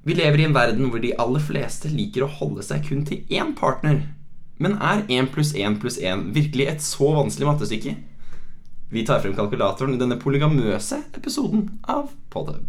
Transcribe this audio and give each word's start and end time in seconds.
Vi 0.00 0.14
lever 0.16 0.40
i 0.40 0.44
en 0.48 0.54
verden 0.56 0.86
hvor 0.88 1.00
de 1.02 1.10
aller 1.20 1.42
fleste 1.44 1.90
liker 1.92 2.24
å 2.24 2.30
holde 2.38 2.62
seg 2.64 2.86
kun 2.86 3.02
til 3.04 3.18
én 3.36 3.50
partner. 3.52 3.98
Men 4.56 4.78
er 4.80 5.02
1 5.12 5.26
pluss 5.34 5.50
1 5.52 5.74
pluss 5.82 5.98
1 6.00 6.30
virkelig 6.32 6.68
et 6.70 6.84
så 6.84 7.10
vanskelig 7.18 7.48
mattestykke? 7.50 7.92
Vi 8.90 9.02
tar 9.04 9.20
frem 9.20 9.34
kalkulatoren 9.36 9.92
i 9.92 10.00
denne 10.00 10.16
polygamøse 10.22 11.02
episoden 11.18 11.66
av 11.84 12.08
Podhub. 12.32 12.64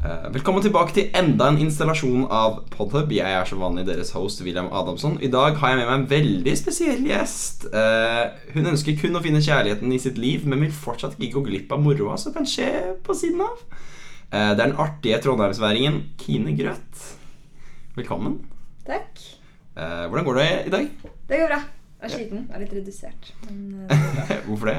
Eh, 0.00 0.24
Velkommen 0.32 0.64
tilbake 0.64 0.96
til 0.96 1.10
enda 1.20 1.50
en 1.52 1.60
installasjon 1.66 2.24
av 2.32 2.62
Podhub. 2.72 3.12
Jeg 3.12 3.28
er 3.28 3.44
som 3.52 3.60
vanlig 3.60 3.84
deres 3.90 4.14
host 4.16 4.40
William 4.46 4.72
Adamson. 4.72 5.18
I 5.20 5.28
dag 5.28 5.60
har 5.60 5.74
jeg 5.74 5.82
med 5.82 5.90
meg 5.90 5.98
en 5.98 6.08
veldig 6.14 6.56
spesiell 6.62 7.04
gjest. 7.10 7.68
Eh, 7.68 8.24
Hun 8.56 8.72
ønsker 8.72 8.96
kun 8.96 9.20
å 9.20 9.22
finne 9.28 9.44
kjærligheten 9.44 9.92
i 9.92 10.00
sitt 10.00 10.16
liv, 10.16 10.48
men 10.48 10.64
vil 10.64 10.72
fortsatt 10.72 11.20
ikke 11.20 11.36
gå 11.36 11.46
glipp 11.52 11.76
av 11.76 11.84
moroa 11.84 12.16
som 12.16 12.32
kan 12.32 12.48
skje 12.48 12.72
på 13.04 13.12
siden 13.20 13.44
av. 13.44 13.60
Eh, 14.32 14.50
Det 14.56 14.60
er 14.60 14.66
den 14.68 14.76
artige 14.78 15.18
trondheimsværingen 15.24 16.02
Kine 16.20 16.52
Grøth. 16.58 17.04
Velkommen. 17.96 18.38
Takk. 18.86 19.20
Eh, 19.76 20.06
Hvordan 20.08 20.24
går 20.24 20.34
det 20.34 20.48
i 20.66 20.70
dag? 20.70 20.88
Det 21.28 21.38
går 21.40 21.48
bra. 21.48 21.60
Jeg 21.98 22.06
er 22.06 22.08
sliten. 22.14 22.44
Jeg 22.48 22.54
er 22.56 22.60
litt 22.64 22.74
redusert. 22.78 23.30
Men 23.48 23.86
eh, 23.90 24.18
det. 24.28 24.40
Hvorfor 24.46 24.66
det? 24.66 24.76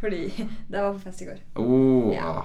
Fordi 0.00 0.22
det 0.70 0.82
var 0.82 0.92
på 0.92 0.98
fest 1.06 1.22
i 1.22 1.28
går. 1.30 1.38
Oh, 1.56 2.12
Ja. 2.14 2.42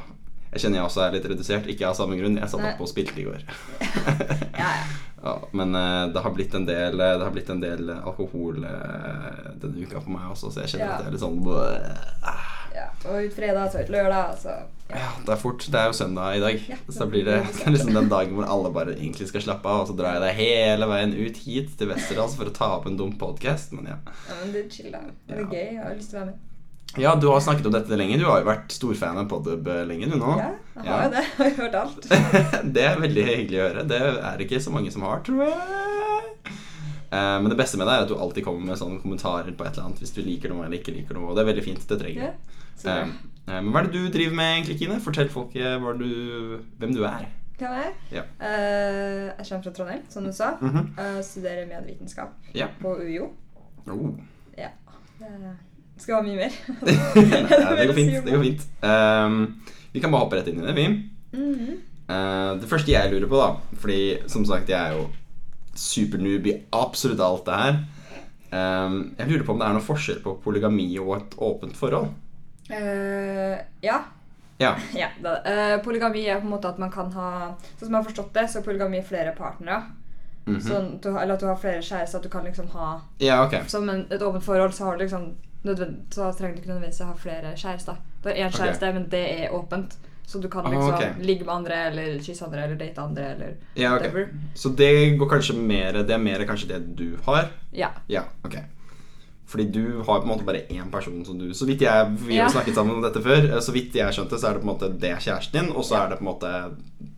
Jeg 0.53 0.61
kjenner 0.63 0.79
jeg 0.81 0.85
også 0.89 1.01
er 1.07 1.15
litt 1.17 1.25
redusert. 1.33 1.67
Ikke 1.73 1.87
av 1.89 1.95
samme 1.97 2.17
grunn. 2.19 2.37
Jeg 2.37 2.49
satt 2.53 2.61
oppe 2.73 2.85
og 2.85 2.91
spilte 2.93 3.19
i 3.21 3.25
går. 3.29 3.41
Ja, 4.63 4.69
ja. 4.69 4.83
Ja, 5.23 5.37
men 5.55 5.71
eh, 5.79 6.09
det 6.11 6.19
har 6.19 6.33
blitt 6.35 6.51
en 6.57 6.65
del 6.67 6.97
Det 6.99 7.05
har 7.21 7.29
blitt 7.31 7.47
en 7.53 7.61
del 7.63 7.87
alkohol 7.93 8.57
eh, 8.67 9.53
denne 9.61 9.85
uka 9.85 10.01
på 10.03 10.11
meg 10.11 10.25
også, 10.33 10.49
så 10.51 10.65
jeg 10.65 10.73
kjenner 10.73 10.89
Ja. 10.89 10.97
at 10.97 11.05
jeg 11.05 11.07
er 11.07 11.15
litt 11.15 11.23
sånn 11.23 11.37
ja. 12.73 12.87
Og 13.07 13.27
ut 13.29 13.35
fredag, 13.35 13.69
så 13.71 13.83
ut 13.85 13.91
lørdag, 13.93 14.35
så 14.41 14.55
Ja, 14.91 15.07
det 15.25 15.31
er 15.33 15.39
fort. 15.39 15.63
Det 15.71 15.79
er 15.79 15.87
jo 15.89 15.95
søndag 15.95 16.35
i 16.37 16.41
dag. 16.43 16.59
Ja, 16.69 16.77
så 16.89 17.05
da 17.05 17.07
blir 17.09 17.23
det, 17.25 17.37
det 17.55 17.71
liksom 17.75 17.93
den 17.95 18.09
dagen 18.11 18.35
hvor 18.35 18.49
alle 18.51 18.71
bare 18.75 18.95
egentlig 18.97 19.29
skal 19.31 19.45
slappe 19.45 19.69
av, 19.69 19.85
og 19.85 19.91
så 19.93 19.95
drar 19.97 20.17
jeg 20.17 20.23
deg 20.25 20.39
hele 20.41 20.89
veien 20.91 21.13
ut 21.15 21.39
hit 21.45 21.71
til 21.79 21.91
Westerdals 21.93 22.35
for 22.39 22.49
å 22.51 22.55
ta 22.59 22.71
opp 22.77 22.89
en 22.91 22.97
dum 22.99 23.13
podkast. 23.21 23.71
Men 23.77 23.93
ja. 23.93 23.99
Ja, 24.27 24.39
men 24.41 24.51
det 24.55 24.65
er 24.65 24.73
chill, 24.75 24.91
da. 24.93 25.05
Det 25.29 25.37
er 25.37 25.45
Ja. 25.45 25.47
gøy. 25.47 25.69
Jeg 25.77 25.83
har 25.85 25.95
lyst 25.95 26.11
til 26.11 26.19
å 26.19 26.23
være 26.25 26.33
med. 26.33 26.49
Ja, 26.97 27.15
du 27.15 27.27
har 27.27 27.39
snakket 27.41 27.65
om 27.65 27.73
dette 27.73 27.97
lenge. 27.97 28.17
Du 28.21 28.25
har 28.25 28.39
jo 28.43 28.47
vært 28.49 28.71
storfan 28.75 29.17
av 29.17 29.27
Podub 29.31 29.67
lenge, 29.89 30.09
du 30.11 30.17
nå. 30.19 30.35
Ja, 30.37 30.51
jeg 30.75 30.85
Ja. 30.85 30.91
har 30.91 31.03
jo 31.03 31.09
det. 31.15 31.23
Jeg 31.37 31.55
har 31.55 31.63
hørt 31.63 31.75
alt. 31.75 32.07
det 32.75 32.83
er 32.89 32.99
veldig 33.01 33.25
hyggelig 33.29 33.59
å 33.59 33.67
høre. 33.69 33.87
Det 33.89 34.01
er 34.01 34.37
det 34.37 34.47
ikke 34.47 34.61
så 34.61 34.71
mange 34.75 34.91
som 34.93 35.01
har, 35.07 35.21
tror 35.25 35.43
jeg. 35.47 36.53
Eh, 37.13 37.39
Men 37.41 37.49
det 37.49 37.57
beste 37.59 37.77
med 37.77 37.87
det 37.87 37.93
er 37.97 38.05
at 38.05 38.09
du 38.09 38.15
alltid 38.17 38.43
kommer 38.45 38.65
med 38.71 38.77
sånne 38.79 39.01
kommentarer 39.01 39.53
på 39.53 39.65
et 39.67 39.73
eller 39.75 39.85
annet 39.89 39.99
hvis 40.01 40.13
du 40.15 40.21
liker 40.25 40.49
noe 40.53 40.65
eller 40.65 40.79
ikke 40.79 40.95
liker 40.95 41.13
noe. 41.17 41.29
Og 41.29 41.35
det 41.37 41.43
er 41.45 41.51
veldig 41.53 41.65
fint. 41.67 41.87
Det 41.89 41.99
trenger 42.01 42.23
Ja, 42.23 42.33
så 42.77 42.83
bra. 42.89 42.97
Eh, 43.03 43.13
eh, 43.53 43.61
Men 43.61 43.71
hva 43.73 43.83
er 43.83 43.89
det 43.89 43.93
du 43.93 44.09
driver 44.17 44.35
med 44.39 44.51
egentlig, 44.57 44.79
Kine? 44.81 44.99
Fortell 45.03 45.29
folket 45.29 45.99
du, 45.99 46.59
hvem 46.79 46.93
du 46.95 47.03
er. 47.05 47.27
Hvem 47.59 47.69
jeg 47.69 47.85
er? 47.85 47.93
Ja. 48.11 48.23
Eh, 48.41 49.29
jeg 49.37 49.45
kommer 49.49 49.63
fra 49.63 49.71
Trondheim, 49.77 50.01
som 50.09 50.23
du 50.25 50.31
sa. 50.33 50.55
Mhm. 50.59 50.93
Jeg 50.97 51.23
studerer 51.23 51.67
medvitenskap 51.69 52.33
Ja. 52.57 52.67
på 52.81 52.95
UiO. 52.97 53.29
Oh. 53.87 54.15
Skal 56.03 56.19
ha 56.19 56.21
mye 56.25 56.35
mer. 56.35 56.51
ja, 57.63 57.75
det 57.77 57.87
går 57.87 57.95
fint. 57.95 58.19
Det 58.25 58.35
går 58.35 58.43
fint. 58.43 58.67
Um, 58.83 59.39
vi 59.93 60.01
kan 60.03 60.11
bare 60.11 60.25
hoppe 60.25 60.39
rett 60.39 60.49
inn 60.51 60.59
i 60.59 60.67
det, 60.67 60.75
vi. 60.75 60.87
Mm 61.33 61.53
-hmm. 61.55 61.77
uh, 62.11 62.61
det 62.61 62.69
første 62.69 62.91
jeg 62.91 63.11
lurer 63.11 63.27
på, 63.27 63.37
da 63.37 63.77
Fordi 63.79 64.17
som 64.27 64.45
sagt, 64.45 64.69
jeg 64.69 64.89
er 64.89 64.97
jo 64.97 65.07
supernoob 65.75 66.45
i 66.47 66.61
absolutt 66.71 67.19
alt 67.19 67.45
det 67.45 67.53
her. 67.53 67.75
Um, 68.53 69.15
jeg 69.17 69.27
lurer 69.27 69.45
på 69.45 69.51
om 69.51 69.59
det 69.59 69.67
er 69.67 69.73
noen 69.73 69.85
forskjell 69.85 70.19
på 70.23 70.39
polygami 70.43 70.99
og 70.99 71.15
et 71.17 71.37
åpent 71.37 71.77
forhold. 71.77 72.09
Uh, 72.69 73.57
ja. 73.83 74.03
Ja. 74.57 74.75
Ja, 74.95 75.07
eh, 75.45 75.81
polygami 75.83 76.27
er 76.27 76.39
på 76.39 76.45
en 76.45 76.53
måte 76.53 76.69
at 76.69 76.77
man 76.77 76.91
kan 76.91 77.11
ha 77.11 77.55
Sånn 77.79 77.87
som 77.87 77.93
jeg 77.93 77.97
har 77.97 78.09
forstått 78.09 78.33
det, 78.33 78.49
så 78.49 78.59
er 78.59 78.63
polygami 78.63 79.01
flere 79.01 79.35
partnere. 79.37 79.83
Mhm. 80.45 80.59
sånn, 80.59 80.87
eller 81.05 81.33
at 81.33 81.39
du 81.39 81.47
har 81.47 81.55
flere 81.55 81.81
kjærester. 81.81 82.17
At 82.17 82.23
du 82.23 82.29
kan 82.29 82.43
liksom 82.43 82.67
ha 82.75 83.01
Ja, 83.19 83.45
okay. 83.45 83.63
Som 83.67 83.89
en, 83.89 84.05
et 84.11 84.21
åpent 84.21 84.43
forhold 84.43 84.73
så 84.73 84.85
har 84.85 84.97
du 84.97 85.05
liksom 85.05 85.33
Så 85.63 86.31
trenger 86.37 86.55
du 86.55 86.61
ikke 86.61 86.67
nødvendigvis 86.73 87.01
å 87.01 87.05
ha 87.05 87.13
flere 87.15 87.53
kjærester. 87.55 87.95
Du 88.23 88.29
har 88.29 88.35
én 88.35 88.51
kjæreste, 88.51 88.59
kjæreste, 88.63 88.93
men 88.93 89.05
det 89.09 89.23
er 89.45 89.53
åpent. 89.55 89.95
Så 90.25 90.39
du 90.41 90.47
kan 90.49 90.65
Ah, 90.65 90.71
liksom 90.71 91.21
ligge 91.21 91.45
med 91.45 91.53
andre, 91.55 91.73
eller 91.89 92.19
kysse 92.23 92.45
andre, 92.45 92.63
eller 92.63 92.75
date 92.79 93.01
andre, 93.01 93.23
eller 93.35 93.55
Ja, 93.75 93.95
okay. 93.95 94.07
whatever. 94.07 94.29
Så 94.55 94.69
det 94.75 95.17
går 95.19 95.29
kanskje 95.29 95.55
mer 95.55 95.91
Det 96.03 96.09
er 96.11 96.17
mer 96.17 96.39
kanskje 96.47 96.67
det 96.67 96.95
du 96.95 97.17
har? 97.25 97.49
Ja. 97.73 97.89
Ja, 98.07 98.23
ok. 98.45 98.55
Fordi 99.45 99.65
du 99.71 99.97
har 100.01 100.19
på 100.19 100.23
en 100.23 100.29
måte 100.29 100.45
bare 100.45 100.61
én 100.69 100.89
person 100.91 101.25
som 101.25 101.37
du 101.37 101.53
Så 101.53 101.65
vidt 101.67 101.81
jeg 101.81 102.07
Vi 102.17 102.37
har 102.37 102.45
Ja. 102.45 102.49
snakket 102.49 102.73
sammen 102.75 102.95
om 102.95 103.01
dette 103.01 103.21
før. 103.21 103.51
eh, 103.53 103.59
Så 103.59 103.71
vidt 103.73 103.93
jeg 103.93 104.13
skjønte, 104.13 104.39
så 104.39 104.47
er 104.49 104.53
det 104.53 104.63
på 104.63 104.69
en 104.69 104.75
måte 104.77 104.99
det 104.99 105.11
kjæresten 105.19 105.51
din, 105.51 105.69
og 105.75 105.83
så 105.83 105.95
er 106.05 106.09
det 106.09 106.19
på 106.19 106.21
en 106.21 106.33
måte 106.33 106.75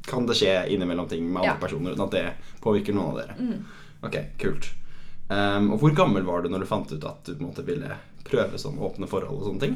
Kan 0.07 0.25
det 0.25 0.35
skje 0.35 0.67
innimellom 0.69 1.07
ting 1.07 1.31
med 1.31 1.43
andre 1.43 1.59
personer 1.61 1.91
uten 1.93 2.03
at 2.05 2.11
det 2.11 2.33
påvirker 2.61 2.93
noen 2.93 3.11
av 3.11 3.17
dere. 3.21 3.35
Mm. 3.39 3.63
Ok, 4.03 4.17
kult. 4.39 4.71
Um, 5.29 5.71
og 5.73 5.79
hvor 5.79 5.95
gammel 5.95 6.23
var 6.23 6.41
du 6.41 6.49
når 6.49 6.59
du 6.59 6.65
fant 6.65 6.91
ut 6.91 7.03
at 7.05 7.23
du 7.25 7.35
på 7.35 7.41
en 7.41 7.47
måte 7.51 7.63
ville 7.65 7.95
prøve 8.25 8.57
sånn 8.61 8.79
åpne 8.81 9.07
forhold 9.09 9.39
og 9.39 9.47
sånne 9.49 9.63
ting? 9.65 9.75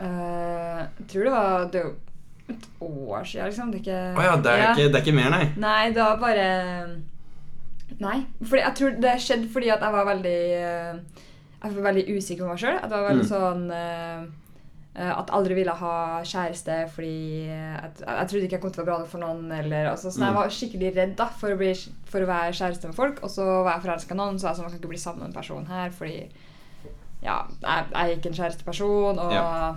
Uh, 0.00 0.86
jeg 1.00 1.06
tror 1.12 1.26
det 1.28 1.32
var 1.34 1.64
det 1.74 1.82
et 2.50 2.64
år 2.82 3.24
siden, 3.28 3.46
liksom. 3.50 3.70
Det 3.70 3.78
er 3.78 3.82
ikke 3.84 3.98
oh 4.18 4.24
ja, 4.26 4.36
det 4.42 4.50
er, 4.52 4.58
Ja. 4.64 4.70
Ikke, 4.74 4.88
det 4.90 4.98
er 4.98 5.04
ikke 5.04 5.16
mer, 5.20 5.30
nei? 5.30 5.44
Nei, 5.60 5.90
det 5.94 6.02
var 6.02 6.16
bare 6.22 6.46
Nei. 8.00 8.18
Fordi 8.40 8.62
jeg 8.62 8.74
tror 8.78 8.98
det 9.02 9.12
skjedde 9.22 9.48
fordi 9.52 9.68
at 9.74 9.82
jeg 9.82 9.92
var 9.94 10.06
veldig 10.08 10.34
eh, 10.56 11.24
Jeg 11.60 11.72
var 11.76 11.86
veldig 11.90 12.04
usikker 12.16 12.44
på 12.46 12.52
meg 12.52 12.60
sjøl. 12.62 12.76
At 12.78 12.86
jeg 12.86 12.94
var 12.94 13.08
veldig 13.10 13.24
Mm. 13.26 13.30
sånn 13.30 13.64
eh, 13.74 14.28
At 15.10 15.26
jeg 15.30 15.36
aldri 15.38 15.54
ville 15.58 15.74
ha 15.82 15.94
kjæreste 16.26 16.76
fordi 16.94 17.10
jeg, 17.46 17.90
jeg 18.02 18.28
trodde 18.30 18.44
ikke 18.46 18.56
jeg 18.58 18.62
kom 18.62 18.72
til 18.74 18.82
å 18.82 18.84
være 18.84 18.90
bra 18.90 18.98
nok 19.02 19.10
for 19.12 19.22
noen. 19.22 19.44
Eller, 19.54 19.90
altså, 19.92 20.10
så 20.10 20.18
Mm. 20.22 20.26
Jeg 20.26 20.34
var 20.38 20.54
skikkelig 20.58 20.92
redd 20.96 21.16
da 21.18 21.26
for 21.42 21.50
å, 21.54 21.58
bli, 21.60 21.72
for 22.10 22.20
å 22.26 22.30
være 22.30 22.56
kjæreste 22.58 22.86
med 22.90 22.96
folk. 22.98 23.20
Og 23.22 23.30
så 23.30 23.44
var 23.62 23.74
jeg 23.76 23.84
forelska 23.86 24.14
i 24.14 24.20
noen, 24.22 24.38
så 24.38 24.48
jeg 24.48 24.56
sa 24.56 24.62
man 24.62 24.70
kan 24.72 24.80
ikke 24.80 24.94
bli 24.94 24.98
sammen 25.06 25.20
med 25.22 25.28
en 25.30 25.38
person 25.42 25.66
her 25.66 25.90
fordi 25.90 26.16
ja, 27.22 27.46
jeg, 27.62 27.84
jeg 27.92 28.02
er 28.02 28.16
ikke 28.16 28.28
en 28.32 28.38
kjæresteperson. 28.40 29.18
Og, 29.18 29.32
Ja. 29.32 29.74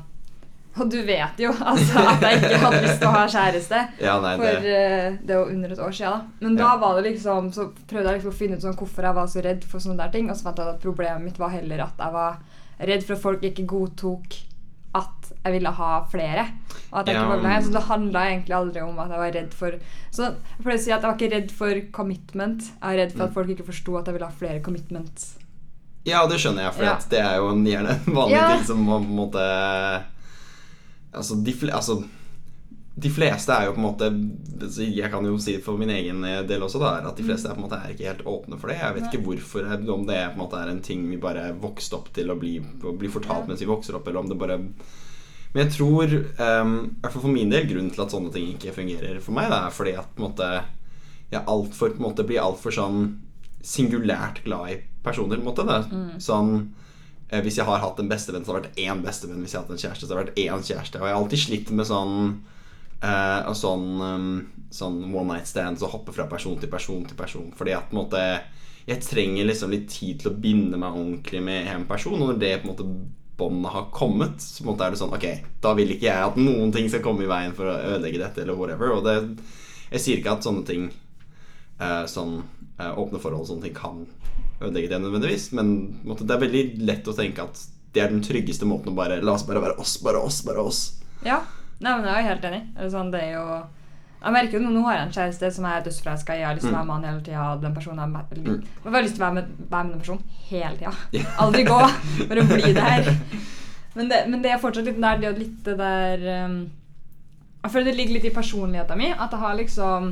og 0.80 0.90
du 0.90 0.98
vet 1.06 1.38
jo 1.38 1.52
altså, 1.52 2.00
at 2.14 2.22
jeg 2.22 2.40
ikke 2.42 2.58
hadde 2.64 2.81
lyst 2.81 3.00
til 3.02 3.08
å 3.08 3.12
ha 3.18 3.26
kjæreste. 3.28 3.81
Ja, 4.08 4.16
nei, 4.24 4.36
For 4.38 4.62
det 4.64 4.78
Uh, 5.14 5.18
det 5.28 5.36
var 5.38 5.52
under 5.52 5.72
et 5.76 5.80
år 5.80 5.92
siden. 5.92 6.12
Da. 6.12 6.46
Men 6.48 6.56
da 6.56 6.64
Ja. 6.72 6.78
var 6.78 7.02
det 7.02 7.12
liksom, 7.12 7.52
så 7.54 7.68
prøvde 7.88 8.08
jeg 8.09 8.22
liksom 8.22 8.31
å 8.31 8.40
finne 8.40 8.56
ut 8.58 8.62
sånn 8.64 8.76
hvorfor 8.80 9.04
jeg 9.04 9.14
var 9.20 9.28
så 9.28 9.44
redd 9.44 9.64
for 9.64 9.80
sånne 9.80 9.98
der 9.98 10.09
ting. 10.16 10.30
Og 10.30 10.36
så 10.36 10.44
fant 10.50 10.58
jeg 10.58 10.68
at 10.68 10.81
problemet 10.81 11.22
mitt 11.22 11.38
var 11.38 11.50
heller 11.50 11.84
at 11.86 11.94
jeg 12.00 12.12
var 12.14 12.40
redd 12.80 13.04
for 13.06 13.14
at 13.14 13.22
folk 13.22 13.42
ikke 13.44 13.66
godtok 13.70 14.40
at 14.96 15.30
jeg 15.44 15.54
ville 15.56 15.70
ha 15.74 15.92
flere. 16.06 16.48
Og 16.92 17.00
at 17.00 17.08
jeg 17.08 17.16
Ja. 17.16 17.22
ikke 17.25 17.42
var. 17.44 17.62
Så 17.62 17.72
det 17.74 17.81
handla 17.90 18.25
egentlig 18.30 18.54
aldri 18.56 18.81
om 18.81 19.00
at 19.00 19.10
jeg 19.10 19.20
var 19.20 19.31
redd 19.31 19.54
for 19.54 19.72
Så 20.12 20.24
jeg 20.30 20.36
pleier 20.64 20.78
å 20.78 20.84
si 20.84 20.92
at 20.92 21.02
jeg 21.02 21.10
var 21.12 21.18
ikke 21.18 21.31
redd 21.36 21.52
for 21.52 21.81
commitment. 21.92 22.62
Jeg 22.62 22.81
var 22.81 22.98
redd 22.98 23.12
for 23.14 23.24
at 23.24 23.30
Mm. 23.30 23.34
folk 23.34 23.48
ikke 23.50 23.66
forsto 23.66 23.98
at 24.00 24.06
jeg 24.06 24.14
ville 24.14 24.25
ha 24.25 24.31
flere 24.31 24.60
commitments. 24.62 25.38
Ja, 26.06 26.25
det 26.28 26.40
skjønner 26.44 26.66
jeg, 26.68 26.74
for 26.75 26.84
Ja. 26.84 26.97
det 27.09 27.19
er 27.24 27.38
jo 27.40 27.50
en, 27.53 27.64
gjerne 27.66 27.94
en 27.96 28.14
vanlig 28.18 28.36
Ja. 28.40 28.50
ting 28.58 28.66
som 28.68 28.86
på 28.86 28.97
en 29.00 29.16
måte 29.16 29.44
Altså, 31.14 31.36
de, 31.46 31.53
altså 31.72 32.03
de 32.96 33.09
fleste 33.09 33.50
er 33.53 33.66
jo 33.68 33.74
på 33.74 33.81
en 33.81 33.86
måte 33.88 34.08
Jeg 34.86 35.09
kan 35.12 35.25
jo 35.25 35.38
si 35.42 35.56
det 35.56 35.63
for 35.66 35.78
min 35.81 35.90
egen 35.90 36.22
del 36.47 36.62
også, 36.66 36.80
da, 36.81 36.92
er 37.00 37.08
at 37.09 37.18
de 37.18 37.24
fleste 37.25 37.50
er 37.50 37.56
på 37.56 37.62
en 37.63 37.66
måte 37.68 37.80
er 37.80 37.94
ikke 37.94 38.06
helt 38.12 38.25
åpne 38.30 38.59
for 38.62 38.69
det. 38.69 38.78
Jeg 38.80 38.94
vet 38.97 39.08
ikke 39.09 39.24
hvorfor, 39.25 39.66
om 39.96 40.06
det 40.08 40.19
på 40.28 40.36
en 40.38 40.42
måte 40.44 40.59
er 40.62 40.69
en 40.69 40.81
ting 40.86 41.08
vi 41.09 41.18
bare 41.18 41.47
vokste 41.58 41.97
opp 41.97 42.12
til 42.13 42.30
å 42.30 42.38
bli, 42.38 42.59
å 42.62 42.94
bli 42.97 43.09
fortalt 43.09 43.47
mens 43.50 43.62
vi 43.63 43.69
vokser 43.69 43.97
opp, 43.97 44.08
eller 44.08 44.19
om 44.22 44.30
det 44.30 44.38
bare 44.38 44.59
Men 45.53 45.68
jeg 45.68 45.74
tror, 45.75 46.13
um, 46.38 46.72
i 46.86 47.02
hvert 47.02 47.13
fall 47.13 47.22
for 47.28 47.34
min 47.34 47.50
del, 47.53 47.68
grunnen 47.69 47.92
til 47.94 48.02
at 48.06 48.13
sånne 48.13 48.31
ting 48.34 48.47
ikke 48.56 48.74
fungerer 48.74 49.19
for 49.22 49.34
meg, 49.38 49.50
da, 49.53 49.68
er 49.68 49.75
fordi 49.75 49.94
at 49.97 50.09
på 50.16 50.22
en 50.24 50.30
måte 50.30 50.47
jeg 51.34 51.44
alt 51.50 51.74
for, 51.78 51.90
på 51.94 52.02
en 52.02 52.08
måte 52.12 52.25
blir 52.25 52.42
altfor 52.42 52.74
sånn 52.74 53.03
singulært 53.66 54.44
glad 54.46 54.69
i 54.74 54.78
personer. 55.03 55.38
på 55.38 55.44
en 55.44 55.50
måte. 55.50 55.78
Mm. 55.91 56.16
Sånn 56.24 56.56
eh, 57.30 57.41
Hvis 57.44 57.59
jeg 57.59 57.68
har 57.68 57.84
hatt 57.84 58.00
en 58.00 58.09
bestevenn, 58.09 58.46
så 58.46 58.53
har 58.53 58.62
det 58.62 58.72
vært 58.72 58.81
én 58.86 59.03
bestevenn. 59.06 59.44
Hvis 59.44 59.53
jeg 59.53 59.62
har 59.62 59.68
hatt 59.68 59.75
en 59.75 59.84
kjæreste, 59.86 60.08
så 60.08 60.16
har 60.16 60.24
det 60.24 60.31
vært 60.31 60.41
én 60.44 60.68
kjæreste. 60.72 61.00
Og 61.00 61.08
jeg 61.08 61.16
har 61.16 61.22
alltid 61.22 61.44
slitt 61.46 61.72
med 61.75 61.90
sånn 61.90 62.18
eh, 63.03 63.40
og 63.50 63.56
sånn, 63.59 63.88
um, 64.02 64.34
sånn 64.74 65.00
one 65.12 65.30
night 65.34 65.50
stands 65.50 65.83
og 65.83 65.95
hoppe 65.98 66.16
fra 66.16 66.28
person 66.31 66.60
til 66.60 66.72
person 66.72 67.04
til 67.07 67.19
person. 67.19 67.51
Fordi 67.57 67.75
at 67.78 67.89
på 67.89 67.98
en 67.98 68.04
måte 68.04 68.24
jeg 68.83 69.00
trenger 69.00 69.48
liksom 69.48 69.72
litt 69.72 69.86
tid 69.92 70.19
til 70.19 70.33
å 70.33 70.39
binde 70.44 70.80
meg 70.80 70.95
ordentlig 70.95 71.39
med 71.44 71.69
en 71.72 71.86
person. 71.88 72.18
Og 72.19 72.33
når 72.33 72.39
det 72.42 72.56
på 72.62 72.68
en 72.68 72.74
måte 72.74 72.88
båndet 73.39 73.72
har 73.74 73.86
kommet, 73.95 74.42
så 74.44 74.62
på 74.62 74.68
en 74.68 74.74
måte 74.74 74.88
er 74.88 74.94
det 74.94 75.00
sånn 75.00 75.16
Ok, 75.16 75.28
da 75.63 75.72
vil 75.78 75.94
ikke 75.95 76.10
jeg 76.10 76.25
at 76.28 76.39
noen 76.39 76.74
ting 76.75 76.89
skal 76.92 77.04
komme 77.06 77.25
i 77.25 77.30
veien 77.30 77.56
for 77.57 77.72
å 77.72 77.78
ødelegge 77.95 78.22
dette, 78.22 78.44
eller 78.44 78.60
whatever. 78.60 78.98
Og 78.98 79.07
det, 79.07 79.16
jeg 79.94 80.04
sier 80.04 80.19
ikke 80.19 80.36
at 80.36 80.45
sånne 80.45 80.66
ting 80.68 80.89
uh, 81.80 82.04
Sånn 82.10 82.42
uh, 82.80 82.92
åpne 83.00 83.22
forhold 83.22 83.45
og 83.45 83.50
sånne 83.51 83.69
ting 83.69 83.78
kan 83.78 84.04
ødelegge 84.63 84.89
det 84.94 85.01
nødvendigvis, 85.04 85.50
men 85.57 85.74
måtte, 86.07 86.25
det 86.27 86.36
er 86.38 86.44
veldig 86.45 86.63
lett 86.88 87.07
å 87.12 87.15
tenke 87.18 87.44
at 87.45 87.62
det 87.94 88.01
er 88.01 88.10
den 88.13 88.24
tryggeste 88.25 88.65
måten 88.65 88.94
å 88.94 88.98
bare 88.98 89.19
La 89.21 89.36
oss 89.38 89.44
bare 89.45 89.62
være 89.62 89.77
oss, 89.80 89.98
bare 90.01 90.21
oss, 90.24 90.42
bare 90.48 90.63
oss. 90.65 90.81
Ja, 91.25 91.42
Nei, 91.83 91.92
men 92.00 92.06
jeg 92.07 92.15
er 92.15 92.27
helt 92.30 92.45
enig. 92.48 92.62
Sånn, 92.94 93.10
det 93.12 93.19
er 93.25 93.31
jo 93.36 93.45
jeg 94.24 94.31
merker 94.31 94.56
jo 94.56 94.69
nå, 94.71 94.81
har 94.86 94.94
jeg 94.95 95.04
en 95.10 95.13
kjæreste 95.18 95.48
som 95.51 95.65
jeg 95.68 95.75
er 95.81 95.81
dødsforelska 95.83 96.36
i. 96.36 96.39
Jeg 96.39 96.48
har 96.48 96.56
lyst 96.56 96.63
til 96.69 96.71
å 96.71 96.77
være 96.77 96.88
med 96.88 96.94
han 96.95 97.07
hele 97.10 97.24
tida. 97.25 97.48
Den 97.60 97.74
personen 97.75 98.00
er 98.00 98.07
me- 98.07 98.21
Mm. 98.39 98.62
Jeg 98.86 98.94
har 98.94 99.04
lyst 99.04 99.15
til 99.18 99.24
å 99.24 99.25
være 99.25 99.36
med, 99.36 99.50
være 99.74 99.83
med 99.83 99.92
den 99.92 100.00
personen 100.00 100.24
hele 100.48 100.77
tida. 100.80 100.94
Aldri 101.44 101.63
gå. 101.68 101.80
Bare 102.30 102.45
bli 102.48 102.71
der. 102.77 103.09
Men 103.98 104.07
det, 104.13 104.21
men 104.30 104.42
det 104.45 104.51
er 104.54 104.62
fortsatt 104.63 104.86
litt 104.88 105.01
der, 105.04 105.18
det 105.25 105.33
litt 105.42 105.57
det 105.68 105.75
der 105.77 106.24
um, 106.45 106.56
Jeg 107.66 107.71
føler 107.75 107.86
det 107.92 107.98
ligger 107.98 108.13
litt 108.16 108.30
i 108.31 108.33
personligheten 108.38 108.98
min. 109.04 109.12
At 109.19 109.36
jeg 109.36 109.39
har 109.44 109.59
liksom 109.59 110.07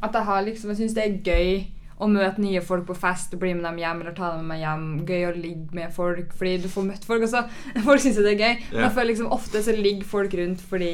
At 0.00 0.14
jeg 0.14 0.24
har 0.30 0.42
liksom 0.46 0.70
Jeg 0.70 0.78
syns 0.84 0.94
det 0.94 1.04
er 1.08 1.18
gøy 1.26 1.66
å 2.00 2.06
møte 2.08 2.38
nye 2.40 2.60
folk 2.62 2.84
på 2.86 2.94
fest, 2.96 3.32
bli 3.40 3.54
med 3.54 3.64
dem 3.66 3.78
hjem 3.82 4.00
eller 4.04 4.12
ta 4.14 4.30
dem 4.36 4.46
med 4.46 4.60
hjem. 4.62 4.84
Gøy 5.08 5.24
å 5.28 5.32
ligge 5.34 5.74
med 5.74 5.92
folk 5.92 6.32
fordi 6.38 6.56
du 6.62 6.68
får 6.70 6.84
møtt 6.86 7.04
folk. 7.08 7.22
Også. 7.26 7.42
folk 7.88 8.00
syns 8.04 8.20
det 8.22 8.34
er 8.34 8.42
gøy. 8.44 8.54
Men 8.72 8.80
Ja. 8.80 8.84
jeg 8.86 8.94
føler 8.94 9.10
liksom 9.12 9.32
ofte 9.34 9.62
så 9.66 9.74
ligger 9.76 10.04
folk 10.06 10.34
rundt 10.38 10.60
fordi 10.70 10.92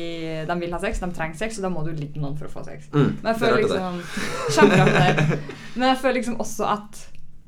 de 0.48 0.56
vil 0.60 0.72
ha 0.72 0.78
sex, 0.80 0.98
de 1.04 1.10
trenger 1.12 1.36
sex, 1.36 1.58
og 1.58 1.66
da 1.68 1.72
må 1.74 1.84
du 1.84 1.92
ligge 1.92 2.16
med 2.16 2.24
noen 2.30 2.38
for 2.38 2.46
å 2.48 2.54
få 2.56 2.64
sex. 2.64 2.88
Mm, 2.94 3.10
Men 3.22 3.32
jeg 3.34 3.40
føler 3.42 3.62
liksom. 3.64 4.00
Men 5.74 5.88
jeg 5.90 5.98
føler 6.00 6.18
liksom 6.20 6.38
også 6.42 6.68
at 6.70 7.02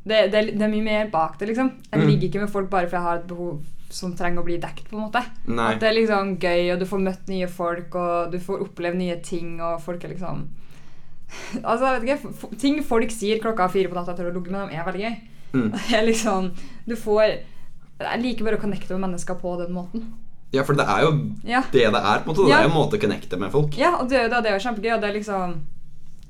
det, 0.06 0.20
det, 0.31 0.43
det 0.55 0.62
er 0.62 0.70
mye 0.70 0.85
mer 0.87 1.08
bak 1.11 1.38
det, 1.41 1.49
liksom. 1.50 1.73
Jeg 1.91 2.00
Mm. 2.00 2.06
ligger 2.11 2.29
ikke 2.29 2.41
med 2.44 2.50
folk 2.53 2.69
bare 2.70 2.87
fordi 2.87 2.97
jeg 3.00 3.03
har 3.08 3.17
et 3.19 3.26
behov 3.26 3.64
som 3.91 4.12
trenger 4.19 4.43
å 4.43 4.44
bli 4.47 4.58
dekket, 4.58 4.88
på 4.91 4.97
en 4.99 5.05
måte. 5.08 5.23
Nei. 5.47 5.73
At 5.75 5.81
det 5.81 5.88
er 5.88 5.94
liksom 5.97 6.37
gøy, 6.43 6.73
og 6.75 6.79
du 6.81 6.87
får 6.87 7.03
møtt 7.03 7.29
nye 7.29 7.49
folk, 7.49 7.94
og 7.94 8.31
du 8.32 8.38
får 8.38 8.62
oppleve 8.67 8.94
nye 8.99 9.17
ting, 9.23 9.61
og 9.61 9.81
folk 9.82 10.05
er 10.05 10.08
liksom 10.14 10.49
Altså, 11.64 11.84
jeg 11.87 12.00
vet 12.00 12.08
ikke, 12.08 12.56
Ting 12.62 12.82
folk 12.87 13.11
sier 13.11 13.40
klokka 13.43 13.69
fire 13.73 13.88
på 13.90 13.94
natta 13.99 14.12
etter 14.14 14.26
å 14.28 14.31
ha 14.31 14.37
ligget 14.37 14.52
med 14.55 14.61
dem, 14.61 14.76
er 14.78 14.87
veldig 14.87 15.02
gøy. 15.06 15.17
Mm. 15.56 15.70
Det 15.88 15.96
er 15.99 16.06
liksom 16.06 16.50
Du 16.87 16.94
får 16.96 17.23
Jeg 18.00 18.20
liker 18.23 18.44
bare 18.44 18.58
å 18.58 18.62
connecte 18.62 18.93
med 18.96 19.06
mennesker 19.08 19.38
på 19.40 19.55
den 19.62 19.73
måten. 19.75 20.06
Ja, 20.55 20.62
for 20.62 20.75
det 20.78 20.84
er 20.87 21.02
jo 21.02 21.11
Ja. 21.44 21.62
det 21.73 21.87
det 21.93 22.02
er. 22.02 22.20
på 22.23 22.28
en 22.31 22.34
måte 22.34 22.44
Det 22.46 22.52
Ja. 22.52 22.58
er 22.61 22.69
jo 22.69 22.70
en 22.70 22.76
måte 22.76 22.96
å 22.99 23.00
connecte 23.02 23.38
med 23.40 23.50
folk. 23.52 23.76
Ja, 23.78 23.96
og 24.00 24.08
det, 24.08 24.19
er 24.20 24.28
jo- 24.28 24.43
det 24.43 24.46
er 24.52 24.58
jo 24.58 24.64
kjempegøy. 24.69 24.94
Og 24.94 25.00
det 25.00 25.08
er 25.11 25.19
liksom 25.19 25.56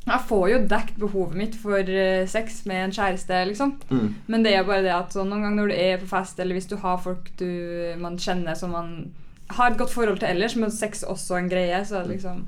Jeg 0.07 0.21
får 0.29 0.45
jo 0.53 0.59
dekt 0.71 0.97
behovet 1.03 1.35
mitt 1.35 1.55
for 1.59 1.79
eh, 1.83 2.27
sex 2.31 2.61
med 2.67 2.77
en 2.85 2.93
kjæreste, 2.95 3.41
liksom. 3.49 3.73
Mm. 3.91 4.15
Men 4.29 4.43
det 4.45 4.53
er 4.55 4.63
bare 4.63 4.83
det 4.87 4.93
at 4.95 5.11
sånn, 5.13 5.27
noen 5.29 5.43
ganger 5.43 5.57
når 5.59 5.69
du 5.69 5.75
er 5.75 5.99
på 5.99 6.07
fest, 6.07 6.39
eller 6.39 6.55
hvis 6.55 6.69
du 6.71 6.77
har 6.77 6.97
folk 7.03 7.31
du, 7.37 7.95
man 7.99 8.17
kjenner 8.17 8.55
som 8.57 8.71
man 8.71 9.11
har 9.51 9.73
et 9.73 9.79
godt 9.79 9.91
forhold 9.91 10.21
til 10.21 10.29
ellers, 10.29 10.55
men 10.57 10.71
sex 10.71 11.03
er 11.03 11.09
også 11.11 11.39
en 11.41 11.49
greie, 11.51 11.81
så 11.85 11.97
er 11.99 12.07
det 12.07 12.21
liksom 12.21 12.47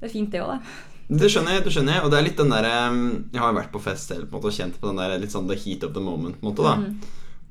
Det 0.00 0.08
er 0.08 0.12
fint, 0.12 0.30
det 0.32 0.40
òg, 0.40 0.56
det. 0.56 0.62
Det 1.08 1.28
skjønner 1.30 1.54
jeg, 1.56 1.64
det 1.64 1.72
skjønner 1.72 1.94
jeg. 1.94 2.04
Og 2.04 2.10
det 2.10 2.18
er 2.18 2.24
litt 2.26 2.36
den 2.40 2.50
der 2.50 2.66
Jeg 2.66 3.40
har 3.40 3.52
jo 3.52 3.58
vært 3.60 3.72
på 3.72 3.82
fest 3.82 4.08
selv 4.10 4.26
på 4.26 4.36
en 4.36 4.40
måte, 4.40 4.50
og 4.50 4.56
kjent 4.56 4.78
på 4.80 4.88
den 4.90 4.96
der 4.98 5.18
litt 5.22 5.30
sånn 5.34 5.46
the 5.48 5.54
heat 5.54 5.84
of 5.86 5.92
the 5.94 6.00
moment. 6.02 6.40
måte 6.42 6.62
Mhm. 6.66 6.96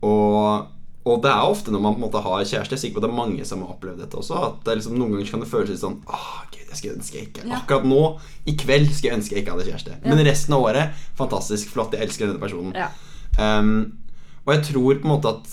og, 0.03 0.67
og 1.05 1.21
det 1.21 1.29
er 1.31 1.45
ofte 1.47 1.71
når 1.71 1.81
man 1.81 1.93
på 1.95 2.01
en 2.01 2.05
måte 2.11 2.21
har 2.21 2.43
kjæreste 2.43 2.73
Jeg 2.75 2.77
er 2.77 2.81
sikker 2.83 2.95
på 2.99 3.03
at 3.03 3.05
det 3.07 3.13
er 3.13 3.17
mange 3.21 3.45
som 3.45 3.61
har 3.61 3.73
opplevd 3.75 3.99
dette 4.03 4.17
også. 4.17 4.35
At 4.49 4.63
det 4.65 4.77
liksom, 4.79 4.97
Noen 4.99 5.11
ganger 5.15 5.31
kan 5.31 5.39
det 5.39 5.49
føles 5.49 5.69
litt 5.69 5.79
sånn 5.83 6.01
Åh, 6.07 6.39
gud, 6.51 6.65
jeg 6.69 6.77
skulle 6.77 6.95
ønske 6.97 7.17
jeg 7.19 7.27
ikke 7.29 7.45
Ja. 7.47 7.59
Akkurat 7.61 7.85
nå, 7.85 8.01
i 8.45 8.55
kveld, 8.57 8.89
skulle 8.91 9.11
jeg 9.13 9.19
ønske 9.21 9.35
jeg 9.35 9.43
ikke 9.45 9.55
hadde 9.55 9.69
kjæreste. 9.69 9.99
Men 10.03 10.25
resten 10.25 10.53
av 10.53 10.61
året, 10.65 10.91
fantastisk, 11.15 11.69
flott, 11.71 11.93
jeg 11.93 12.01
elsker 12.09 12.27
denne 12.27 12.41
personen. 12.41 12.73
Ja. 12.75 12.89
Um, 13.39 13.97
og 14.45 14.53
jeg 14.53 14.63
tror 14.71 14.99
på 14.99 15.05
en 15.07 15.11
måte 15.15 15.27
at 15.31 15.47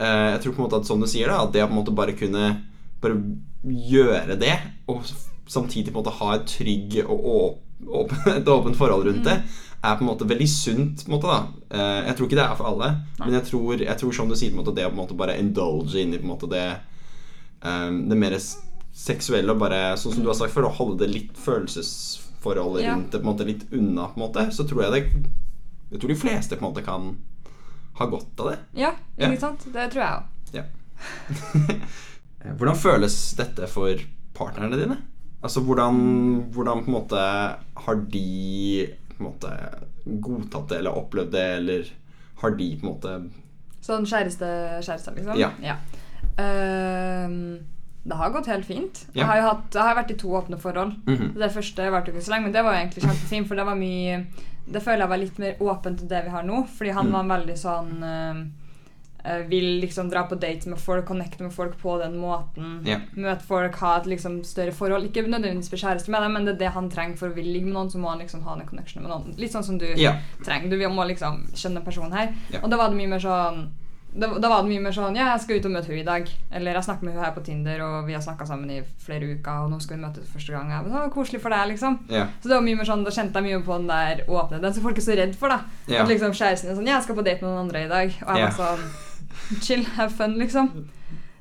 uh, 0.00 0.28
Jeg 0.34 0.40
tror 0.42 0.52
på 0.52 0.58
en 0.62 0.66
måte 0.68 0.80
at 0.80 0.86
som 0.86 1.00
du 1.00 1.06
sier 1.06 1.28
da 1.28 1.42
At 1.44 1.52
det 1.54 1.62
å 1.64 1.68
på 1.68 1.72
en 1.72 1.78
måte 1.80 1.94
bare 1.96 2.12
kunne 2.18 2.62
Bare 3.00 3.16
gjøre 3.64 4.36
det 4.38 4.58
Og 4.90 5.04
samtidig 5.48 5.92
på 5.92 5.98
en 5.98 6.04
måte 6.04 6.16
ha 6.18 6.34
et 6.36 6.46
trygg 6.50 6.98
Og 7.08 7.24
åpent 7.32 7.88
åp, 7.88 8.12
et 8.36 8.48
åpent 8.52 8.76
forhold 8.76 9.06
rundt 9.08 9.24
det 9.24 9.36
Er 9.82 9.96
på 9.96 10.02
en 10.04 10.10
måte 10.10 10.26
veldig 10.28 10.48
sunt 10.50 11.06
måte 11.08 11.30
da 11.30 11.40
Eh, 11.68 12.06
Jeg 12.08 12.16
tror 12.16 12.26
ikke 12.28 12.38
det 12.38 12.44
er 12.46 12.56
for 12.56 12.68
alle 12.70 12.86
Men 13.20 13.34
jeg 13.36 13.44
tror, 13.50 13.82
jeg 13.84 13.98
tror 14.00 14.12
som 14.16 14.28
du 14.30 14.34
sier 14.38 14.54
måte 14.56 14.72
Det 14.76 14.86
å 14.86 14.92
på 14.92 14.96
en 14.96 15.02
måte 15.02 15.16
bare 15.18 15.34
indulge 15.38 16.00
inn 16.00 16.14
i 16.16 16.20
det 16.48 16.64
um, 17.60 17.98
Det 18.08 18.16
mer 18.16 18.36
seksuelle 18.96 19.52
Og 19.52 19.60
bare, 19.60 19.82
sånn 20.00 20.14
som 20.16 20.24
du 20.24 20.30
har 20.32 20.38
sagt 20.38 20.54
før 20.54 20.70
Å 20.70 20.76
holde 20.78 21.02
det 21.04 21.10
litt 21.12 21.36
følelsesforholdet 21.44 22.86
rundt 22.88 23.12
det 23.12 23.20
På 23.20 23.26
en 23.26 23.32
måte 23.34 23.46
litt 23.48 23.66
unna 23.76 24.08
på 24.08 24.16
en 24.16 24.24
måte 24.24 24.46
Så 24.56 24.64
tror 24.68 24.86
jeg 24.86 24.94
det 24.96 25.02
jeg 25.88 26.00
tror 26.02 26.10
de 26.12 26.18
fleste 26.20 26.56
på 26.56 26.64
en 26.64 26.68
måte 26.68 26.82
kan 26.84 27.04
ha 27.98 28.06
godt 28.06 28.40
av 28.44 28.50
det. 28.50 28.58
Ja, 28.76 28.90
Ja. 29.16 29.30
sant? 29.40 29.64
Det 29.72 29.86
tror 29.92 30.02
jeg 30.04 30.12
òg. 30.12 30.24
Ja. 30.52 30.64
hvordan 32.58 32.76
føles 32.78 33.16
dette 33.38 33.66
for 33.72 34.02
partnerne 34.36 34.76
dine? 34.78 34.98
Altså 35.42 35.60
hvordan, 35.62 35.98
hvordan 36.52 36.80
på 36.84 36.90
en 36.90 36.96
måte 36.96 37.20
har 37.84 37.94
de 38.10 38.88
på 39.14 39.20
en 39.22 39.28
måte 39.28 39.52
godtatt 40.24 40.68
det 40.72 40.78
eller 40.80 40.96
opplevd 40.98 41.30
det, 41.32 41.44
eller 41.60 41.90
har 42.42 42.50
de 42.58 42.68
på 42.80 42.86
en 42.86 42.92
måte 42.92 43.12
Sånn 43.88 44.04
kjæreste, 44.10 44.48
kjæreste, 44.82 45.12
liksom? 45.14 45.38
Ja. 45.62 45.76
Ehm, 46.42 47.58
det 48.08 48.16
har 48.16 48.30
gått 48.34 48.46
helt 48.50 48.66
fint. 48.66 49.04
Ja. 49.12 49.20
Jeg 49.22 49.26
har 49.30 49.36
jo 49.40 49.46
hatt, 49.48 49.74
jeg 49.74 49.82
har 49.86 49.96
vært 49.98 50.10
i 50.14 50.18
to 50.18 50.28
åpne 50.38 50.58
forhold. 50.60 50.94
Mhm. 51.06 51.32
Det 51.38 51.50
første 51.54 51.90
varte 51.92 52.12
ikke 52.12 52.22
så 52.24 52.30
lenge, 52.34 52.44
men 52.48 52.52
det 52.52 52.64
var 52.64 52.74
jo 52.74 52.80
egentlig 52.82 53.04
kjempefint, 53.06 53.48
for 53.48 53.54
det 53.56 53.66
var 53.66 53.76
mye 53.76 54.26
Det 54.70 54.82
føler 54.84 54.98
jeg 55.00 55.08
var 55.08 55.16
litt 55.16 55.38
mer 55.38 55.54
åpent 55.64 56.00
enn 56.02 56.08
det 56.10 56.24
vi 56.24 56.28
har 56.30 56.42
nå, 56.44 56.66
fordi 56.68 56.90
han 56.92 57.06
Mm. 57.06 57.12
var 57.12 57.38
veldig 57.38 57.54
sånn 57.56 58.02
eh, 58.04 58.44
vil 59.48 59.80
liksom 59.82 60.10
dra 60.12 60.24
på 60.28 60.38
dates 60.40 60.66
med 60.66 60.80
folk, 60.80 61.06
connecte 61.08 61.42
med 61.42 61.52
folk 61.54 61.78
på 61.80 61.96
den 62.02 62.18
måten. 62.20 62.78
Yeah. 62.86 63.02
Møte 63.16 63.44
folk, 63.48 63.76
ha 63.82 63.96
et 64.00 64.08
liksom 64.10 64.40
større 64.48 64.74
forhold. 64.76 65.08
Ikke 65.08 65.26
nødvendigvis 65.26 65.72
bli 65.72 65.82
kjæreste 65.82 66.14
med 66.14 66.24
dem, 66.24 66.36
men 66.36 66.48
det 66.48 66.56
er 66.56 66.62
det 66.64 66.76
han 66.76 66.90
trenger 66.92 67.18
for 67.20 67.32
å 67.32 67.36
ville 67.36 67.52
ligge 67.52 67.70
med 67.70 67.76
noen. 67.78 67.90
Så 67.92 68.00
må 68.02 68.12
han 68.12 68.22
liksom 68.22 68.44
ha 68.46 68.56
en 68.56 68.68
connection 68.68 69.04
med 69.04 69.12
noen. 69.12 69.34
Litt 69.40 69.54
sånn 69.54 69.66
som 69.66 69.80
du 69.80 69.88
yeah. 69.90 70.22
trenger. 70.44 70.72
Du 70.72 70.88
må 70.94 71.08
liksom 71.10 71.44
skjønne 71.54 71.84
personen 71.84 72.16
her. 72.16 72.32
Yeah. 72.48 72.64
Og 72.64 72.72
da 72.72 72.80
var 72.80 72.92
det 72.92 73.00
mye 73.00 73.16
mer 73.16 73.22
sånn 73.22 73.68
da, 74.08 74.26
da 74.26 74.48
var 74.48 74.62
det 74.64 74.70
mye 74.70 74.82
mer 74.82 74.94
sånn 74.96 75.16
Ja, 75.18 75.26
jeg 75.34 75.42
skal 75.44 75.58
ut 75.58 75.66
og 75.68 75.74
møte 75.74 75.90
henne 75.90 76.02
i 76.02 76.06
dag. 76.06 76.30
Eller 76.50 76.78
jeg 76.78 76.86
snakker 76.86 77.06
med 77.06 77.14
henne 77.14 77.26
her 77.26 77.34
på 77.36 77.44
Tinder, 77.44 77.82
og 77.84 78.08
vi 78.08 78.16
har 78.16 78.22
snakka 78.24 78.46
sammen 78.48 78.70
i 78.72 78.78
flere 79.04 79.34
uker, 79.34 79.64
og 79.64 79.72
nå 79.72 79.80
skal 79.84 79.98
vi 79.98 80.04
møtes 80.06 80.24
for 80.24 80.38
første 80.38 80.54
gang. 80.54 80.72
Jeg 80.72 80.86
bare, 80.86 81.02
«Å, 81.04 81.12
koselig 81.12 81.42
for 81.44 81.54
deg, 81.54 81.66
liksom. 81.74 81.98
Yeah. 82.10 82.32
Så 82.40 82.50
det 82.50 82.56
var 82.56 82.64
mye 82.64 82.78
mer 82.80 82.88
sånn, 82.88 83.04
Da 83.04 83.14
kjente 83.14 83.42
jeg 83.42 83.48
mye 83.50 83.66
på 83.66 83.76
den 83.76 83.90
der 83.90 84.24
åpne 84.26 84.62
Den 84.62 84.74
som 84.74 84.86
folk 84.86 84.98
er 84.98 85.06
så 85.06 85.18
redd 85.18 85.36
for. 85.36 85.52
da 85.52 85.60
Yeah. 85.88 86.02
At 86.02 86.10
liksom 86.10 86.34
kjæresten 86.36 86.70
er 86.70 86.76
sånn 86.76 86.86
'Ja, 86.86 86.96
jeg 86.98 87.04
skal 87.04 87.16
på 87.16 87.24
date 87.24 87.40
med 87.42 87.50
noen 87.50 87.64
andre 87.64 87.84
i 87.84 87.88
dag.' 87.88 88.12
Og 88.20 88.28
jeg 88.28 88.36
yeah. 88.36 88.50
var 88.52 88.76
sånn 88.76 89.07
Chill, 89.64 89.84
have 89.96 90.10
fun, 90.10 90.34
liksom. 90.38 90.70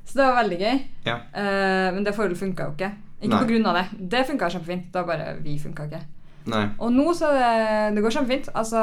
Så 0.07 0.17
det 0.17 0.25
var 0.27 0.37
veldig 0.43 0.59
gøy. 0.61 0.77
Ja. 1.05 1.17
Uh, 1.35 1.87
men 1.95 2.05
det 2.05 2.13
forholdet 2.15 2.39
funka 2.39 2.69
jo 2.69 2.75
ikke. 2.77 2.91
Ikke 3.17 3.33
Nei. 3.33 3.41
på 3.41 3.49
grunn 3.49 3.65
av 3.67 3.75
det. 3.79 3.85
Det 4.13 4.25
funka 4.29 4.49
kjempefint. 4.53 4.89
Var 4.93 5.07
bare 5.09 5.33
vi 5.43 5.57
funka 5.59 5.87
ikke. 5.89 6.01
Nei. 6.47 6.63
Og 6.79 6.91
nå 6.95 7.11
så 7.17 7.31
det, 7.35 7.51
det 7.97 8.03
går 8.05 8.13
kjempefint. 8.15 8.49
Altså, 8.55 8.81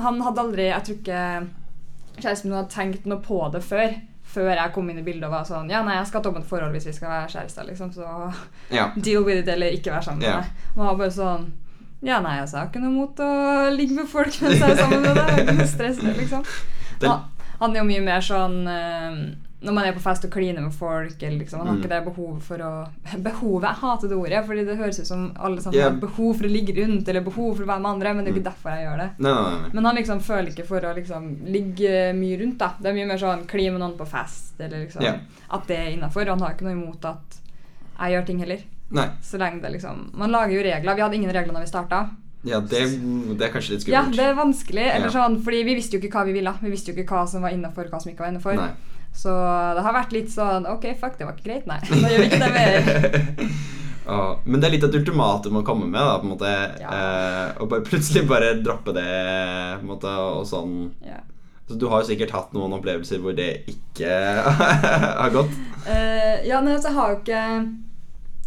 han 0.00 0.22
hadde 0.26 0.42
aldri 0.42 0.64
Jeg 0.72 0.82
tror 0.86 0.96
ikke 0.96 1.24
kjæresten 2.20 2.50
min 2.50 2.56
hadde 2.58 2.72
tenkt 2.74 3.06
noe 3.06 3.20
på 3.22 3.38
det 3.54 3.62
før. 3.62 3.94
Før 4.30 4.50
jeg 4.54 4.72
kom 4.74 4.90
inn 4.90 4.98
i 5.00 5.04
bildet 5.06 5.26
og 5.26 5.32
var 5.34 5.46
sånn 5.48 5.70
Ja, 5.72 5.80
nei, 5.82 5.96
jeg 5.98 6.06
skal 6.06 6.20
ha 6.20 6.22
et 6.22 6.28
åpent 6.30 6.46
forhold 6.46 6.74
hvis 6.76 6.86
vi 6.86 6.92
skal 6.94 7.10
være 7.10 7.30
kjærester, 7.36 7.66
liksom. 7.70 7.92
Så 7.94 8.06
Ja. 8.78 8.90
deal 9.06 9.24
with 9.26 9.42
it, 9.44 9.48
eller 9.54 9.74
ikke 9.76 9.94
være 9.94 10.08
sammen 10.08 10.22
med 10.26 10.34
meg. 10.40 10.66
Og 10.74 10.82
han 10.82 10.90
var 10.92 11.00
bare 11.04 11.14
sånn 11.20 11.48
Ja, 12.02 12.20
nei, 12.24 12.38
altså, 12.40 12.56
jeg 12.56 12.64
har 12.64 12.70
ikke 12.72 12.82
noe 12.84 12.96
mot 12.96 13.22
å 13.22 13.30
ligge 13.76 14.00
med 14.00 14.08
folk 14.08 14.34
mens 14.42 14.56
jeg 14.58 14.70
er 14.72 14.78
sammen 14.82 15.02
med 15.04 15.14
deg. 15.14 15.26
Det 15.26 15.34
er 15.36 15.42
Ikke 15.44 15.56
noe 15.60 15.72
stress, 15.76 16.00
det, 16.00 16.16
liksom. 16.16 16.46
Det- 17.00 17.10
Han, 17.60 17.74
er 17.76 17.80
jo 17.82 17.88
mye 17.88 18.02
mer 18.04 18.20
sånn 18.24 18.66
eh, 18.66 19.36
Når 19.60 19.74
man 19.76 19.84
er 19.84 19.92
på 19.92 20.00
fest 20.00 20.24
og 20.24 20.30
kliner 20.32 20.62
med 20.64 20.72
folk, 20.72 21.18
eller 21.22 21.38
liksom, 21.42 21.58
han 21.60 21.66
har 21.68 21.74
Mm. 21.76 21.80
ikke 21.82 21.90
det 21.92 22.04
behovet 22.06 22.42
for 22.42 22.62
å 22.64 22.70
Behovet, 23.26 23.66
jeg 23.68 23.80
hater 23.82 24.08
det 24.08 24.16
ordet, 24.16 24.46
fordi 24.46 24.64
det 24.64 24.76
høres 24.78 25.00
ut 25.02 25.06
som 25.10 25.26
alle 25.36 25.60
sammen 25.60 25.76
yeah. 25.76 25.90
har 25.90 25.98
behov 26.00 26.30
for 26.38 26.48
å 26.48 26.52
ligge 26.54 26.72
rundt, 26.78 27.08
eller 27.12 27.20
behov 27.26 27.50
for 27.58 27.64
å 27.66 27.68
være 27.68 27.82
med 27.84 27.90
andre, 27.90 28.14
men 28.14 28.24
det 28.24 28.30
er 28.30 28.32
jo 28.32 28.38
Mm. 28.38 28.40
ikke 28.40 28.50
derfor 28.50 28.70
jeg 28.72 28.86
gjør 28.86 29.02
det. 29.02 29.08
No, 29.18 29.34
no, 29.34 29.50
no. 29.58 29.68
Men 29.74 29.84
han 29.90 29.96
liksom 30.00 30.20
føler 30.24 30.48
ikke 30.54 30.66
for 30.70 30.80
å 30.80 30.94
liksom 30.96 31.28
ligge 31.44 31.92
mye 32.16 32.38
rundt. 32.40 32.56
da 32.58 32.70
Det 32.80 32.88
er 32.88 32.94
mye 32.96 33.06
mer 33.12 33.18
sånn 33.20 33.44
kline 33.46 33.72
med 33.76 33.80
noen 33.84 33.98
på 34.00 34.08
fest, 34.08 34.54
eller 34.58 34.86
liksom 34.86 35.02
yeah. 35.04 35.20
at 35.50 35.66
det 35.68 35.76
er 35.76 35.90
innafor. 35.92 36.26
Han 36.32 36.40
har 36.40 36.54
ikke 36.56 36.64
noe 36.70 36.78
imot 36.80 37.04
at 37.04 37.40
jeg 38.00 38.12
gjør 38.16 38.26
ting 38.26 38.38
heller. 38.40 38.64
nei. 38.90 39.08
Så 39.22 39.36
lenge 39.38 39.60
det 39.62 39.70
liksom 39.76 40.10
Man 40.16 40.30
lager 40.32 40.56
jo 40.56 40.62
regler. 40.64 40.94
Vi 40.96 41.02
hadde 41.02 41.14
ingen 41.20 41.30
regler 41.36 41.52
når 41.52 41.60
vi 41.68 41.72
starta. 41.74 42.00
Ja, 42.48 42.60
det, 42.64 42.84
det 43.36 43.44
er 43.44 43.50
kanskje 43.52 43.74
litt 43.74 43.82
skummelt. 43.84 44.14
Ja, 44.14 44.16
det 44.16 44.28
er 44.30 44.38
vanskelig. 44.38 44.86
Eller 44.94 45.12
sånn, 45.12 45.40
fordi 45.44 45.64
vi 45.66 45.74
visste 45.76 45.98
jo 45.98 46.00
ikke 46.00 46.14
hva 46.14 46.28
vi 46.28 46.36
ville. 46.38 46.54
Vi 46.62 46.72
visste 46.72 46.94
jo 46.94 46.96
ikke 46.96 47.18
hva 47.18 47.26
som 47.28 47.44
var 47.44 47.52
innafor, 47.56 47.90
hva 47.92 48.00
som 48.00 48.12
ikke 48.12 48.24
var 48.24 48.32
innafor. 48.32 48.62
Så 49.16 49.34
det 49.76 49.82
har 49.82 49.94
vært 49.96 50.12
litt 50.14 50.30
sånn 50.30 50.68
Ok, 50.70 50.84
fuck, 51.00 51.16
det 51.18 51.26
var 51.26 51.34
ikke 51.34 51.48
greit. 51.48 51.66
Nei, 51.68 51.80
da 51.82 52.12
gjør 52.12 52.22
vi 52.22 52.30
ikke 52.30 52.42
det 52.44 52.54
mer. 52.54 53.50
Ja, 54.10 54.40
men 54.42 54.58
det 54.58 54.66
er 54.66 54.72
litt 54.74 54.84
et 54.88 54.96
ultimatum 54.96 55.60
å 55.60 55.64
komme 55.66 55.86
med, 55.86 56.00
da, 56.00 56.16
på 56.18 56.26
en 56.26 56.32
måte. 56.32 56.52
Ja. 56.80 56.90
Eh, 56.90 57.60
og 57.62 57.68
bare 57.70 57.84
plutselig 57.86 58.24
bare 58.26 58.56
droppe 58.58 58.94
det, 58.96 59.04
på 59.04 59.84
en 59.84 59.90
måte, 59.92 60.14
og 60.18 60.48
sånn. 60.50 60.72
Ja. 61.06 61.20
Så 61.68 61.76
du 61.78 61.86
har 61.92 62.02
jo 62.02 62.08
sikkert 62.08 62.32
hatt 62.34 62.56
noen 62.56 62.74
opplevelser 62.74 63.20
hvor 63.22 63.36
det 63.38 63.62
ikke 63.70 64.10
har 65.20 65.30
gått. 65.30 65.54
Uh, 65.86 66.42
ja, 66.42 66.58
men 66.58 66.72
altså, 66.74 66.90
jeg 66.90 66.96
har 66.96 67.12
jo 67.12 67.20
ikke 67.20 67.42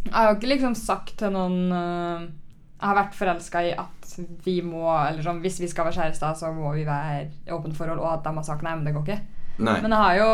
Jeg 0.04 0.14
har 0.18 0.28
jo 0.28 0.36
ikke 0.36 0.50
liksom 0.52 0.76
sagt 0.78 1.16
til 1.18 1.32
noen 1.34 1.56
Jeg 1.72 2.43
har 2.84 2.98
vært 2.98 3.18
forelska 3.18 3.64
i 3.66 3.74
at 3.74 4.14
vi 4.46 4.60
må 4.62 4.84
Eller 4.94 5.24
sånn, 5.26 5.40
hvis 5.42 5.56
vi 5.64 5.68
skal 5.72 5.88
være 5.88 6.04
kjærester, 6.04 6.36
så 6.38 6.52
må 6.54 6.76
vi 6.76 6.84
være 6.86 7.24
i 7.48 7.54
åpent 7.56 7.78
forhold, 7.78 8.02
og 8.04 8.12
at 8.12 8.26
de 8.28 8.36
har 8.36 8.46
sagt 8.46 8.66
nei, 8.66 8.76
men 8.78 8.86
det 8.86 8.94
går 8.94 9.08
ikke. 9.08 9.20
Nei. 9.64 9.78
Men 9.82 9.94
jeg 9.94 10.02
har 10.02 10.16
jo 10.18 10.30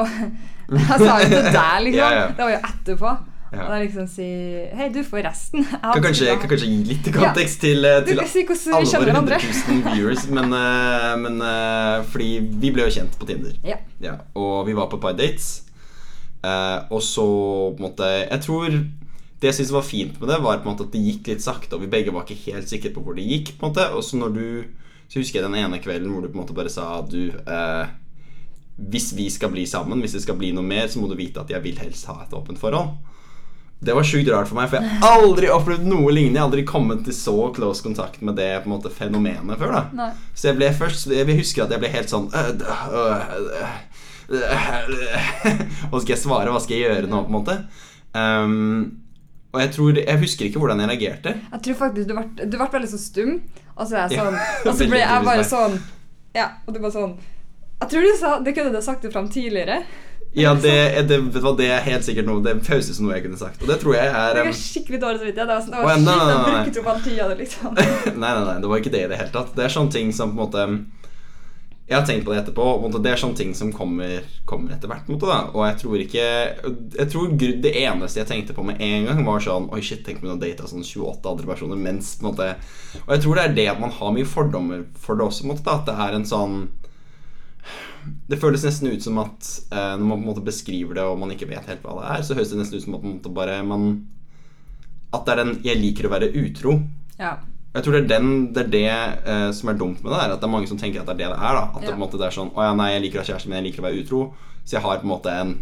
Jeg 0.79 1.01
sa 1.01 1.17
jo 1.19 1.29
det 1.33 1.43
der, 1.51 1.81
liksom. 1.85 1.99
Ja, 1.99 2.09
ja. 2.15 2.25
Det 2.35 2.45
var 2.45 2.55
jo 2.55 2.61
etterpå. 2.71 3.13
Ja. 3.49 3.63
Og 3.63 3.71
da 3.71 3.77
liksom 3.81 4.05
si 4.09 4.25
Hei, 4.77 4.91
du, 4.93 4.99
får 5.05 5.23
resten. 5.25 5.63
jeg 5.65 5.79
kan 5.81 6.03
kanskje, 6.05 6.27
kan 6.37 6.51
kanskje 6.51 6.69
gi 6.69 6.83
litt 6.91 7.07
kontekst 7.15 7.63
til, 7.63 7.85
eh, 7.87 8.03
til 8.05 8.21
si 8.29 8.43
alle 8.45 8.85
våre 8.85 9.07
hverandre. 9.07 9.39
100 9.41 9.79
000 9.81 9.95
viewers, 9.95 10.27
men, 10.37 10.53
eh, 10.53 11.15
men 11.23 11.41
eh, 11.41 11.95
fordi 12.11 12.29
vi 12.61 12.73
ble 12.75 12.85
jo 12.85 12.93
kjent 12.99 13.17
på 13.17 13.29
Tinder. 13.29 13.55
Ja. 13.65 13.79
Ja, 14.03 14.19
og 14.37 14.67
vi 14.69 14.77
var 14.77 14.91
på 14.91 14.99
et 14.99 15.07
par 15.07 15.17
dates. 15.17 15.49
Og 16.89 17.01
så 17.03 17.25
på 17.75 17.81
en 17.81 17.83
måte 17.89 18.07
Jeg 18.07 18.39
tror 18.45 18.75
det 19.39 19.47
jeg 19.47 19.55
syntes 19.55 19.71
var 19.71 19.85
fint 19.87 20.17
med 20.19 20.29
det, 20.29 20.41
var 20.43 20.59
på 20.59 20.67
en 20.67 20.73
måte 20.73 20.85
at 20.87 20.91
det 20.95 20.99
gikk 20.99 21.29
litt 21.31 21.43
sakte, 21.43 21.77
og 21.77 21.85
vi 21.85 21.91
begge 21.91 22.11
var 22.11 22.25
ikke 22.25 22.51
helt 22.51 22.67
sikre 22.67 22.91
på 22.95 23.03
hvor 23.05 23.15
det 23.15 23.27
gikk. 23.27 23.53
på 23.55 23.65
en 23.65 23.71
måte 23.71 23.85
Og 23.95 24.03
så 24.03 24.19
når 24.19 24.35
du 24.35 24.45
Så 25.07 25.21
husker 25.21 25.39
jeg 25.39 25.47
den 25.47 25.55
ene 25.55 25.79
kvelden 25.79 26.11
hvor 26.11 26.21
du 26.21 26.27
på 26.27 26.35
en 26.37 26.43
måte 26.43 26.53
bare 26.57 26.69
sa 26.69 27.01
Du 27.01 27.31
eh, 27.31 27.85
Hvis 28.75 29.13
vi 29.15 29.29
skal 29.29 29.49
bli 29.49 29.65
sammen, 29.65 29.99
hvis 29.99 30.17
det 30.17 30.21
skal 30.23 30.35
bli 30.35 30.51
noe 30.51 30.63
mer, 30.63 30.87
så 30.87 30.99
må 30.99 31.07
du 31.07 31.15
vite 31.15 31.39
at 31.39 31.49
jeg 31.49 31.63
vil 31.63 31.79
helst 31.79 32.05
ha 32.07 32.21
et 32.23 32.35
åpent 32.35 32.59
forhold. 32.59 32.97
Det 33.79 33.95
var 33.95 34.03
sjukt 34.03 34.27
rart 34.31 34.47
for 34.47 34.59
meg, 34.59 34.69
for 34.71 34.83
jeg 34.83 34.99
har 34.99 35.21
aldri 35.23 35.49
opplevd 35.51 35.85
noe 35.87 36.11
lignende. 36.11 36.35
Jeg 36.35 36.43
har 36.43 36.49
aldri 36.49 36.63
kommet 36.67 37.03
til 37.07 37.15
så 37.15 37.35
close 37.55 37.83
kontakt 37.83 38.21
med 38.21 38.35
det 38.35 38.47
på 38.63 38.67
en 38.67 38.73
måte 38.73 38.91
fenomenet 38.91 39.59
før. 39.59 39.71
da 39.75 39.83
Nei. 39.95 40.09
Så 40.35 40.49
jeg 40.49 40.59
ble 40.59 40.71
først 40.75 41.11
Jeg 41.11 41.37
husker 41.39 41.63
at 41.63 41.75
jeg 41.75 41.83
ble 41.83 41.91
helt 41.91 42.11
sånn 42.11 42.27
øh, 42.27 42.49
øh, 42.55 43.27
øh, 43.59 43.77
øh, 44.39 45.61
Hva 45.91 46.01
skal 46.01 46.13
jeg 46.13 46.23
svare? 46.23 46.51
Hva 46.51 46.63
skal 46.63 46.75
jeg 46.75 46.87
gjøre 46.87 47.11
nå, 47.11 47.23
på 47.23 47.31
en 47.31 47.37
måte? 47.39 47.59
Um, 48.15 49.08
og 49.49 49.61
jeg 49.63 49.71
tror 49.73 49.97
Jeg 49.97 50.21
husker 50.21 50.45
ikke 50.45 50.61
hvordan 50.61 50.83
jeg 50.83 50.91
reagerte. 50.91 51.33
Jeg 51.51 51.61
tror 51.65 51.79
faktisk 51.79 52.09
du 52.09 52.13
ble, 52.17 52.25
du 52.45 52.57
ble 52.57 52.67
veldig 52.73 52.91
så 52.91 52.99
stum, 53.01 53.39
og 53.75 53.87
så 53.89 54.03
jeg 54.03 54.19
sånn 54.19 54.37
Og 54.67 54.75
så 54.75 54.89
ble 54.91 55.01
jeg 55.01 55.25
bare 55.25 55.47
sånn 55.47 55.79
Ja, 56.37 56.51
og 56.65 56.75
du 56.75 56.83
bare 56.83 56.93
sånn 56.93 57.15
Jeg 57.79 57.91
tror 57.93 58.05
du 58.05 58.13
sa 58.19 58.35
Det 58.45 58.53
kunne 58.57 58.75
du 58.75 58.85
sagt 58.85 59.05
det 59.05 59.11
fram 59.15 59.31
tidligere. 59.33 59.81
Ja, 60.37 60.53
det, 60.53 61.01
det, 61.09 61.17
det 61.57 61.67
er 61.73 61.79
helt 61.87 62.05
sikkert 62.05 62.27
noe 62.29 62.43
Det 62.45 62.53
pauses 62.61 62.99
som 62.99 63.07
noe 63.07 63.15
jeg 63.15 63.25
kunne 63.25 63.39
sagt. 63.39 63.63
Og 63.63 63.71
det 63.71 63.79
tror 63.81 63.95
jeg 63.97 64.11
er 64.11 64.37
Det 64.37 64.45
um, 64.45 64.53
skikkelig 64.53 65.01
dårlig 65.01 65.23
samvittighet. 65.23 65.49
Det 65.49 65.55
var 65.55 65.63
sånn, 65.65 65.73
det 65.73 65.81
var 65.81 65.97
shit, 65.97 66.45
jeg 66.45 66.67
brukte 66.67 66.83
opp 66.83 66.91
all 66.93 67.01
tida 67.07 67.29
di, 67.31 67.37
liksom. 67.41 67.73
Nei, 68.21 68.29
nei, 68.29 68.43
nei, 68.45 68.57
det 68.61 68.69
var 68.69 68.83
ikke 68.83 68.93
det 68.93 69.01
i 69.07 69.09
det 69.09 69.19
hele 69.23 69.33
tatt. 69.33 69.55
Det 69.57 69.65
er 69.65 69.73
sånne 69.73 69.95
ting 69.95 70.13
som 70.13 70.35
på 70.35 70.37
en 70.37 70.43
måte 70.43 70.67
Jeg 71.89 71.97
har 71.97 72.05
tenkt 72.05 72.25
på 72.25 72.33
det 72.35 72.43
etterpå. 72.43 72.63
og 72.85 72.97
Det 73.01 73.09
er 73.09 73.17
sånne 73.17 73.37
ting 73.39 73.53
som 73.57 73.71
kommer, 73.73 74.21
kommer 74.45 74.75
etter 74.75 74.91
hvert. 74.91 75.07
måte 75.09 75.25
Og 75.55 75.63
jeg 75.65 75.77
tror 75.81 76.03
ikke 76.03 76.25
Jeg 76.99 77.09
tror 77.09 77.31
det 77.39 77.71
eneste 77.81 78.21
jeg 78.21 78.29
tenkte 78.29 78.53
på 78.53 78.63
med 78.63 78.81
en 78.81 79.07
gang, 79.09 79.23
var 79.25 79.41
sånn 79.41 79.69
Oi, 79.73 79.81
shit, 79.81 80.03
tenk 80.05 80.21
om 80.21 80.29
jeg 80.29 80.43
data 80.43 80.69
sånn 80.69 80.85
28 80.85 81.31
andre 81.31 81.49
personer 81.49 81.79
mens 81.81 82.15
på 82.19 82.27
en 82.27 82.29
måte 82.29 82.49
Og 83.07 83.15
jeg 83.15 83.23
tror 83.25 83.39
det 83.39 83.45
er 83.47 83.55
det 83.57 83.67
at 83.73 83.81
man 83.81 83.95
har 83.95 84.13
mye 84.13 84.29
fordommer 84.29 84.85
for 85.01 85.17
det 85.17 85.25
også, 85.25 85.49
måte 85.49 85.65
da 85.65 85.79
At 85.79 85.89
det 85.89 85.97
er 85.97 86.19
en 86.19 86.29
sånn 86.29 86.59
det 88.29 88.39
føles 88.39 88.63
nesten 88.63 88.89
ut 88.93 89.03
som 89.03 89.17
at 89.21 89.47
eh, 89.75 89.95
når 89.99 90.05
man 90.05 90.15
på 90.15 90.21
en 90.21 90.29
måte 90.29 90.45
beskriver 90.45 90.95
det, 90.95 91.03
og 91.03 91.19
man 91.19 91.33
ikke 91.33 91.49
vet 91.49 91.67
helt 91.67 91.83
hva 91.83 91.97
det 91.97 92.05
er, 92.13 92.23
så 92.25 92.37
høres 92.37 92.53
det 92.53 92.61
nesten 92.61 92.79
ut 92.79 92.85
som 92.85 92.95
at, 92.95 93.05
måte 93.05 93.33
bare 93.35 93.59
man 93.67 93.89
At 95.13 95.25
det 95.25 95.33
er 95.33 95.43
den 95.43 95.61
'jeg 95.63 95.81
liker 95.81 96.07
å 96.07 96.13
være 96.13 96.31
utro'. 96.31 96.79
Ja. 97.19 97.37
Jeg 97.79 97.85
tror 97.85 97.95
det 97.95 97.99
er, 98.01 98.07
den, 98.11 98.31
det, 98.51 98.63
er 98.65 98.71
det 98.73 98.87
uh, 99.23 99.49
som 99.55 99.69
er 99.71 99.77
dumt 99.79 100.01
med 100.03 100.11
det. 100.11 100.19
der 100.19 100.33
At 100.35 100.41
det 100.41 100.47
er 100.49 100.51
mange 100.51 100.67
som 100.67 100.79
tenker 100.79 100.99
at 100.99 101.07
det 101.07 101.13
er 101.15 101.19
det 101.21 101.27
det 101.31 101.39
er. 101.39 101.55
da 101.55 101.61
At 101.63 101.79
det, 101.79 101.87
på 101.87 101.95
en 101.95 102.01
måte, 102.01 102.19
det 102.19 102.25
er 102.27 102.35
sånn 102.35 102.49
Å 102.51 102.65
ja, 102.65 102.73
nei, 102.75 102.89
jeg 102.91 103.03
liker 103.05 103.21
å 103.21 103.23
ha 103.23 103.29
kjæreste, 103.29 103.47
men 103.47 103.61
jeg 103.61 103.69
liker 103.69 103.83
å 103.83 103.87
være 103.87 104.01
utro. 104.03 104.23
Så 104.65 104.75
jeg 104.75 104.83
har 104.83 104.99
på 104.99 105.07
en 105.07 105.13
måte 105.13 105.35
en 105.45 105.53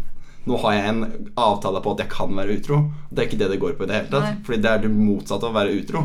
Nå 0.48 0.56
har 0.62 0.74
jeg 0.74 0.88
en 0.88 1.00
avtale 1.36 1.82
på 1.84 1.92
at 1.92 2.02
jeg 2.02 2.10
kan 2.10 2.30
være 2.32 2.54
utro. 2.56 2.78
Det 3.10 3.20
er 3.20 3.26
ikke 3.28 3.38
det 3.42 3.48
det 3.52 3.58
går 3.60 3.74
på 3.76 3.84
i 3.84 3.88
det 3.90 3.96
hele 3.98 4.08
tatt. 4.08 4.24
Nei. 4.24 4.44
Fordi 4.46 4.58
det 4.64 4.70
er 4.70 4.82
det 4.86 4.90
motsatte 4.94 5.44
av 5.44 5.52
å 5.52 5.58
være 5.58 5.74
utro. 5.76 6.04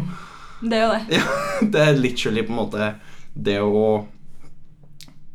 Det 0.59 0.79
er 0.79 0.83
jo 0.83 0.89
det. 0.91 1.03
Ja, 1.15 1.37
det 1.73 1.85
er 1.85 2.01
literally 2.01 2.43
på 2.43 2.51
en 2.51 2.59
måte 2.59 2.89
det 3.33 3.57
å 3.63 3.85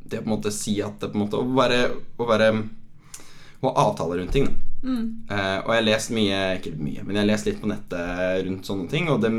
Det 0.05 0.21
å 0.21 0.23
på 0.23 0.29
en 0.29 0.35
måte 0.37 0.53
si 0.55 0.77
at 0.85 1.01
det 1.01 1.11
på 1.11 1.19
en 1.19 1.25
måte 1.25 1.41
Å 1.41 1.47
være 1.57 1.81
Å 2.17 2.29
være 2.29 2.53
Å 2.55 3.67
ha 3.67 3.89
avtaler 3.89 4.23
rundt 4.23 4.37
ting. 4.37 4.47
da. 4.47 4.68
Mm. 4.83 5.27
Eh, 5.27 5.59
og 5.65 5.73
jeg 5.73 5.81
har 5.81 5.87
lest 5.87 6.13
mye, 6.15 6.41
ikke 6.59 6.75
mye, 6.79 7.03
men 7.03 7.17
jeg 7.17 7.23
har 7.23 7.31
lest 7.33 7.49
litt 7.49 7.61
på 7.63 7.71
nettet 7.71 8.45
rundt 8.47 8.69
sånne 8.69 8.89
ting. 8.93 9.11
Og 9.13 9.23
det, 9.25 9.33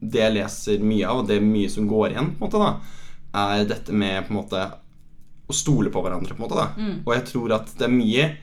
det 0.00 0.22
jeg 0.22 0.36
leser 0.36 0.84
mye 0.86 1.08
av, 1.10 1.22
og 1.22 1.30
det 1.30 1.38
er 1.38 1.46
mye 1.46 1.72
som 1.72 1.88
går 1.90 2.12
igjen, 2.12 2.34
på 2.38 2.44
en 2.44 2.46
måte 2.46 2.62
da 2.62 2.74
er 3.34 3.64
dette 3.66 3.94
med 3.94 4.26
på 4.26 4.34
en 4.34 4.38
måte 4.38 4.64
å 5.50 5.54
stole 5.54 5.90
på 5.92 6.02
hverandre. 6.04 6.34
på 6.34 6.42
en 6.42 6.46
måte 6.48 6.60
da 6.60 6.68
Mm. 6.78 7.02
Og 7.04 7.14
jeg 7.14 7.24
tror 7.32 7.52
at 7.52 7.72
det 7.78 7.84
er 7.84 7.92
mye 7.92 8.36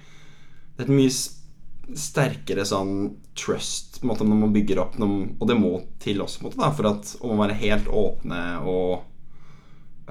Det 0.76 0.80
er 0.80 0.84
et 0.84 0.98
mye 0.98 1.96
sterkere 1.98 2.66
sånn 2.66 3.16
trust 3.36 4.00
på 4.00 4.06
en 4.06 4.12
måte 4.12 4.26
når 4.28 4.40
man 4.40 4.54
bygger 4.54 4.80
opp 4.80 4.98
noe, 5.00 5.30
Og 5.40 5.48
det 5.48 5.58
må 5.60 5.82
til 6.00 6.22
også, 6.22 6.40
på 6.40 6.46
en 6.46 6.50
måte 6.50 6.62
da 6.62 6.72
for 6.72 6.90
at 6.92 7.16
å 7.22 7.38
være 7.38 7.58
helt 7.64 7.88
åpne 7.88 8.44
og 8.66 9.08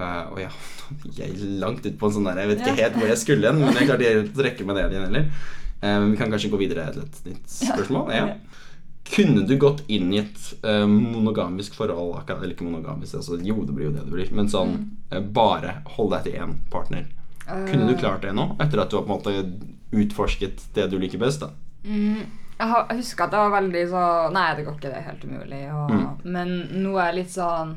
Uh, 0.00 0.32
og 0.32 0.38
ja, 0.40 0.48
jeg 1.18 1.34
er 1.34 1.40
langt 1.60 1.84
ut 1.84 1.96
på 1.98 2.08
en 2.08 2.14
sånn 2.14 2.24
der 2.24 2.38
Jeg 2.40 2.48
vet 2.48 2.60
ikke 2.62 2.76
helt 2.78 2.94
hvor 2.96 3.10
jeg 3.10 3.20
skulle 3.20 3.50
hen, 3.50 3.58
men 3.60 3.74
jeg 3.76 3.88
klarte 3.88 4.06
ikke 4.06 4.22
å 4.22 4.38
trekke 4.38 4.64
meg 4.64 4.78
ned 4.78 4.94
igjen 4.94 5.02
heller. 5.08 5.26
Eh, 5.82 5.98
Men 6.00 6.10
vi 6.10 6.16
kan 6.16 6.30
kanskje 6.30 6.50
gå 6.52 6.58
videre 6.60 6.92
til 6.92 7.02
et 7.02 7.20
nytt 7.26 7.46
spørsmål. 7.48 8.10
Ja. 8.12 8.34
Kunne 9.10 9.46
du 9.48 9.56
gått 9.58 9.80
inn 9.88 10.12
i 10.14 10.18
et 10.20 10.42
eh, 10.62 10.84
monogamisk 10.86 11.74
forhold 11.74 12.28
Eller 12.30 12.52
ikke 12.54 12.64
monogamisk, 12.68 13.14
altså, 13.16 13.40
jo, 13.42 13.64
det 13.64 13.74
blir 13.74 13.86
jo 13.88 13.92
det 13.96 14.04
det 14.04 14.12
blir. 14.12 14.32
Men 14.32 14.46
sånn 14.48 14.76
Mm. 14.76 14.90
eh, 15.10 15.20
bare 15.20 15.82
hold 15.96 16.10
deg 16.12 16.22
til 16.24 16.32
én 16.40 16.54
partner. 16.70 17.06
Kunne 17.46 17.88
du 17.88 17.96
klart 17.98 18.22
det 18.22 18.32
nå, 18.34 18.56
etter 18.60 18.78
at 18.80 18.90
du 18.90 18.96
har 18.96 19.02
på 19.04 19.10
en 19.10 19.18
måte 19.18 19.52
utforsket 19.92 20.68
det 20.74 20.90
du 20.90 20.98
liker 20.98 21.18
best? 21.18 21.40
da? 21.40 21.48
Mm, 21.84 22.22
jeg, 22.60 22.96
husker 23.00 23.24
at 23.24 23.30
det 23.32 23.38
var 23.40 23.50
veldig 23.62 23.82
så 23.90 24.02
Nei, 24.32 24.54
det 24.54 24.66
går 24.66 24.76
ikke, 24.76 24.90
det 24.92 24.98
er 25.00 25.08
helt 25.08 25.24
umulig. 25.24 25.62
Og, 25.74 25.90
Mm. 25.90 26.20
Men 26.24 26.48
nå 26.84 26.92
er 27.00 27.06
jeg 27.12 27.14
litt 27.24 27.32
sånn 27.34 27.74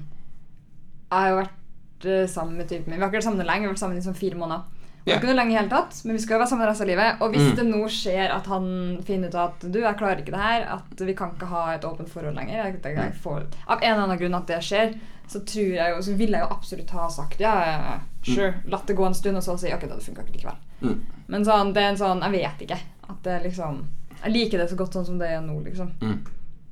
Jeg 1.09 1.19
har 1.19 1.29
jo 1.29 1.41
vært 1.41 2.29
sammen 2.29 2.57
med 2.57 2.67
typen 2.69 2.89
min. 2.91 2.99
Vi 2.99 3.01
har 3.01 3.09
ikke 3.09 3.17
vært 3.21 3.23
sammen 3.29 3.45
lenge, 3.47 3.61
vi 3.61 3.65
har 3.67 3.73
vært 3.73 3.79
sammen 3.79 3.97
i 3.97 4.01
sånn 4.01 4.15
fire 4.15 4.35
måneder. 4.35 4.63
Vi 5.05 5.11
er 5.11 5.17
ikke 5.19 5.27
noe 5.31 5.35
lenge 5.35 5.51
i 5.51 5.57
hele 5.57 5.69
tatt, 5.69 5.97
men 6.05 6.15
vi 6.15 6.21
skal 6.23 6.35
jo 6.37 6.39
være 6.39 6.49
sammen 6.53 6.67
resten 6.69 6.85
av 6.85 6.91
livet. 6.93 7.21
Og 7.21 7.33
hvis 7.33 7.47
Mm. 7.49 7.55
det 7.57 7.65
nå 7.67 7.81
skjer 7.91 8.31
at 8.31 8.45
han 8.47 8.67
finner 9.03 9.27
ut 9.27 9.35
at 9.35 9.59
du, 9.71 9.79
jeg 9.81 9.97
klarer 9.99 10.21
ikke 10.21 10.31
det 10.31 10.39
her, 10.39 10.61
at 10.77 11.01
vi 11.07 11.13
kan 11.13 11.33
ikke 11.35 11.49
ha 11.51 11.63
et 11.73 11.83
åpent 11.83 12.09
forhold 12.09 12.35
lenger 12.35 12.53
jeg, 12.55 12.77
jeg, 12.83 12.95
jeg 12.95 13.13
får, 13.23 13.43
Av 13.67 13.81
en 13.83 13.91
eller 13.91 14.03
annen 14.03 14.17
grunn 14.21 14.35
at 14.35 14.47
det 14.47 14.61
skjer, 14.63 14.93
så 15.27 15.39
tror 15.45 15.73
jeg 15.75 15.91
jo, 15.95 16.01
så 16.01 16.15
ville 16.15 16.37
jeg 16.37 16.45
jo 16.47 16.55
absolutt 16.55 16.89
ha 16.91 17.09
sagt 17.09 17.39
ja, 17.39 17.99
sure. 18.23 18.51
Mm. 18.53 18.69
latt 18.71 18.87
det 18.87 18.95
gå 18.95 19.05
en 19.05 19.13
stund, 19.13 19.37
og 19.37 19.43
så 19.43 19.57
si 19.59 19.73
ok, 19.73 19.81
det 19.87 19.99
funka 20.03 20.23
ikke 20.23 20.37
likevel. 20.37 20.55
Mm. 20.81 21.01
Men 21.27 21.45
sånn, 21.47 21.73
det 21.73 21.83
er 21.83 21.89
en 21.93 21.97
sånn 21.97 22.21
Jeg 22.21 22.31
vet 22.31 22.63
ikke. 22.67 22.79
At 23.09 23.21
det 23.23 23.43
liksom 23.43 23.83
Jeg 24.23 24.31
liker 24.33 24.57
det 24.59 24.69
så 24.69 24.75
godt 24.79 24.93
sånn 24.95 25.05
som 25.05 25.19
det 25.19 25.27
er 25.31 25.41
nå, 25.41 25.59
liksom. 25.63 25.91
Mm. 26.01 26.17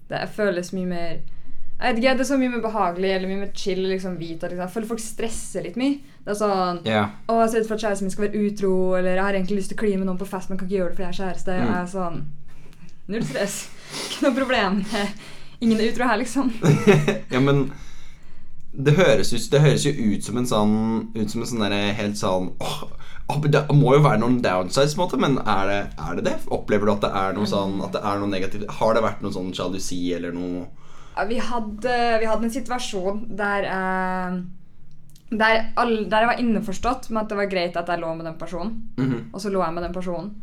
Det 0.10 0.24
føles 0.36 0.72
mye 0.74 0.86
mer 0.88 1.12
Jeg 1.82 1.96
vet 1.96 1.98
ikke, 2.04 2.16
det 2.18 2.26
er 2.26 2.32
så 2.32 2.38
mye 2.38 2.50
mer 2.52 2.62
behagelig 2.64 3.12
eller 3.16 3.28
mye 3.28 3.40
mer 3.46 3.52
chill 3.56 3.80
liksom 3.88 4.18
vite 4.20 4.44
at 4.46 4.52
liksom, 4.52 4.66
Jeg 4.68 4.74
føler 4.76 4.88
folk 4.88 5.00
stresser 5.04 5.64
litt 5.64 5.76
mye. 5.80 6.00
Det 6.22 6.34
er 6.34 6.38
sånn 6.38 6.84
yeah. 6.86 7.13
Å, 7.25 7.40
jeg 7.40 7.42
er 7.42 7.50
ut 7.50 7.56
redd 7.58 7.68
for 7.70 7.78
at 7.78 7.84
kjæresten 7.86 8.06
min 8.06 8.13
skal 8.13 8.28
være 8.28 8.42
utro, 8.46 8.74
eller 9.00 9.16
jeg 9.16 9.25
har 9.25 9.38
egentlig 9.38 9.58
lyst 9.58 9.72
til 9.74 9.80
å 9.80 9.82
kline 9.82 10.01
med 10.01 10.10
noen 10.10 10.20
på 10.22 10.30
fest, 10.30 10.51
men 10.51 10.60
kan 10.60 10.70
ikke 10.70 10.78
gjøre 10.78 10.92
det 10.92 11.00
fordi 11.00 11.08
jeg 11.08 11.13
er 11.16 11.22
kjæreste. 11.22 11.56
Mm. 11.58 11.70
Jeg 11.72 11.78
er 11.80 11.92
sånn 11.96 12.22
Null 13.12 13.24
stress. 13.28 13.56
Ikke 14.06 14.28
noe 14.28 14.36
problem. 14.38 14.84
Ingen 15.63 15.80
er 15.82 15.90
utro 15.90 16.08
her, 16.08 16.20
liksom. 16.22 16.51
ja, 17.34 17.42
men 17.44 17.66
det 18.72 18.94
høres, 18.96 19.34
ut, 19.34 19.48
det 19.51 19.60
høres 19.66 19.84
jo 19.84 19.92
ut 19.92 20.24
som 20.24 20.38
en 20.40 20.46
sånn 20.48 20.75
Ut 21.12 21.34
som 21.34 21.42
en 21.42 21.50
sånn 21.50 21.63
derre 21.66 21.90
helt 21.98 22.16
sånn 22.16 22.54
åh, 22.63 22.86
Det 23.51 23.66
må 23.75 23.98
jo 23.98 24.06
være 24.06 24.22
noen 24.22 24.38
downsides, 24.44 24.96
på 24.96 25.01
en 25.01 25.04
måte, 25.04 25.20
men 25.20 25.36
er 25.44 25.66
det, 25.68 25.80
er 26.00 26.16
det 26.16 26.24
det? 26.30 26.38
Opplever 26.56 26.88
du 26.88 26.94
at 26.94 27.04
det 27.04 27.12
er 27.20 27.36
noe 27.36 27.50
sånn 27.51 27.82
At 27.84 27.98
det 27.98 28.04
er 28.08 28.22
noe 28.22 28.32
negativt? 28.32 28.70
Har 28.80 28.96
det 28.96 29.04
vært 29.04 29.25
noe 29.25 29.36
sånn 29.36 29.51
sjalusi 29.58 30.00
eller 30.16 30.32
noe 30.38 30.63
Ja, 31.18 31.28
Vi 31.28 31.42
hadde, 31.44 31.98
vi 32.24 32.32
hadde 32.32 32.48
en 32.48 32.56
situasjon 32.56 33.22
der 33.44 33.68
eh, 33.68 34.40
der, 35.32 35.72
all, 35.80 35.94
der 36.12 36.26
jeg 36.26 36.28
var 36.28 36.40
innforstått 36.44 37.10
med 37.10 37.24
at 37.24 37.30
det 37.32 37.38
var 37.40 37.52
greit 37.52 37.78
at 37.80 37.88
jeg 37.88 38.02
lå 38.02 38.14
med 38.16 38.26
den 38.28 38.40
personen. 38.40 38.74
Mhm. 38.98 39.30
Og 39.34 39.42
så 39.42 39.52
lå 39.52 39.64
jeg 39.64 39.74
med 39.74 39.84
den 39.88 39.96
personen. 39.96 40.34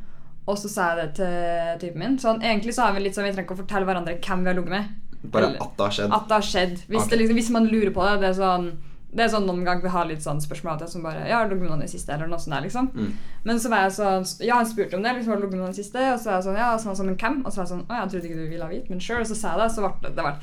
Og 0.49 0.57
så 0.57 0.69
sa 0.73 0.95
jeg 0.95 1.03
det 1.03 1.09
til 1.19 1.81
typen 1.83 2.01
min. 2.01 2.19
Sånn, 2.19 2.41
egentlig 2.41 2.73
så 2.75 2.87
har 2.87 2.95
vi 2.97 3.05
litt 3.05 3.17
sånn, 3.17 3.27
vi 3.29 3.35
trenger 3.35 3.51
ikke 3.51 3.59
å 3.59 3.65
fortelle 3.65 3.85
hverandre 3.85 4.17
hvem 4.17 4.45
vi 4.45 4.49
har 4.49 4.57
ligget 4.57 4.73
med. 4.73 4.85
Bare 5.29 5.51
Eller- 5.51 5.63
at 5.63 5.77
det 5.77 5.85
har 5.85 5.97
skjedd? 5.97 6.13
At 6.15 6.29
det 6.29 6.37
har 6.39 6.47
skjedd. 6.47 6.77
Hvis, 6.89 7.03
okay. 7.03 7.11
det 7.11 7.19
liksom, 7.19 7.37
hvis 7.37 7.51
man 7.51 7.67
lurer 7.69 7.93
på 7.93 8.05
det. 8.07 8.21
Det 8.21 8.29
er 8.31 8.39
sånn 8.41 8.71
det 9.09 9.25
er 9.25 9.31
sånn 9.33 9.47
Noen 9.49 9.65
ganger 9.65 9.83
vi 9.83 9.89
har 9.89 10.05
litt 10.05 10.21
sånn 10.21 10.41
spørsmål 10.41 10.79
til 10.79 10.89
som 10.89 11.03
bare 11.03 11.27
Ja, 11.27 11.39
har 11.39 11.49
du 11.49 11.55
ligget 11.55 11.65
med 11.65 11.71
noen 11.73 11.85
i 11.85 11.89
siste? 11.89 12.13
Eller 12.13 12.29
noe 12.29 12.39
sånt 12.39 12.55
der, 12.55 12.65
liksom. 12.67 12.91
Mm. 12.93 13.13
Men 13.45 13.57
så 13.57 13.71
var 13.73 13.87
jeg 13.87 13.93
sånn 13.97 14.27
Ja, 14.45 14.57
han 14.57 14.67
spurte 14.69 14.97
om 14.97 15.03
det. 15.03 15.15
liksom, 15.17 15.33
har 15.33 15.37
du 15.37 15.43
ligget 15.47 15.57
med 15.57 15.65
noen 15.65 15.77
i 15.77 15.81
siste? 15.81 15.99
Og 16.13 16.21
så 16.21 16.29
var 16.29 16.37
jeg 16.37 16.45
sånn, 16.45 16.61
ja, 16.61 16.73
og 16.75 16.81
så 16.81 16.85
var 16.85 16.93
jeg 16.93 17.01
sånn, 17.01 17.07
men 17.07 17.17
hvem? 17.17 17.39
Og 17.45 17.53
så 17.53 17.57
var 17.57 17.65
jeg 17.65 17.73
sånn 17.73 17.87
Å, 17.89 17.93
jeg 17.99 18.11
trodde 18.13 18.29
ikke 18.29 18.41
du 18.41 18.49
ville 18.49 18.69
vite, 18.69 18.91
men 18.91 19.01
sure. 19.01 19.21
Og 19.21 19.27
så 19.27 19.37
sa 19.37 19.55
jeg 19.55 19.61
det, 19.63 19.69
så 19.75 19.85
ble 19.85 19.93
det 20.03 20.15
det 20.17 20.25
ble, 20.25 20.35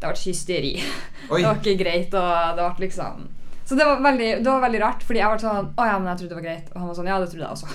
det 0.00 0.08
ble 0.08 0.22
hysteri. 0.24 0.74
Det 1.28 1.44
var 1.44 1.60
ikke 1.60 1.78
greit, 1.84 2.14
og 2.14 2.56
det 2.56 2.68
ble 2.76 2.86
liksom 2.86 3.28
Så 3.64 3.74
det 3.78 3.84
var 3.88 4.00
veldig, 4.04 4.30
det 4.44 4.50
var 4.50 4.60
veldig 4.60 4.80
rart, 4.82 5.02
fordi 5.02 5.20
jeg 5.22 5.28
var 5.32 5.38
sånn 5.40 5.70
Å 5.80 5.84
ja, 5.88 5.98
men 5.98 6.08
jeg 6.10 6.18
trodde 6.20 6.34
det 6.34 6.38
var 6.40 6.44
greit. 6.48 6.66
Og 6.74 6.80
han 6.82 6.88
var 6.90 6.96
sånn 6.98 7.06
Ja, 7.08 7.18
det 7.22 7.30
trodde 7.32 7.46
jeg 7.46 7.56
også. 7.56 7.68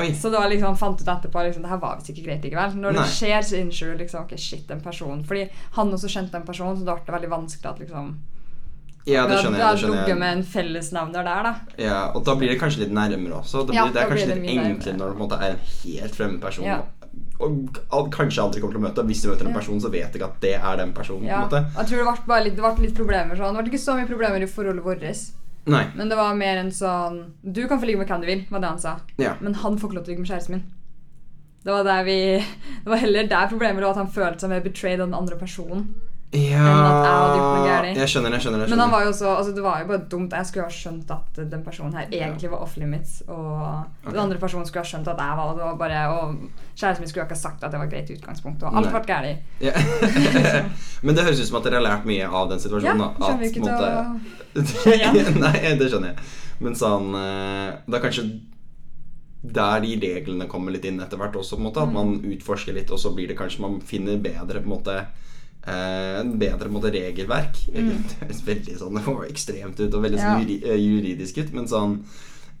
Oi. 0.00 0.14
Så 0.14 0.30
det 0.30 0.38
var 0.38 0.48
liksom, 0.48 0.76
fant 0.78 1.00
ut 1.02 1.08
etterpå 1.08 1.42
liksom, 1.48 1.64
det 1.66 1.70
her 1.72 1.80
var 1.82 1.96
visst 1.98 2.12
ikke 2.12 2.22
greit 2.28 2.44
likevel. 2.46 2.76
Når 2.78 2.94
Nei. 2.94 3.02
det 3.02 3.10
skjer, 3.10 3.40
så 3.42 3.56
innser 3.58 3.90
du 3.90 4.02
liksom 4.04 4.22
ok, 4.24 4.36
shit, 4.38 4.66
den 4.68 4.80
personen. 4.84 5.24
Fordi 5.26 5.48
han 5.76 5.90
også 5.96 6.08
kjente 6.12 6.38
en 6.38 6.46
person, 6.46 6.76
så 6.78 6.86
det 6.86 6.94
ble 7.04 7.16
veldig 7.16 7.30
vanskelig 7.32 7.72
at 7.72 7.80
liksom 7.82 8.12
Ja, 9.08 9.24
det 9.26 9.40
skjønner 9.40 9.58
jeg. 9.58 9.74
Det 9.74 9.82
skjønner 9.82 10.08
jeg. 10.12 10.18
med 10.22 10.36
en 10.38 10.44
fellesnevner 10.46 11.26
der, 11.26 11.48
da. 11.48 11.52
Ja, 11.80 11.98
og 12.14 12.22
da 12.28 12.36
blir 12.38 12.52
det 12.52 12.58
kanskje 12.60 12.84
litt 12.84 12.94
nærmere 12.94 13.40
også. 13.42 13.64
Det, 13.66 13.74
blir, 13.74 13.80
Ja, 13.80 13.86
det 13.90 14.02
er 14.04 14.12
kanskje 14.12 14.26
blir 14.30 14.34
det 14.36 14.40
litt 14.44 14.54
nærmere. 14.54 14.74
enklere 14.76 14.96
når 15.00 15.06
det 15.10 15.16
på 15.16 15.20
en 15.20 15.26
måte 15.26 15.40
er 15.42 15.56
en 15.56 15.64
helt 15.82 16.18
fremmed 16.20 16.40
person. 16.44 16.64
Ja. 16.70 16.78
Og 17.40 18.08
kanskje 18.12 18.42
aldri 18.42 18.60
kommer 18.60 18.76
til 18.76 18.82
å 18.82 18.86
møte. 18.86 19.04
Hvis 19.08 19.22
du 19.24 19.30
møter 19.30 19.48
en 19.48 19.56
person, 19.56 19.80
så 19.82 19.90
vet 19.92 20.14
jeg 20.14 20.24
at 20.24 20.40
det 20.42 20.54
er 20.58 20.80
den 20.80 20.92
personen. 20.96 21.26
Ja. 21.28 21.42
Jeg 21.50 21.88
tror 21.90 22.02
det 22.02 22.16
ble, 22.26 22.40
litt, 22.46 22.56
det 22.58 22.64
ble 22.64 22.86
litt 22.86 22.96
problemer 22.98 23.38
sånn. 23.38 23.56
Det 23.56 23.64
ble 23.64 23.72
ikke 23.72 23.82
så 23.82 23.96
mye 23.98 24.10
problemer 24.10 24.44
i 24.44 24.50
forholdet 24.50 24.84
vårt. 24.84 25.06
Nei. 25.70 25.84
Men 25.96 26.08
det 26.08 26.16
var 26.16 26.36
mer 26.38 26.56
en 26.56 26.70
sånn 26.72 27.18
Du 27.44 27.60
kan 27.68 27.76
få 27.80 27.84
ligge 27.84 28.00
med 28.00 28.08
hvem 28.08 28.22
du 28.22 28.28
vil, 28.30 28.44
var 28.50 28.62
det 28.62 28.74
han 28.74 28.82
sa. 28.82 28.94
Ja. 29.20 29.34
Men 29.40 29.58
han 29.60 29.80
får 29.80 29.90
ikke 29.90 29.98
lov 29.98 30.06
til 30.06 30.12
å 30.12 30.14
ligge 30.14 30.24
med 30.24 30.32
kjæresten 30.32 30.56
min. 30.56 30.68
Det 31.60 31.74
var, 31.74 32.04
vi, 32.06 32.20
det 32.84 32.92
var 32.92 33.02
heller 33.02 33.28
der 33.28 33.50
problemet 33.50 33.84
lå, 33.84 33.90
at 33.92 34.00
han 34.00 34.12
følte 34.12 34.44
seg 34.44 34.52
mer 34.54 34.64
betrayed 34.64 35.00
av 35.00 35.10
den 35.10 35.18
andre 35.18 35.40
personen. 35.40 35.90
Ja 36.30 36.62
jeg, 36.62 37.38
jeg 37.40 37.62
gærent. 37.66 37.98
Jeg 37.98 38.10
skjønner, 38.12 38.34
jeg 38.36 38.44
skjønner. 38.44 38.68
Men 38.70 38.82
han 38.84 38.92
var 38.92 39.02
jo 39.02 39.12
så, 39.18 39.32
altså 39.34 39.54
det 39.54 39.62
var 39.64 39.80
jo 39.82 39.86
bare 39.88 40.04
dumt. 40.12 40.34
Jeg 40.36 40.46
skulle 40.46 40.66
ha 40.68 40.74
skjønt 40.74 41.10
at 41.10 41.40
den 41.50 41.64
personen 41.66 41.96
her 41.98 42.06
egentlig 42.06 42.50
var 42.52 42.62
off 42.62 42.76
limits. 42.78 43.16
Og 43.26 43.56
okay. 43.56 44.12
den 44.12 44.20
andre 44.22 44.38
personen 44.42 44.68
skulle 44.68 44.84
ha 44.84 44.90
skjønt 44.92 45.10
at 45.10 45.18
jeg 45.18 45.38
var 45.40 45.56
var 45.58 45.78
bare, 45.80 46.02
Og 46.14 46.36
kjæresten 46.76 47.02
min 47.02 47.10
skulle 47.10 47.24
ikke 47.24 47.34
ha 47.34 47.40
sagt 47.40 47.64
at 47.64 47.74
det 47.74 47.80
var 47.82 47.90
greit 47.90 48.12
utgangspunkt. 48.14 48.62
Og 48.62 48.78
alt 48.78 48.92
ble 48.94 49.02
galt. 49.08 49.42
Ja. 49.60 49.74
Men 51.04 51.18
det 51.18 51.26
høres 51.26 51.42
ut 51.42 51.50
som 51.50 51.58
at 51.58 51.66
dere 51.66 51.80
har 51.80 51.86
lært 51.88 52.06
mye 52.06 52.28
av 52.28 52.52
den 52.52 52.62
situasjonen. 52.62 53.02
Ja, 53.02 53.10
kommer 53.18 53.42
vi 53.42 53.50
ikke 53.50 53.64
måtte... 53.66 53.90
å. 53.90 55.34
Nei, 55.44 55.74
det 55.80 55.90
skjønner 55.90 56.12
jeg. 56.12 56.30
Men 56.60 56.74
sånn 56.76 57.12
Det 57.14 57.96
er 57.96 58.02
kanskje 58.04 58.28
der 59.40 59.80
de 59.80 59.94
reglene 59.96 60.44
kommer 60.52 60.74
litt 60.74 60.84
inn 60.84 61.00
etter 61.00 61.18
hvert 61.18 61.34
også. 61.40 61.56
på 61.56 61.64
en 61.64 61.68
måte 61.70 61.82
At 61.82 61.92
man 61.94 62.18
utforsker 62.22 62.76
litt, 62.76 62.90
og 62.92 63.00
så 63.00 63.10
blir 63.16 63.30
det 63.30 63.38
kanskje 63.38 63.64
man 63.64 63.80
finner 63.80 64.20
bedre 64.20 64.60
på 64.60 64.68
en 64.68 64.74
måte 64.76 64.96
En 65.68 66.38
bedre 66.40 66.68
måte, 66.72 66.90
regelverk. 66.94 67.58
Det 67.72 67.82
høres 68.22 68.42
veldig 68.46 68.78
sånn 68.80 69.00
ekstremt 69.28 69.80
ut 69.80 69.94
og 69.94 70.02
veldig 70.02 70.18
sånn 70.18 70.40
Ja. 70.48 70.72
eh, 70.72 70.78
juridisk 70.80 71.38
ut, 71.38 71.52
men 71.52 71.66
sånn 71.68 72.04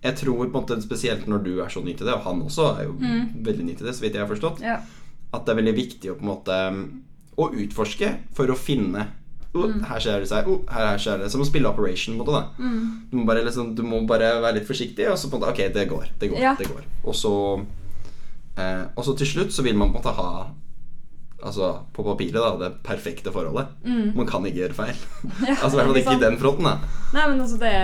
jeg 0.02 0.16
tror 0.16 0.36
på 0.36 0.44
en 0.44 0.52
måte 0.64 0.80
spesielt 0.82 1.26
når 1.28 1.42
du 1.44 1.60
er 1.60 1.68
så 1.68 1.82
ny 1.84 1.92
til 1.94 2.06
det, 2.06 2.14
og 2.14 2.22
han 2.24 2.40
også 2.42 2.78
er 2.78 2.84
jo 2.84 2.94
veldig 3.44 3.64
ny 3.64 3.74
til 3.74 3.86
det, 3.86 3.94
så 3.94 4.00
vidt 4.00 4.14
jeg 4.14 4.26
har 4.26 4.34
forstått, 4.34 4.60
Ja. 4.60 4.80
at 5.32 5.44
det 5.46 5.52
er 5.52 5.62
veldig 5.62 5.74
viktig 5.76 6.10
å 6.10 6.14
på 6.18 6.20
en 6.22 6.30
måte 6.34 6.90
Å 7.38 7.50
utforske 7.54 8.08
for 8.34 8.46
å 8.48 8.56
finne 8.56 9.06
oh, 9.54 9.70
Her 9.88 9.98
skjer 10.00 10.20
det 10.20 10.28
seg. 10.28 10.46
Oh, 10.48 10.60
her, 10.68 10.86
her 10.90 10.98
skjer 10.98 11.18
det 11.22 11.30
Som 11.30 11.40
å 11.40 11.46
spille 11.46 11.68
Operation. 11.70 12.16
måte 12.18 12.32
da 12.32 12.48
du, 12.58 13.16
må 13.16 13.24
bare, 13.24 13.44
liksom, 13.44 13.74
du 13.74 13.82
må 13.82 14.06
bare 14.06 14.40
være 14.42 14.54
litt 14.58 14.66
forsiktig, 14.68 15.08
og 15.08 15.16
så 15.16 15.30
på 15.30 15.36
en 15.36 15.40
måte 15.40 15.52
Ok, 15.54 15.72
det 15.72 15.88
går. 15.88 16.06
Det 16.18 16.28
går. 16.30 16.38
Ja. 16.40 16.54
det 16.58 16.68
går 16.68 16.82
Og 17.04 17.14
så 17.14 17.32
eh, 18.58 18.84
Og 18.96 19.04
så 19.04 19.16
til 19.16 19.26
slutt 19.26 19.52
så 19.52 19.62
vil 19.62 19.76
man 19.76 19.92
på 19.92 19.98
en 19.98 20.02
måte 20.02 20.16
ha 20.16 20.50
Altså 21.40 21.70
på 21.96 22.04
papiret, 22.04 22.36
da, 22.36 22.50
det 22.60 22.72
perfekte 22.86 23.32
forholdet. 23.34 23.70
Man 24.16 24.28
kan 24.28 24.44
ikke 24.46 24.64
gjøre 24.64 24.76
feil. 24.82 24.98
Ja, 25.48 25.54
altså 25.62 25.76
i 25.76 25.78
hvert 25.80 25.92
fall 25.92 26.02
ikke 26.02 26.18
i 26.18 26.24
den 26.26 26.40
fronten, 26.40 26.68
da. 26.68 26.74
Nei, 27.16 27.28
men 27.30 27.40
altså 27.40 27.60
det 27.60 27.76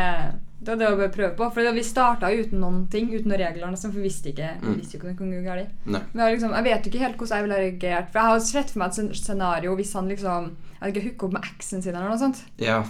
det 0.66 0.72
var 0.72 0.78
det 0.80 0.86
å 0.88 0.98
bare 0.98 1.12
prøve 1.14 1.34
på. 1.38 1.46
For 1.54 1.74
vi 1.76 1.82
starta 1.86 2.30
uten 2.32 2.58
noen 2.62 2.78
ting, 2.90 3.10
uten 3.12 3.28
noen 3.30 3.38
regler. 3.42 3.70
nesten, 3.70 3.92
For 3.92 4.00
vi 4.00 4.08
visste 4.08 4.32
ikke 4.32 4.48
vi 4.62 4.72
visste 4.80 4.96
ikke 4.96 5.06
hvordan 5.06 5.16
det 5.16 5.20
kunne 5.20 5.36
gå 5.36 5.44
liksom, 6.32 6.54
jeg 6.56 6.66
vet 6.66 6.86
jo 6.86 6.92
ikke 6.92 7.02
helt 7.04 7.18
hvordan 7.20 7.36
jeg 7.36 7.46
ville 7.46 7.56
ha 7.58 7.64
reagert. 7.64 8.08
For 8.12 8.20
jeg 8.20 8.32
har 8.32 8.46
sett 8.48 8.72
for 8.72 8.82
meg 8.82 8.94
et 8.96 9.20
scenario 9.20 9.74
hvis 9.78 9.92
han 9.98 10.08
liksom 10.10 10.48
Jeg 10.56 10.80
hadde 10.80 10.92
ikke, 10.94 11.04
hooka 11.10 11.28
opp 11.28 11.36
med 11.36 11.50
eksen 11.52 11.84
sin 11.84 11.94
eller 11.94 12.10
noe 12.10 12.20
sånt. 12.20 12.42
Ja. 12.60 12.80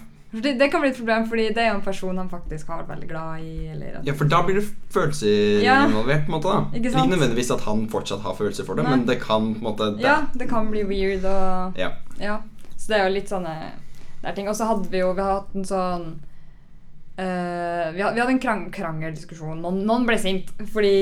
Det, 0.42 0.52
det 0.58 0.68
kan 0.72 0.80
bli 0.82 0.90
et 0.90 0.96
problem, 0.98 1.26
fordi 1.30 1.46
det 1.54 1.62
er 1.62 1.68
jo 1.70 1.76
en 1.78 1.84
person 1.84 2.16
han 2.20 2.28
faktisk 2.30 2.66
har 2.68 2.82
vært 2.82 2.88
veldig 2.94 3.08
glad 3.08 3.40
i. 3.40 4.02
Ja, 4.06 4.12
for 4.18 4.24
da 4.30 4.42
blir 4.46 4.58
det 4.60 4.64
følelser 4.92 5.62
Ja. 5.64 5.78
involvert. 5.86 6.26
på 6.26 6.32
en 6.32 6.36
måte 6.36 6.52
da 6.52 6.78
Ikke 6.78 6.92
sant? 6.92 7.10
nødvendigvis 7.10 7.50
at 7.54 7.60
han 7.66 7.86
fortsatt 7.88 8.20
har 8.22 8.34
følelser 8.34 8.64
for 8.64 8.74
det, 8.74 8.84
Nei. 8.84 8.96
men 8.96 9.06
det 9.06 9.20
kan 9.22 9.54
på 9.54 9.58
en 9.58 9.64
måte 9.70 9.90
det, 9.96 10.04
ja, 10.04 10.18
det 10.34 10.48
kan 10.48 10.70
bli 10.70 10.82
weird 10.84 11.24
og 11.24 11.76
ja. 11.78 11.90
Ja. 12.20 12.38
Så 12.76 12.88
det 12.92 13.00
er 13.00 13.08
jo 13.08 13.14
litt 13.14 13.28
sånne 13.32 13.54
der 14.22 14.32
ting. 14.34 14.48
Og 14.48 14.56
så 14.56 14.64
hadde 14.66 14.88
vi 14.90 14.98
jo 14.98 15.12
vi 15.12 15.22
hadde 15.22 15.40
hatt 15.40 15.54
en 15.54 15.64
sånn 15.64 16.06
uh, 17.18 17.92
vi, 17.94 18.02
hadde, 18.02 18.14
vi 18.14 18.20
hadde 18.20 18.32
en 18.36 18.40
krang 18.42 18.64
krangeldiskusjon. 18.74 19.60
Noen, 19.62 19.82
noen 19.88 20.06
ble 20.08 20.18
sint 20.20 20.50
fordi, 20.72 20.94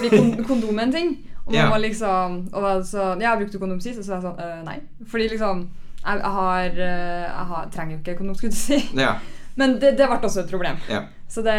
fordi 0.00 0.10
kon 0.16 0.32
kondom 0.50 0.78
er 0.80 0.88
en 0.88 0.92
ting. 0.96 1.12
Og 1.46 1.52
man 1.52 1.58
Ja. 1.58 1.70
var 1.70 1.78
liksom 1.82 2.36
og 2.54 2.84
så, 2.86 3.12
ja, 3.20 3.32
jeg 3.34 3.38
brukte 3.44 3.58
kondom 3.58 3.80
sist? 3.82 3.98
Og 3.98 4.04
så 4.06 4.14
var 4.14 4.20
jeg 4.20 4.26
sånn 4.28 4.42
uh, 4.42 4.64
Nei. 4.68 4.78
Fordi 5.10 5.28
liksom 5.32 5.64
jeg, 6.04 6.18
jeg, 6.18 6.32
har, 6.36 6.66
eh, 6.66 7.24
jeg 7.28 7.46
har, 7.52 7.66
trenger 7.74 7.94
jo 7.96 8.00
ikke 8.02 8.18
kondom, 8.18 8.34
skulle 8.38 8.52
du 8.52 8.56
si. 8.60 8.80
ja. 8.98 9.14
Men 9.60 9.74
det, 9.78 9.90
det 9.98 10.06
ble 10.08 10.16
også 10.24 10.40
et 10.46 10.50
problem. 10.50 10.78
ja. 10.88 11.02
Så 11.32 11.40
det, 11.44 11.52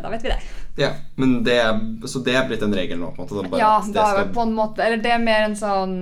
da 0.00 0.08
vet 0.08 0.22
vi 0.24 0.30
det. 0.32 0.38
Ja, 0.80 0.88
men 1.20 1.42
det 1.44 1.56
Så 2.08 2.22
det 2.24 2.32
er 2.36 2.46
blitt 2.48 2.62
en 2.64 2.72
regel 2.72 2.96
nå? 2.96 3.10
på 3.16 3.20
en 3.20 3.28
måte 3.28 3.50
bare 3.52 3.60
ja, 3.60 3.72
det 3.84 3.92
da 3.92 4.04
skal- 4.14 4.30
på 4.32 4.44
en 4.46 4.54
måte 4.56 4.80
Eller 4.80 4.96
det 5.04 5.10
er 5.12 5.18
mer 5.20 5.42
en 5.44 5.56
sånn 5.60 5.92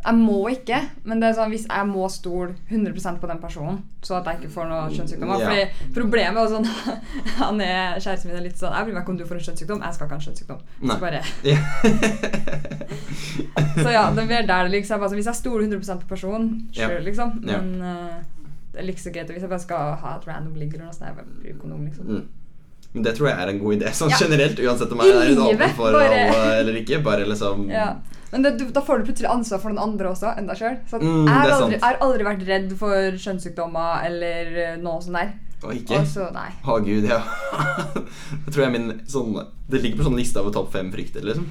Jeg 0.00 0.16
må 0.16 0.48
ikke, 0.48 0.78
men 1.04 1.20
det 1.20 1.28
er 1.28 1.34
sånn 1.36 1.50
hvis 1.52 1.66
jeg 1.68 1.84
må 1.90 2.06
stole 2.08 2.54
100% 2.70 3.18
på 3.20 3.28
den 3.28 3.36
personen, 3.42 3.82
så 4.00 4.14
at 4.16 4.24
jeg 4.30 4.36
ikke 4.40 4.48
får 4.54 4.64
noe 4.70 4.88
kjønnssykdommer. 4.94 5.36
Ja. 5.42 5.48
Fordi 5.50 5.64
problemet 5.98 6.40
er 6.40 6.48
sånn 6.54 6.64
Han 7.42 7.60
er 7.60 8.00
Kjæresten 8.00 8.30
min 8.30 8.38
er 8.38 8.46
litt 8.46 8.56
sånn 8.56 8.72
Jeg 8.72 8.84
bryr 8.86 8.94
meg 8.96 9.02
ikke 9.04 9.12
om 9.12 9.18
du 9.20 9.26
får 9.28 9.36
en 9.36 9.44
kjønnssykdom, 9.50 9.82
jeg 9.84 9.92
skal 9.98 10.04
ikke 10.06 10.16
ha 10.16 10.20
en 10.20 10.26
kjønnssykdom. 10.26 10.60
Nei. 10.80 10.94
Så 10.94 11.00
bare 11.04 11.20
Så 13.84 13.88
ja, 13.92 14.04
det 14.16 14.24
er 14.30 14.46
der 14.48 14.62
det 14.66 14.72
liksom 14.78 14.98
altså, 15.02 15.16
Hvis 15.18 15.26
jeg 15.30 15.36
stoler 15.42 15.62
100 15.68 16.00
på 16.00 16.06
personen, 16.14 16.46
sure, 16.72 16.92
Ja. 16.96 17.00
liksom. 17.04 17.28
Men 17.44 17.64
eh, 17.82 18.16
det 18.72 18.78
er 18.80 18.84
like 18.88 19.00
så 19.02 19.10
greit 19.12 19.28
hvis 19.30 19.42
jeg 19.44 19.50
bare 19.52 19.60
skal 19.66 19.80
ha 20.00 20.10
et 20.16 20.26
random 20.28 20.54
ligg 20.56 20.72
eller 20.74 20.84
noe 20.88 20.94
sånt. 20.96 21.08
Jeg 21.10 21.16
bare 21.18 21.26
bruker 21.42 21.58
kondom, 21.60 21.84
liksom. 21.84 22.04
Mm. 22.06 22.24
Men 22.92 23.02
det 23.06 23.12
tror 23.16 23.26
jeg 23.28 23.36
er 23.42 23.48
en 23.52 23.60
god 23.62 23.72
idé, 23.76 23.86
sånn 23.94 24.10
Ja. 24.10 24.16
generelt. 24.24 24.58
Uansett 24.64 24.92
om 24.92 24.98
jeg 25.04 25.10
er 25.10 25.14
et 25.30 25.36
for 25.76 25.92
forhold 25.92 26.12
eller 26.56 26.74
ikke. 26.80 26.96
Bare 27.04 27.24
liksom 27.28 27.56
Ja. 27.70 27.88
Men 28.30 28.44
det, 28.46 28.50
du, 28.60 28.64
da 28.70 28.82
får 28.86 29.00
du 29.00 29.08
plutselig 29.08 29.30
ansvar 29.32 29.58
for 29.62 29.72
noen 29.74 29.82
andre 29.90 30.10
også, 30.12 30.32
enn 30.38 30.46
deg 30.46 30.58
sjøl. 30.60 30.76
Så 30.90 31.00
Mm, 31.02 31.26
jeg, 31.26 31.34
har 31.34 31.54
aldri, 31.56 31.78
aldri 32.06 32.26
vært 32.28 32.44
redd 32.46 32.74
for 32.78 33.16
kjønnssykdommer 33.24 34.04
eller 34.06 34.52
eh, 34.66 34.76
noe 34.82 35.00
sånt 35.02 35.18
der. 35.18 35.32
Og 35.64 35.74
ikke? 35.76 35.98
Og 36.00 36.06
så, 36.08 36.28
nei. 36.32 36.46
Å, 36.64 36.76
gud, 36.80 37.04
ja. 37.10 37.18
det 38.46 38.52
tror 38.54 38.62
jeg 38.64 38.72
min 38.72 38.86
sånn 39.10 39.34
Det 39.68 39.82
ligger 39.82 39.98
på 40.00 40.06
sånn 40.06 40.16
liste 40.16 40.40
over 40.40 40.54
topp 40.54 40.70
fem 40.72 40.88
frykter, 40.94 41.26
liksom. 41.26 41.50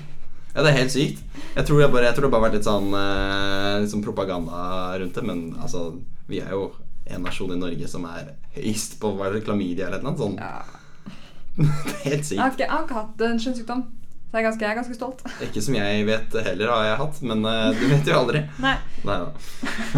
Ja, 0.55 0.63
det 0.65 0.71
er 0.71 0.79
helt 0.79 0.93
sykt. 0.95 1.19
Jeg 1.53 1.67
tror, 1.67 1.81
jeg 1.83 1.91
bare, 1.93 2.07
jeg 2.09 2.15
tror 2.17 2.25
det 2.25 2.31
bare 2.33 2.41
har 2.41 2.47
vært 2.49 2.57
litt 2.57 2.65
sånn, 2.67 2.87
eh, 2.97 3.83
sånn 3.91 4.01
propaganda 4.01 4.63
rundt 4.97 5.13
det, 5.19 5.25
men 5.27 5.43
altså 5.61 5.83
Vi 6.31 6.39
er 6.41 6.55
jo 6.55 6.71
en 7.09 7.23
nasjon 7.25 7.53
i 7.53 7.57
Norge 7.59 7.87
som 7.89 8.03
er 8.09 8.31
høyst 8.55 8.97
på 9.01 9.11
hva 9.17 9.27
er 9.29 9.37
det, 9.37 9.43
klamydia 9.45 9.87
eller 9.91 10.01
noe 10.05 10.17
sånt. 10.17 10.41
Ja. 10.41 10.63
det 11.59 11.93
er 11.93 12.03
helt 12.07 12.25
Jeg, 12.31 12.39
har 12.39 12.49
sykt. 12.49 12.57
ikke, 12.57 12.65
jeg 12.65 12.71
har 12.73 12.83
ikke 12.87 12.99
hatt 12.99 13.23
en 13.29 13.39
kjønnssykdom, 13.45 13.85
så 14.29 14.37
jeg 14.37 14.43
er 14.43 14.45
ganske, 14.45 14.61
jeg 14.61 14.69
er 14.69 14.77
ganske 14.77 14.93
stolt. 14.93 15.21
Ikke 15.47 15.61
som 15.65 15.73
jeg 15.73 16.03
vet 16.05 16.35
heller 16.45 16.69
har 16.69 16.83
jeg 16.85 16.97
hatt, 16.99 17.21
men 17.25 17.39
uh, 17.49 17.69
du 17.73 17.85
vet 17.89 18.09
jo 18.11 18.17
aldri. 18.19 18.43
Nei. 18.65 18.75
Nei 19.09 19.17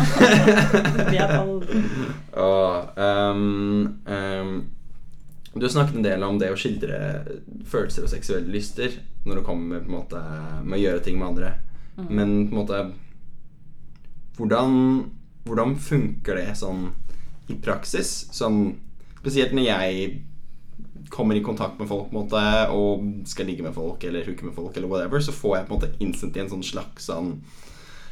vet 1.12 1.34
aldri. 1.36 1.82
Og, 2.39 2.94
um, 2.96 3.89
um, 4.08 4.54
du 5.52 5.65
har 5.65 5.74
snakket 5.74 6.00
en 6.00 6.08
del 6.08 6.24
om 6.24 6.39
det 6.39 6.54
å 6.54 6.56
skildre 6.56 7.02
følelser 7.67 8.08
og 8.08 8.13
seksuelle 8.13 8.54
lyster 8.54 8.96
når 9.26 9.41
det 9.41 9.46
kommer 9.50 9.84
på 9.84 9.91
en 9.91 9.98
måte, 9.98 10.24
med 10.63 10.80
å 10.80 10.84
gjøre 10.86 11.04
ting 11.04 11.20
med 11.20 11.34
andre. 11.34 11.52
Men 12.08 12.38
på 12.48 12.56
en 12.56 12.62
måte 12.62 12.82
hvordan, 14.39 14.72
hvordan 15.44 15.76
funker 15.76 16.39
det 16.39 16.56
sånn 16.56 16.88
i 17.52 17.60
praksis? 17.60 18.30
Sånn, 18.32 18.78
spesielt 19.20 19.52
når 19.54 19.67
jeg 19.67 20.22
kommer 21.12 21.36
i 21.36 21.43
kontakt 21.43 21.80
med 21.80 21.89
folk 21.89 22.10
på 22.10 22.15
en 22.15 22.21
måte, 22.24 22.43
og 22.71 23.04
skal 23.28 23.50
ligge 23.50 23.65
med 23.65 23.76
folk 23.76 24.04
eller 24.08 24.26
hooke 24.26 24.47
med 24.47 24.56
folk, 24.56 24.78
eller 24.78 24.91
whatever, 24.91 25.19
så 25.24 25.36
får 25.36 25.58
jeg 25.58 25.67
på 25.67 25.74
en 25.76 25.80
måte 25.80 26.06
instant 26.06 26.39
en 26.39 26.54
sånn 26.56 26.63
slags 26.63 27.12
sånn 27.12 27.36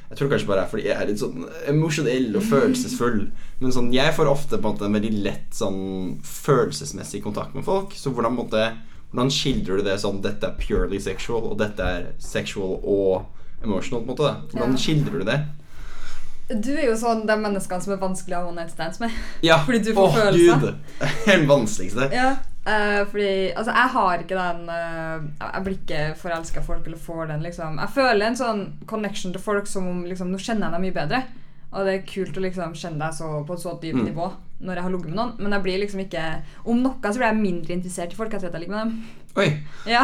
jeg 0.09 0.17
tror 0.17 0.29
kanskje 0.31 0.47
bare 0.49 0.57
det 0.57 0.65
er 0.65 0.69
fordi 0.71 0.85
jeg 0.87 0.97
er 0.97 1.09
litt 1.11 1.21
sånn 1.21 1.43
emosjonell 1.69 2.37
og 2.39 2.45
følelsesfull. 2.49 3.19
Men 3.59 3.73
sånn, 3.75 3.91
jeg 3.93 4.13
får 4.17 4.31
ofte 4.31 4.57
på 4.57 4.65
en 4.65 4.73
måte 4.73 4.87
en 4.87 4.95
veldig 4.97 5.11
lett 5.21 5.53
sånn 5.53 5.83
følelsesmessig 6.25 7.21
kontakt 7.21 7.53
med 7.53 7.67
folk. 7.67 7.93
Så 7.93 8.09
hvordan, 8.15 8.33
måte, 8.33 8.63
hvordan 9.11 9.29
skildrer 9.29 9.77
du 9.77 9.85
det 9.85 9.99
sånn 10.01 10.23
Dette 10.25 10.49
er 10.49 10.57
purely 10.57 10.97
sexual, 11.03 11.45
og 11.51 11.59
dette 11.61 11.85
er 11.85 12.09
sexual 12.17 12.79
og 12.81 13.29
emotional? 13.61 14.01
på 14.01 14.07
en 14.07 14.11
måte 14.15 14.25
da? 14.25 14.33
Hvordan 14.49 14.73
Ja. 14.73 14.81
skildrer 14.81 15.21
du 15.21 15.29
det? 15.29 15.39
Du 16.49 16.71
er 16.73 16.87
jo 16.87 16.97
sånn 16.97 17.27
de 17.29 17.35
menneskene 17.37 17.83
som 17.83 17.93
er 17.93 18.01
vanskelig 18.01 18.33
å 18.33 18.41
ha 18.41 18.49
one 18.49 18.63
night 18.63 18.73
stands 18.73 18.97
med. 18.99 19.13
Ja, 19.45 19.59
Fordi 19.61 19.83
du 19.85 19.93
får 19.93 20.07
oh, 20.07 20.15
følelser. 20.15 20.59
Gud. 20.59 21.03
Helt 21.29 21.47
vanskeligste. 21.47 22.09
Ja, 22.09 22.31
eh, 22.69 23.01
fordi 23.11 23.29
Altså, 23.55 23.71
jeg 23.75 23.89
har 23.95 24.23
ikke 24.23 24.37
den 24.39 24.69
uh, 24.69 25.23
Jeg 25.41 25.63
blir 25.65 25.77
ikke 25.79 26.01
forelska 26.21 26.61
i 26.61 26.67
folk 26.67 26.85
eller 26.87 26.97
får 26.97 27.27
den, 27.33 27.43
liksom. 27.47 27.79
Jeg 27.81 27.89
føler 27.95 28.25
en 28.27 28.39
sånn 28.39 28.61
connection 28.89 29.33
til 29.35 29.41
folk 29.41 29.67
som 29.67 29.87
om 29.87 30.03
liksom 30.07 30.31
Nå 30.31 30.37
kjenner 30.41 30.67
jeg 30.69 30.75
deg 30.77 30.85
mye 30.87 30.97
bedre. 31.01 31.23
Og 31.71 31.85
det 31.85 31.93
er 31.99 32.07
kult 32.09 32.37
å 32.37 32.41
liksom 32.45 32.71
kjenne 32.73 33.01
deg 33.03 33.13
så, 33.17 33.27
på 33.45 33.53
et 33.57 33.61
så 33.65 33.75
dypt 33.81 33.99
Mm. 33.99 34.05
nivå 34.11 34.29
når 34.59 34.75
jeg 34.75 34.83
har 34.83 34.91
ligget 34.91 35.09
med 35.13 35.15
noen. 35.19 35.33
Men 35.39 35.55
jeg 35.55 35.63
blir 35.63 35.79
liksom 35.79 35.99
ikke 36.03 36.23
Om 36.65 36.81
noe 36.83 36.99
så 37.13 37.15
blir 37.19 37.29
jeg 37.29 37.39
mindre 37.39 37.73
interessert 37.77 38.11
i 38.13 38.17
folk 38.19 38.33
etter 38.33 38.49
at 38.49 38.57
jeg 38.57 38.65
ligger 38.65 38.75
med 38.75 38.85
dem. 38.89 39.19
Oi. 39.39 39.45
Ja, 39.87 40.03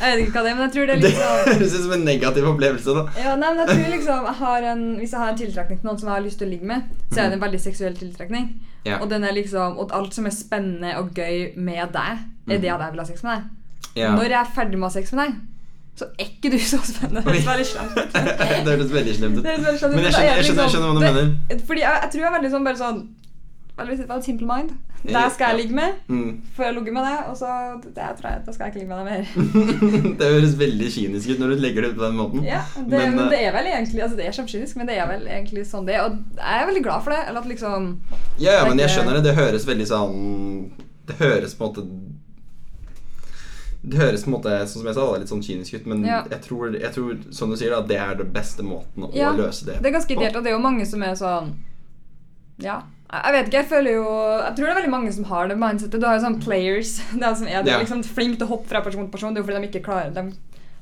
Jeg 0.00 0.14
vet 0.16 0.20
ikke 0.22 0.38
hva 0.38 0.42
det 0.46 0.50
er, 0.52 0.56
men 0.56 0.64
jeg 0.68 0.72
tror 0.76 0.86
det 0.86 0.94
er 0.94 1.00
Det 1.02 1.08
litt 1.10 1.18
sånn 1.18 1.48
høres 1.50 1.74
ut 1.74 1.82
som 1.84 1.94
en 1.96 2.04
negativ 2.06 2.46
opplevelse, 2.52 2.94
da. 2.96 3.02
ja, 3.18 3.32
nei, 3.36 3.50
men 3.50 3.60
jeg 3.64 3.74
tror 3.74 3.92
liksom 3.96 4.28
jeg 4.30 4.36
har 4.40 4.66
en, 4.72 4.84
Hvis 5.00 5.12
jeg 5.16 5.20
har 5.20 5.32
en 5.34 5.40
tiltrekning 5.42 5.80
til 5.82 5.90
noen 5.90 5.98
som 6.00 6.08
jeg 6.10 6.14
har 6.16 6.24
lyst 6.28 6.38
til 6.40 6.48
å 6.48 6.52
ligge 6.54 6.70
med, 6.70 6.86
så 7.10 7.18
er 7.20 7.28
det 7.32 7.38
en 7.40 7.44
veldig 7.44 7.60
seksuell 7.66 7.98
tiltrekning. 7.98 8.48
Ja. 8.86 9.00
Og, 9.02 9.10
den 9.10 9.26
er 9.28 9.34
liksom, 9.36 9.76
og 9.82 9.92
alt 9.92 10.14
som 10.16 10.24
er 10.30 10.32
spennende 10.32 10.94
og 11.02 11.10
gøy 11.18 11.50
med 11.60 11.92
deg, 11.92 12.24
er 12.48 12.62
det 12.62 12.70
at 12.72 12.84
jeg 12.86 12.94
vil 12.94 13.02
ha 13.02 13.08
sex 13.10 13.24
med 13.26 13.34
deg. 13.34 13.96
Ja. 14.00 14.14
Når 14.16 14.30
jeg 14.30 14.38
er 14.40 14.52
ferdig 14.54 14.78
med 14.78 14.86
å 14.86 14.90
ha 14.90 14.94
sex 14.96 15.12
med 15.12 15.26
deg, 15.26 15.38
så 16.00 16.06
er 16.16 16.30
ikke 16.30 16.52
du 16.54 16.58
så 16.62 16.78
spennende. 16.86 17.20
Det 17.26 17.42
det 18.64 18.70
høres 18.70 18.92
veldig 18.94 19.16
slemt 19.18 19.40
ut. 19.40 19.44
Men 19.44 19.66
jeg 19.66 19.80
skjønner, 19.82 19.98
er 19.98 20.06
jeg 20.06 20.14
skjønner, 20.14 20.30
jeg 20.30 20.44
liksom- 20.46 20.70
skjønner 20.72 20.86
hva 20.86 20.94
du 20.94 21.00
det- 21.04 21.14
mener. 21.18 21.64
Fordi 21.66 21.82
jeg, 21.82 21.98
jeg 22.04 22.10
tror 22.14 22.22
jeg 22.22 22.28
er 22.30 22.36
veldig 22.38 22.52
sånn 22.54 22.68
bare 22.70 22.80
sånn 22.80 23.00
Veldig, 23.80 23.96
veldig 24.08 24.24
simple 24.26 24.46
mind. 24.50 24.70
Der 25.08 25.30
skal 25.32 25.54
jeg 25.54 25.60
ligge 25.62 25.74
med. 25.78 25.94
Mm. 26.12 26.32
Får 26.56 26.64
jeg 26.66 26.74
ligge 26.76 26.92
med 26.92 27.06
deg, 27.08 27.20
og 27.30 27.36
så 27.40 27.52
det 27.84 28.08
tror 28.18 28.26
jeg, 28.30 28.42
da 28.46 28.52
skal 28.52 28.66
jeg 28.66 28.72
ikke 28.74 28.80
ligge 28.82 28.90
med 28.90 28.98
deg 29.00 29.06
mer. 29.08 29.24
det 30.20 30.28
høres 30.34 30.56
veldig 30.60 30.90
kynisk 30.92 31.30
ut 31.32 31.40
når 31.40 31.54
du 31.54 31.62
legger 31.64 31.86
det 31.86 31.90
ut 31.94 31.96
på 31.96 32.04
den 32.04 32.18
måten. 32.20 32.44
Ja, 32.44 32.60
det, 32.76 32.84
Men, 32.90 33.16
men, 33.16 33.24
eh, 33.24 33.30
det 33.32 33.40
er 33.46 33.54
vel 33.56 33.70
egentlig 33.72 34.02
Altså 34.04 34.18
det 34.20 34.26
er 34.28 34.36
kjempekynisk, 34.36 34.76
men 34.76 34.90
det 34.92 34.98
er 35.00 35.08
vel 35.08 35.24
egentlig 35.26 35.64
sånn 35.70 35.88
det. 35.88 35.96
Og 36.04 36.20
jeg 36.36 36.60
er 36.60 36.68
veldig 36.68 36.84
glad 36.84 37.06
for 37.06 37.16
det. 37.16 37.22
Eller 37.30 37.40
at 37.40 37.48
liksom 37.54 37.88
Ja, 38.38 38.58
ja, 38.60 38.68
men 38.68 38.78
jeg 38.84 38.92
skjønner 38.92 39.16
det. 39.16 39.24
Det 39.30 39.34
høres 39.40 39.64
veldig 39.68 39.88
sånn 39.88 40.20
Det 41.08 41.16
høres 41.22 41.56
på 41.56 41.64
en 41.64 41.72
måte 41.72 41.86
Det 43.80 43.96
høres 43.96 44.24
på 44.26 44.28
en 44.28 44.34
måte 44.36 44.58
som 44.68 44.84
jeg 44.84 44.94
sa, 44.98 45.04
litt 45.16 45.30
sånn 45.32 45.40
kynisk 45.42 45.78
ut, 45.80 45.86
men 45.88 46.04
Ja. 46.04 46.20
jeg, 46.28 46.42
tror, 46.44 46.74
jeg 46.76 46.92
tror, 46.92 47.16
som 47.32 47.48
du 47.48 47.56
sier, 47.56 47.72
da, 47.72 47.80
det 47.88 47.96
er 47.96 48.14
den 48.20 48.28
beste 48.34 48.60
måten 48.62 49.06
å 49.08 49.14
Ja, 49.16 49.32
løse 49.32 49.64
det 49.64 49.78
Det 49.80 49.88
er 49.88 49.96
ganske 49.96 50.12
på. 50.14 50.20
ideelt, 50.20 50.36
og 50.36 50.44
det 50.44 50.52
er 50.52 50.56
jo 50.58 50.62
mange 50.68 50.84
som 50.86 51.02
er 51.02 51.16
sånn 51.16 51.54
Ja. 52.62 52.82
Jeg 53.10 53.32
vet 53.34 53.46
ikke, 53.48 53.58
jeg 53.58 53.66
føler 53.66 53.90
jo 53.96 54.04
Jeg 54.06 54.52
tror 54.54 54.66
det 54.66 54.70
er 54.70 54.78
veldig 54.80 54.90
mange 54.92 55.12
som 55.12 55.24
har 55.24 55.48
det 55.50 55.56
mindsetet. 55.58 55.98
Du 56.00 56.06
har 56.06 56.14
jo 56.18 56.22
sånn 56.26 56.40
players. 56.44 56.92
De 57.12 57.18
som 57.18 57.22
er, 57.22 57.34
sånn, 57.34 57.48
er 57.50 57.66
Ja. 57.66 57.78
liksom 57.82 58.04
flinke 58.06 58.38
til 58.38 58.46
å 58.46 58.50
hoppe 58.54 58.68
fra 58.68 58.80
person 58.82 59.02
til 59.02 59.10
person. 59.10 59.34
Det 59.34 59.40
er 59.40 59.42
jo 59.42 59.48
fordi 59.50 59.60
de 59.66 59.70
ikke 59.72 59.86
klarer 59.88 60.14
De 60.14 60.32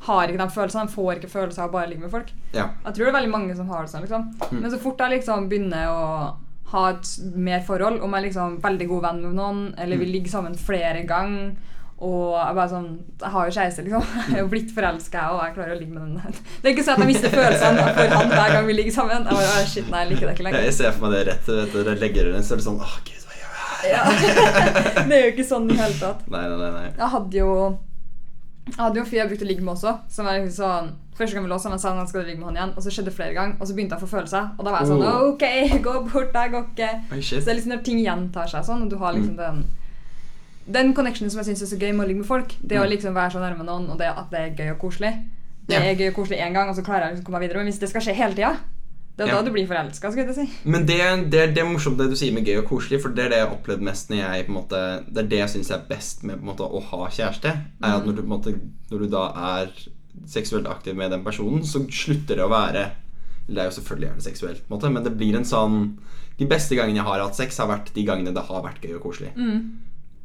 har 0.08 0.28
ikke 0.28 0.38
de 0.38 0.48
følelsene. 0.54 0.86
De 0.86 0.94
får 0.94 1.14
ikke 1.18 1.30
følelser 1.32 1.62
av 1.64 1.70
å 1.70 1.72
bare 1.72 1.88
ligge 1.88 2.04
med 2.04 2.10
folk. 2.12 2.28
Ja. 2.52 2.68
Jeg 2.84 2.94
tror 2.94 3.04
det 3.06 3.08
er 3.14 3.18
veldig 3.20 3.32
mange 3.32 3.56
som 3.56 3.68
har 3.68 3.82
det 3.86 3.90
sånn. 3.94 4.04
liksom 4.04 4.28
Mm. 4.52 4.60
Men 4.60 4.70
så 4.70 4.78
fort 4.78 4.98
jeg 4.98 5.10
liksom 5.22 5.48
begynner 5.48 5.88
å 5.88 6.36
ha 6.68 6.90
et 6.90 7.18
mer 7.34 7.60
forhold, 7.64 8.02
om 8.02 8.12
jeg 8.12 8.20
er 8.22 8.28
liksom 8.28 8.60
veldig 8.60 8.88
god 8.88 9.02
venn 9.02 9.22
med 9.22 9.34
noen, 9.34 9.74
eller 9.78 9.96
Mm. 9.96 10.00
vi 10.00 10.12
ligger 10.12 10.28
sammen 10.30 10.54
flere 10.54 11.06
ganger, 11.08 11.56
Og 11.98 12.36
jeg 12.38 12.54
bare 12.54 12.70
sånn 12.70 12.88
Jeg 13.18 13.30
har 13.34 13.48
jo 13.48 13.54
kjæreste, 13.56 13.82
liksom. 13.82 14.04
Jeg 14.28 14.36
er 14.36 14.42
jo 14.44 14.50
blitt 14.52 14.70
forelska, 14.74 15.22
og 15.34 15.40
jeg 15.42 15.54
klarer 15.56 15.74
å 15.74 15.78
ligge 15.80 15.94
med 15.96 16.02
den. 16.22 16.36
Det 16.62 16.70
er 16.70 16.74
ikke 16.76 16.84
sånn 16.86 16.94
at 17.00 17.02
jeg 17.02 17.10
mister 17.10 17.32
følelsene 17.34 17.86
for 17.96 18.12
han 18.14 18.30
hver 18.34 18.52
gang 18.54 18.68
vi 18.68 18.76
ligger 18.78 18.94
sammen. 18.94 19.26
Jeg 19.26 19.38
bare, 19.40 19.64
shit, 19.72 19.88
nei, 19.90 20.04
jeg 20.04 20.12
liker 20.12 20.28
det 20.28 20.34
ikke 20.36 20.46
lenger. 20.46 20.66
Jeg 20.68 20.76
ser 20.78 20.94
for 20.94 21.08
meg 21.08 21.16
det 21.16 21.24
rett 21.32 21.50
vet 21.50 21.74
du, 21.74 21.80
dere 21.82 21.96
legger 21.98 22.30
inn, 22.30 22.44
så 22.46 22.54
er 22.54 22.62
det 22.62 22.66
sånn 22.68 22.78
Åh, 22.84 22.94
gud, 23.08 23.24
hva 23.26 23.40
gjør 23.40 23.58
jeg? 23.58 23.90
Ja. 23.90 24.04
Det 25.08 25.18
er 25.18 25.26
jo 25.26 25.32
ikke 25.34 25.48
sånn 25.50 25.66
i 25.66 25.74
det 25.74 25.82
hele 25.82 25.98
tatt. 25.98 26.22
Nei, 26.30 26.44
nei, 26.52 26.70
nei. 26.76 26.86
Jeg 26.98 27.10
hadde 27.16 27.38
jo 27.42 27.50
Jeg 28.68 28.78
hadde 28.78 28.98
jo 29.00 29.02
en 29.04 29.10
fyr 29.10 29.20
jeg 29.22 29.30
brukte 29.32 29.46
å 29.46 29.50
ligge 29.50 29.66
med 29.66 29.74
også. 29.74 29.92
Som 30.12 30.28
var 30.30 30.38
liksom 30.38 30.56
sånn 30.62 30.94
Første 31.18 31.34
gang 31.34 31.48
vi 31.48 31.50
lå 31.50 31.56
sammen, 31.58 31.80
sa 31.82 31.90
han 31.96 32.06
skal 32.06 32.22
ligge 32.28 32.38
med 32.38 32.52
han 32.52 32.58
igjen. 32.60 32.72
Og 32.78 32.84
så 32.84 32.92
skjedde 32.94 33.10
det 33.10 33.16
flere 33.16 33.34
ganger, 33.34 33.56
og 33.58 33.66
så 33.66 33.74
begynte 33.74 33.96
jeg 33.96 34.04
å 34.04 34.06
få 34.06 34.12
følelser. 34.12 34.52
Og 34.54 34.62
da 34.62 34.70
var 34.70 34.84
jeg 34.84 34.90
sånn 34.92 35.02
Oh. 35.02 35.32
OK, 35.32 35.44
gå 35.82 35.94
bort, 36.12 36.36
jeg 36.38 36.52
går 36.54 36.66
ikke. 36.68 36.90
Oi, 37.16 37.18
Så 37.26 37.40
det 37.42 37.50
er 37.50 37.58
liksom 37.58 37.72
når 37.74 37.80
ting 37.88 37.98
gjentar 38.04 38.52
seg 38.52 38.66
sånn, 38.68 38.84
og 38.86 38.92
du 38.92 39.00
har 39.00 39.16
liksom 39.16 39.34
den 39.40 39.64
Den 40.70 40.92
connectionen 40.94 41.30
som 41.32 41.40
jeg 41.42 41.46
syns 41.56 41.62
er 41.64 41.70
så 41.76 41.78
gøy 41.80 41.92
med 41.96 42.04
å 42.04 42.08
ligge 42.08 42.20
med 42.22 42.26
folk, 42.28 42.54
det 42.60 42.76
å 42.78 42.84
Mm. 42.84 42.90
liksom 42.92 43.14
være 43.14 43.32
så 43.32 43.40
nærme 43.40 43.64
noen, 43.64 43.88
og 43.90 43.98
det 43.98 44.06
at 44.08 44.30
det 44.30 44.38
er 44.40 44.56
gøy 44.64 44.72
og 44.74 44.78
koselig 44.82 45.12
Det 45.68 45.76
er 45.76 45.94
gøy 45.96 46.08
og 46.10 46.14
koselig 46.16 46.38
én 46.40 46.52
gang, 46.54 46.68
og 46.68 46.76
så 46.76 46.82
klarer 46.84 47.08
jeg 47.08 47.16
liksom 47.16 47.24
å 47.24 47.26
komme 47.26 47.38
meg 47.40 47.48
videre. 47.48 47.58
Men 47.64 47.66
hvis 47.72 47.80
det 47.80 47.88
skal 47.90 48.00
skje 48.00 48.14
hele 48.14 48.34
tida, 48.34 48.56
det 49.18 49.24
er 49.24 49.28
Ja. 49.28 49.34
da 49.36 49.42
du 49.42 49.50
blir 49.52 49.66
forelska, 49.66 50.08
å 50.08 50.34
si. 50.34 50.48
Men 50.64 50.86
det, 50.86 51.30
det, 51.30 51.54
det 51.54 51.58
er 51.58 51.66
morsomt 51.68 51.98
det 51.98 52.08
du 52.08 52.16
sier 52.16 52.32
med 52.32 52.46
gøy 52.46 52.58
og 52.62 52.68
koselig, 52.68 53.00
for 53.02 53.08
det 53.10 53.24
er 53.24 53.28
det 53.28 53.38
jeg 53.38 53.48
har 53.48 53.56
opplevd 53.56 53.80
mest 53.82 54.08
når 54.10 54.16
jeg 54.16 54.46
på 54.46 54.48
en 54.48 54.54
måte 54.62 55.04
Det 55.12 55.24
er 55.24 55.28
det 55.28 55.38
jeg 55.38 55.48
syns 55.48 55.70
er 55.70 55.82
best 55.88 56.22
med 56.24 56.40
måte 56.42 56.60
å 56.64 56.80
ha 56.82 57.08
kjæreste. 57.08 57.48
Er 57.82 57.96
at 57.96 58.06
når 58.06 58.16
du, 58.16 58.22
måte, 58.22 58.54
når 58.90 58.98
du 58.98 59.06
da 59.08 59.24
er 59.60 59.72
seksuelt 60.26 60.66
aktiv 60.66 60.96
med 60.96 61.10
den 61.10 61.24
personen, 61.24 61.62
så 61.64 61.84
slutter 61.90 62.36
det 62.36 62.44
å 62.44 62.48
være 62.50 62.90
Det 63.48 63.58
er 63.58 63.64
jo 63.70 63.80
selvfølgelig 63.80 64.08
er 64.10 64.14
det 64.14 64.24
seksuelt, 64.24 64.62
måte, 64.68 64.90
men 64.92 65.02
det 65.04 65.16
blir 65.16 65.34
en 65.36 65.44
sånn 65.44 65.98
De 66.38 66.46
beste 66.46 66.76
gangene 66.76 66.96
jeg 67.00 67.04
har 67.04 67.20
hatt 67.20 67.34
sex, 67.36 67.56
har 67.58 67.66
vært 67.68 67.92
de 67.94 68.04
gangene 68.04 68.32
det 68.34 68.42
har 68.46 68.62
vært 68.62 68.80
gøy 68.82 68.94
og 68.96 69.02
koselig. 69.02 69.32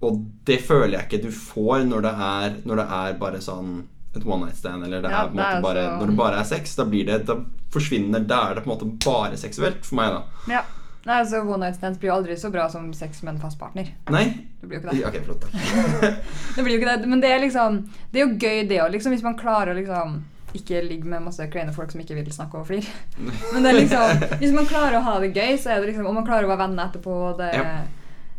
Og 0.04 0.20
det 0.46 0.60
føler 0.68 0.98
jeg 1.00 1.08
ikke 1.08 1.22
du 1.24 1.32
får 1.32 1.86
når 1.88 2.02
det 2.08 2.14
er, 2.28 2.56
når 2.68 2.76
det 2.82 2.88
er 3.00 3.18
bare 3.22 3.42
sånn 3.44 3.74
et 4.16 4.26
one 4.30 4.46
night 4.46 4.58
stand, 4.60 4.84
eller 4.86 5.02
det 5.02 5.10
Ja, 5.10 5.24
er 5.24 5.30
på 5.30 5.34
en 5.34 5.40
måte 5.42 5.62
bare 5.64 5.84
så- 5.88 6.00
Når 6.00 6.08
det 6.12 6.18
bare 6.18 6.40
er 6.40 6.44
sex, 6.46 6.76
da 6.76 6.84
blir 6.86 7.06
det 7.08 7.26
Da 7.26 7.36
forsvinner 7.74 8.28
Da 8.28 8.42
er 8.52 8.56
det 8.56 8.64
på 8.64 8.70
en 8.72 8.78
måte 8.78 8.90
bare 9.06 9.38
seksuelt 9.42 9.84
for 9.86 9.96
meg, 9.96 10.12
da. 10.14 10.24
Ja. 10.54 10.62
Nei, 11.06 11.16
altså 11.20 11.42
One 11.42 11.60
night 11.66 11.76
stands 11.76 11.98
blir 12.00 12.12
jo 12.12 12.16
aldri 12.16 12.36
så 12.40 12.52
bra 12.52 12.70
som 12.70 12.94
sex 12.94 13.24
med 13.24 13.34
en 13.34 13.42
fast 13.42 13.58
partner. 13.60 13.90
Nei? 14.10 14.26
Det 14.62 14.70
blir 14.70 14.80
jo 14.80 14.88
ikke 14.88 14.94
det. 14.94 15.06
Ok, 15.06 15.26
flott, 15.26 15.42
takk. 15.42 16.22
Det 16.56 16.64
blir 16.64 16.78
jo 16.78 16.80
ikke 16.80 16.98
det, 17.02 17.10
men 17.10 17.20
det 17.20 17.32
er 17.32 17.40
liksom 17.44 17.82
Det 18.12 18.22
er 18.22 18.28
jo 18.28 18.38
gøy, 18.38 18.68
det 18.70 18.80
òg, 18.80 18.92
liksom, 18.94 19.12
hvis 19.12 19.24
man 19.26 19.36
klarer 19.36 19.74
å 19.74 19.80
liksom 19.82 20.22
ikke 20.54 20.84
ligge 20.88 21.06
med 21.10 21.24
masse 21.26 21.42
kleine 21.50 21.74
folk 21.74 21.90
som 21.92 22.00
ikke 22.00 22.14
vil 22.14 22.30
snakke 22.32 22.60
og 22.60 22.68
flire. 22.68 22.86
Men 23.54 23.64
det 23.64 23.72
er 23.72 23.80
liksom 23.82 24.38
Hvis 24.40 24.54
man 24.54 24.68
klarer 24.70 25.00
å 25.00 25.04
ha 25.04 25.20
det 25.20 25.34
gøy, 25.34 25.58
så 25.58 25.72
er 25.74 25.80
det 25.82 25.88
liksom 25.90 26.06
Og 26.06 26.14
man 26.14 26.26
klarer 26.28 26.46
å 26.46 26.52
være 26.54 26.62
venner 26.68 26.92
etterpå. 26.92 27.16
Det, 27.40 27.48
Ja. 27.58 27.64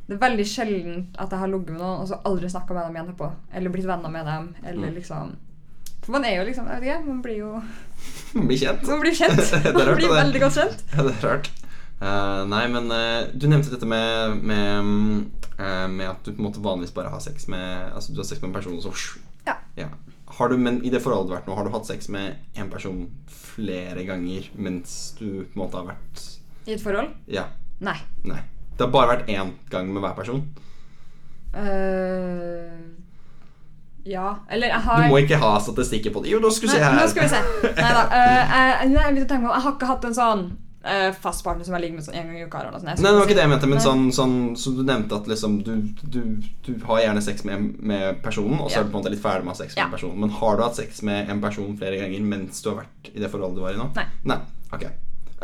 Det 0.07 0.15
er 0.17 0.21
veldig 0.21 0.45
sjelden 0.47 1.07
at 1.19 1.31
jeg 1.33 1.39
har 1.41 1.49
ligget 1.49 1.71
med 1.73 1.81
noen 1.81 2.01
og 2.03 2.09
så 2.11 2.19
aldri 2.29 2.49
snakka 2.53 2.75
med 2.77 2.85
dem 2.87 2.97
igjen 2.97 3.09
etterpå. 3.09 3.29
Eller 3.55 3.71
blitt 3.73 3.87
venner 3.89 4.11
med 4.13 4.27
dem. 4.29 4.55
Eller 4.65 4.89
Mm. 4.91 4.95
liksom 4.99 5.35
For 6.05 6.13
man 6.13 6.25
er 6.29 6.35
jo 6.37 6.45
liksom 6.45 6.67
Jeg 6.69 6.81
vet 6.83 6.89
ikke, 6.99 7.07
man 7.09 7.23
blir 7.23 7.39
jo 7.39 7.53
Man 8.35 8.47
blir 8.51 8.59
kjent. 8.61 8.83
Man 8.87 9.01
blir 9.01 9.15
kjent. 9.17 9.53
Man 9.75 9.95
blir 9.97 10.09
det. 10.09 10.19
veldig 10.21 10.41
godt 10.41 10.59
kjent. 10.61 10.85
Ja, 10.97 11.03
det 11.09 11.15
er 11.15 11.29
rart. 11.29 11.51
Uh, 12.03 12.45
nei, 12.51 12.67
men 12.69 12.91
uh, 12.93 13.31
du 13.33 13.47
nevnte 13.49 13.71
dette 13.73 13.87
med 13.89 14.43
med, 14.45 15.25
eh, 15.57 15.87
med 15.89 16.09
at 16.11 16.25
du 16.27 16.33
på 16.35 16.43
en 16.43 16.49
måte 16.51 16.61
vanligvis 16.61 16.93
bare 16.93 17.09
har 17.09 17.21
sex 17.23 17.47
med 17.49 17.93
Altså 17.95 18.13
du 18.13 18.19
har 18.21 18.27
sex 18.29 18.43
med 18.43 18.51
en 18.51 18.57
person, 18.59 18.75
og 18.77 18.83
så 18.83 19.21
Ja. 19.77 19.89
Har 20.27 20.49
du, 20.49 20.57
men 20.59 20.83
i 20.85 20.91
det 20.91 21.01
forholdet 21.01 21.29
du 21.29 21.33
har 21.35 21.41
vært 21.41 21.49
nå, 21.49 21.55
har 21.57 21.65
du 21.65 21.71
hatt 21.71 21.87
sex 21.87 22.09
med 22.11 22.35
en 22.59 22.69
person 22.71 23.05
flere 23.29 24.05
ganger 24.05 24.49
mens 24.57 25.15
du 25.19 25.45
på 25.45 25.55
en 25.55 25.61
måte 25.63 25.79
har 25.79 25.87
vært 25.95 26.23
I 26.67 26.73
et 26.75 26.83
forhold? 26.83 27.13
Ja. 27.31 27.45
Nei. 27.81 27.97
Nei. 28.25 28.41
Det 28.77 28.87
har 28.87 28.93
bare 28.95 29.17
vært 29.17 29.29
én 29.31 29.55
gang 29.71 29.93
med 29.93 30.03
hver 30.03 30.17
person. 30.19 30.43
Uh, 31.55 32.75
ja. 34.05 34.37
Eller 34.51 34.69
jeg 34.69 34.81
har 34.89 35.03
Du 35.03 35.13
må 35.15 35.23
ikke 35.23 35.39
ha 35.41 35.55
statistikker 35.63 36.13
på 36.13 36.25
det. 36.25 36.33
Jo, 36.35 36.41
nå 36.43 36.51
skal 36.53 36.69
vi 36.69 36.75
se 36.75 36.83
her. 36.83 36.99
Nå 36.99 37.07
skal 37.13 37.29
vi 37.29 37.33
se. 37.33 37.41
Nei 37.79 37.95
da. 37.95 38.05
Uh, 38.11 38.43
jeg, 38.59 38.93
jeg, 38.93 39.17
jeg, 39.21 39.27
tenke 39.31 39.49
jeg 39.53 39.67
har 39.67 39.77
ikke 39.77 39.91
hatt 39.93 40.09
en 40.11 40.17
sånn 40.19 40.45
uh, 40.85 41.11
fast 41.23 41.45
partner 41.47 41.67
som 41.67 41.77
jeg 41.77 41.87
ligger 41.87 42.01
med 42.01 42.07
sånn 42.09 42.19
en 42.19 42.29
gang 42.29 42.41
i 42.41 42.45
uka. 42.45 42.61
Eller 42.61 42.75
noe 42.75 42.83
sånt. 42.83 42.91
Nei, 42.99 43.13
det 43.13 43.21
var 43.21 43.29
ikke 43.29 43.39
det 43.39 43.47
jeg 43.47 43.53
mente, 43.55 43.71
men 43.71 43.85
sånn, 43.85 44.05
sånn 44.17 44.37
Så 44.61 44.75
du 44.77 44.83
nevnte 44.85 45.21
at 45.21 45.31
liksom 45.31 45.57
du, 45.67 45.73
du, 46.03 46.21
du 46.67 46.73
har 46.89 47.05
gjerne 47.05 47.25
sex 47.25 47.47
med, 47.49 47.71
med 47.81 48.21
personen, 48.27 48.59
og 48.59 48.69
så 48.69 48.81
Ja. 48.81 48.83
er 48.83 48.89
du 48.89 48.93
på 48.93 48.99
en 48.99 49.05
måte 49.05 49.15
litt 49.15 49.25
ferdig 49.25 49.47
med 49.47 49.55
å 49.55 49.57
ha 49.57 49.63
sex 49.63 49.77
med 49.77 49.85
Ja. 49.87 49.89
personen. 49.95 50.21
Men 50.27 50.37
har 50.41 50.59
du 50.59 50.67
hatt 50.67 50.83
sex 50.83 51.03
med 51.07 51.31
en 51.33 51.41
person 51.45 51.73
flere 51.79 52.03
ganger 52.03 52.29
mens 52.35 52.63
du 52.63 52.71
har 52.73 52.83
vært 52.83 53.15
i 53.15 53.19
det 53.23 53.31
forholdet 53.33 53.63
du 53.63 53.67
var 53.69 53.79
i 53.79 53.81
nå? 53.81 53.91
Nei. 53.97 54.07
Nei. 54.35 54.41
Ok. 54.75 54.89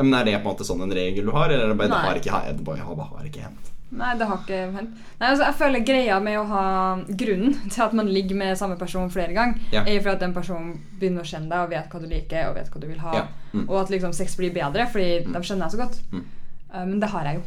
Men 0.02 0.14
er 0.20 0.24
det 0.24 0.36
på 0.38 0.48
en 0.48 0.52
måte 0.54 0.64
sånn 0.68 0.82
en 0.86 0.92
regel 0.96 1.26
du 1.28 1.32
har, 1.34 1.50
eller 1.50 1.64
er 1.66 1.74
det 1.74 1.76
bare 1.80 1.88
det 1.92 2.00
har 2.06 2.20
ikke, 2.22 2.40
det 2.58 2.64
bare, 2.64 2.84
har, 2.86 2.96
bare 2.96 3.16
har 3.18 3.28
ikke 3.28 3.44
hendt? 3.44 3.66
Nei, 3.90 4.12
det 4.18 4.26
har 4.30 4.38
ikke 4.38 4.58
hendt. 4.76 4.98
Nei, 5.18 5.28
altså, 5.32 5.44
jeg 5.48 5.56
føler 5.58 5.80
greia 5.86 6.18
med 6.22 6.36
å 6.38 6.44
ha 6.46 6.64
grunnen 7.22 7.56
til 7.74 7.82
at 7.82 7.94
man 7.98 8.10
ligger 8.14 8.38
med 8.38 8.58
samme 8.58 8.76
person 8.78 9.10
flere 9.10 9.34
ganger, 9.34 9.58
Ja. 9.74 9.82
er 9.84 10.00
for 10.04 10.12
at 10.14 10.20
den 10.22 10.34
personen 10.36 10.76
begynner 11.00 11.24
å 11.26 11.30
kjenne 11.30 11.50
deg 11.50 11.64
og 11.64 11.72
vet 11.74 11.90
hva 11.90 12.00
du 12.02 12.06
liker 12.10 12.50
og 12.50 12.54
vet 12.60 12.70
hva 12.70 12.80
du 12.82 12.86
vil 12.86 13.00
ha. 13.02 13.14
Ja. 13.18 13.24
Mm. 13.52 13.64
Og 13.68 13.80
at 13.82 13.90
liksom 13.90 14.12
sex 14.14 14.36
blir 14.38 14.54
bedre, 14.54 14.86
fordi 14.92 15.24
de 15.26 15.42
kjenner 15.42 15.66
deg 15.66 15.74
så 15.74 15.80
godt. 15.82 15.98
Mm. 16.14 16.24
Eh, 16.70 16.84
men 16.86 17.00
det 17.02 17.10
har 17.10 17.26
jeg 17.32 17.40
jo. 17.40 17.42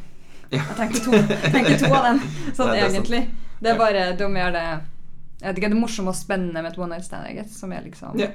Ja. 0.53 0.59
Jeg 0.67 0.75
trenger 0.77 1.05
to, 1.07 1.21
tenker 1.55 1.79
to 1.81 1.93
av 1.95 2.03
dem, 2.11 2.19
sånn 2.57 2.67
Nei, 2.69 2.75
det 2.75 2.83
egentlig. 2.91 3.21
egentlig. 3.23 3.59
Det 3.63 3.71
er 3.71 3.79
bare 3.79 4.01
er 4.11 4.27
mer 4.29 4.51
det 4.53 4.63
Jeg 4.67 5.47
vet 5.47 5.59
ikke, 5.61 5.69
det 5.73 5.79
morsomme 5.79 6.11
og 6.11 6.15
spennende 6.19 6.61
med 6.61 6.71
et 6.73 6.77
one 6.79 6.91
night 6.93 7.07
stand, 7.07 7.25
jeg 7.27 7.39
guess, 7.39 7.55
som 7.57 7.71
er 7.71 7.81
liksom 7.87 8.19
Ja. 8.19 8.27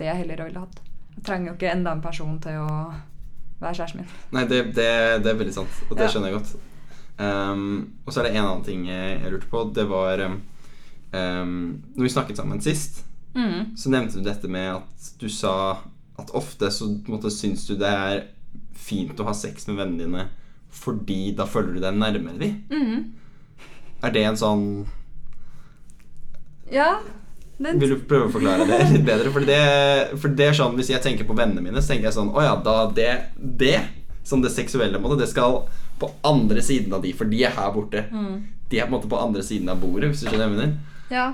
det 0.00 0.08
jeg 0.08 0.16
heller 0.24 0.44
ville 0.48 0.60
hatt. 0.64 0.80
Jeg 1.14 1.24
trenger 1.28 1.52
jo 1.52 1.54
ikke 1.58 1.70
enda 1.76 1.92
en 1.92 2.02
person 2.04 2.38
til 2.42 2.56
å 2.64 2.72
være 3.64 3.78
kjæresten 3.80 4.00
min. 4.02 4.12
Nei, 4.36 4.44
det, 4.50 4.60
det, 4.76 4.86
det 5.24 5.32
er 5.32 5.38
veldig 5.40 5.54
sant, 5.56 5.82
og 5.90 5.96
det 5.96 6.04
Ja. 6.06 6.12
skjønner 6.12 6.30
jeg 6.30 6.38
godt. 6.38 6.54
Um, 7.18 7.92
og 8.06 8.12
så 8.12 8.20
er 8.20 8.24
det 8.28 8.32
en 8.36 8.44
annen 8.44 8.64
ting 8.66 8.86
jeg, 8.88 9.20
lurte 9.30 9.46
på. 9.50 9.60
Det 9.74 9.84
var 9.88 10.22
um, 10.26 10.38
Når 11.94 12.02
vi 12.02 12.08
snakket 12.14 12.36
sammen 12.40 12.60
sist, 12.64 13.04
Mm. 13.34 13.72
så 13.76 13.90
nevnte 13.90 14.20
du 14.20 14.22
dette 14.22 14.46
med 14.46 14.76
at 14.76 15.06
du 15.18 15.24
sa 15.28 15.80
at 16.18 16.28
ofte 16.38 16.68
så 16.70 16.86
måte, 17.10 17.26
syns 17.34 17.64
du 17.66 17.72
det 17.74 17.88
er 17.90 18.20
fint 18.78 19.18
å 19.18 19.24
ha 19.26 19.32
sex 19.34 19.66
med 19.66 19.76
vennene 19.80 19.98
dine 20.04 20.26
fordi 20.70 21.32
da 21.34 21.42
føler 21.46 21.74
du 21.74 21.80
deg 21.82 21.94
nærmere 21.98 22.38
dem. 22.38 22.60
Mm. 22.70 23.12
Er 24.06 24.10
det 24.14 24.22
en 24.28 24.36
sånn 24.38 24.64
Ja. 26.70 27.00
Det, 27.56 27.76
Vil 27.78 27.94
du 27.94 28.00
prøve 28.08 28.26
å 28.26 28.32
forklare 28.34 28.66
det 28.66 28.80
litt 28.90 29.04
bedre? 29.06 29.30
For 29.30 29.46
det, 29.46 29.58
for 30.18 30.34
det 30.34 30.48
er 30.48 30.56
sånn, 30.58 30.74
Hvis 30.74 30.90
jeg 30.90 31.02
tenker 31.04 31.28
på 31.28 31.36
vennene 31.38 31.62
mine, 31.62 31.78
så 31.78 31.92
tenker 31.92 32.08
jeg 32.08 32.16
sånn 32.16 32.32
Å 32.34 32.42
ja, 32.42 32.56
da 32.66 32.76
det, 32.90 33.12
det 33.38 33.76
som 34.26 34.42
det 34.42 34.50
seksuelle 34.50 34.98
måte, 34.98 35.20
det 35.20 35.28
skal 35.30 35.62
på 36.00 36.08
andre 36.26 36.62
siden 36.64 36.94
av 36.96 37.04
de, 37.04 37.12
for 37.14 37.28
de 37.30 37.42
er 37.44 37.52
her 37.54 37.70
borte. 37.74 38.06
Mm. 38.10 38.38
De 38.72 38.78
er 38.80 38.88
på 38.88 38.90
en 38.90 38.94
måte 38.96 39.10
på 39.12 39.20
andre 39.20 39.44
siden 39.44 39.68
av 39.68 39.82
bordet, 39.82 40.08
hvis 40.10 40.24
du 40.24 40.30
skjønner 40.30 40.48
hva 40.48 40.48
jeg 40.48 40.54
mener. 40.56 40.72
Ja. 41.12 41.26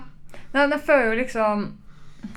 Men 0.52 0.74
jeg 0.74 0.82
føler 0.88 1.06
jo 1.06 1.20
liksom 1.20 1.62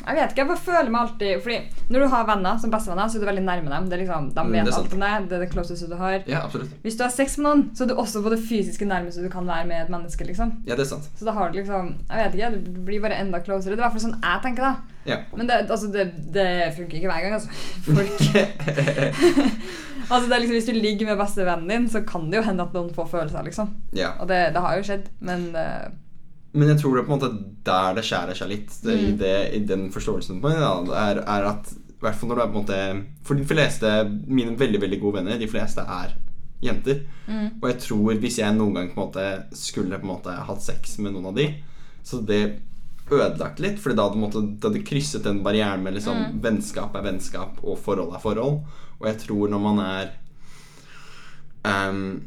Jeg 0.04 0.16
vet 0.18 0.32
ikke, 0.34 0.42
jeg 0.42 0.48
bare 0.50 0.60
føler 0.66 0.90
meg 0.92 1.02
alltid 1.02 1.42
Fordi 1.44 1.58
når 1.94 2.00
du 2.04 2.08
har 2.12 2.26
venner 2.28 2.58
som 2.60 2.72
bestevenner, 2.74 3.08
så 3.12 3.18
er 3.18 3.22
du 3.24 3.28
veldig 3.30 3.44
nærme 3.46 3.70
dem. 3.72 3.86
Det 3.90 3.96
er 3.98 4.02
liksom, 4.04 4.26
De 4.36 4.44
Mm, 4.44 4.52
vet 4.52 4.66
det 4.68 4.74
er 4.74 4.78
alt 4.80 4.94
om 4.98 5.04
deg. 5.04 5.28
Det 5.30 5.36
er 5.38 5.44
det 5.44 5.50
closeste 5.54 5.88
du 5.90 5.96
har. 6.00 6.16
Ja, 6.28 6.42
absolutt. 6.44 6.72
Hvis 6.84 6.98
du 7.00 7.04
har 7.06 7.12
sex 7.14 7.38
med 7.38 7.46
noen, 7.48 7.64
så 7.76 7.84
er 7.84 7.88
du 7.88 7.96
også 7.96 8.24
på 8.26 8.30
det 8.34 8.40
fysiske 8.44 8.86
nærmeste 8.90 9.24
du 9.24 9.30
kan 9.32 9.48
være 9.48 9.66
med 9.70 9.82
et 9.86 9.90
menneske. 9.94 10.26
liksom 10.28 10.52
Ja, 10.68 10.76
det 10.76 10.86
er 10.86 10.90
sant. 10.92 11.08
Så 11.20 11.26
da 11.28 11.32
har 11.38 11.52
du 11.52 11.60
liksom 11.60 11.94
Jeg 12.10 12.26
vet 12.26 12.36
ikke, 12.40 12.64
du 12.76 12.82
blir 12.90 13.02
bare 13.06 13.20
enda 13.22 13.40
closere. 13.40 13.76
Det 13.76 13.80
er 13.80 13.84
i 13.84 13.86
hvert 13.88 13.96
fall 13.96 14.06
sånn 14.10 14.20
jeg 14.24 14.44
tenker, 14.48 14.64
da. 14.64 14.76
Ja. 15.06 15.18
Men 15.36 15.48
det, 15.48 15.62
altså, 15.70 15.88
det, 15.92 16.06
det 16.34 16.50
funker 16.78 16.98
ikke 17.00 17.12
hver 17.12 17.22
gang, 17.24 17.34
altså. 17.34 17.50
Folk 17.88 18.18
Altså, 20.12 20.28
det 20.28 20.36
er 20.36 20.40
liksom 20.44 20.56
Hvis 20.58 20.68
du 20.68 20.74
ligger 20.78 21.06
med 21.10 21.18
bestevennen 21.18 21.70
din, 21.70 21.90
så 21.90 22.02
kan 22.08 22.26
det 22.32 22.38
jo 22.42 22.44
hende 22.48 22.64
at 22.68 22.74
noen 22.76 22.92
får 22.94 23.08
følelser, 23.12 23.44
liksom. 23.48 23.70
ja. 23.96 24.10
Og 24.20 24.28
det, 24.30 24.40
det 24.54 24.62
har 24.62 24.76
jo 24.78 24.84
skjedd, 24.88 25.06
men 25.24 25.46
eh, 25.56 25.86
Men 26.54 26.68
jeg 26.70 26.80
tror 26.82 26.94
det 26.96 27.02
er 27.04 27.08
på 27.08 27.14
en 27.14 27.20
måte 27.20 27.32
der 27.66 27.96
det 27.98 28.04
skjærer 28.06 28.38
seg 28.38 28.50
litt, 28.52 28.74
det, 28.84 28.94
i, 29.00 29.08
Mm. 29.12 29.18
det, 29.18 29.36
i 29.58 29.60
den 29.66 29.88
forståelsen 29.92 30.42
på 30.42 30.52
en 30.52 30.60
ja, 30.62 30.74
er, 31.10 31.22
er 31.24 31.48
at 31.50 31.72
i 31.74 32.04
hvert 32.04 32.16
fall 32.20 32.30
når 32.30 32.36
du 32.36 32.42
er 32.44 32.52
på 32.52 32.60
en 32.60 32.66
måte 32.66 33.06
For 33.24 33.40
de 33.40 33.46
fleste, 33.48 33.90
mine 34.28 34.58
veldig 34.60 34.82
veldig 34.82 35.00
gode 35.02 35.16
venner, 35.22 35.40
de 35.40 35.48
fleste 35.48 35.82
er 35.82 36.14
jenter. 36.64 37.02
mm. 37.28 37.48
Og 37.62 37.70
jeg 37.72 37.80
tror 37.80 38.20
hvis 38.20 38.38
jeg 38.40 38.56
noen 38.56 38.74
gang 38.76 38.92
på 38.94 39.00
en 39.02 39.08
måte 39.08 39.26
skulle 39.58 39.98
på 40.00 40.06
en 40.08 40.14
måte 40.14 40.36
hatt 40.48 40.62
sex 40.64 40.98
med 41.00 41.14
noen 41.16 41.32
av 41.32 41.36
de, 41.36 41.48
så 42.04 42.20
det 42.26 42.60
ødelagt 43.12 43.60
litt. 43.60 43.80
Fordi 43.80 43.96
da 43.96 44.06
hadde, 44.10 44.74
det 44.74 44.84
krysset 44.88 45.24
den 45.24 45.42
barrieren 45.44 45.84
med 45.84 45.94
liksom 45.98 46.18
Mm. 46.18 46.42
vennskap 46.44 46.96
er 46.96 47.04
vennskap 47.04 47.58
og 47.64 47.80
forhold 47.80 48.14
er 48.16 48.20
forhold. 48.24 48.62
Og 49.00 49.08
jeg 49.08 49.18
tror 49.26 49.50
når 49.50 49.60
man 49.60 49.80
er 49.80 50.12
ehm, 51.66 52.22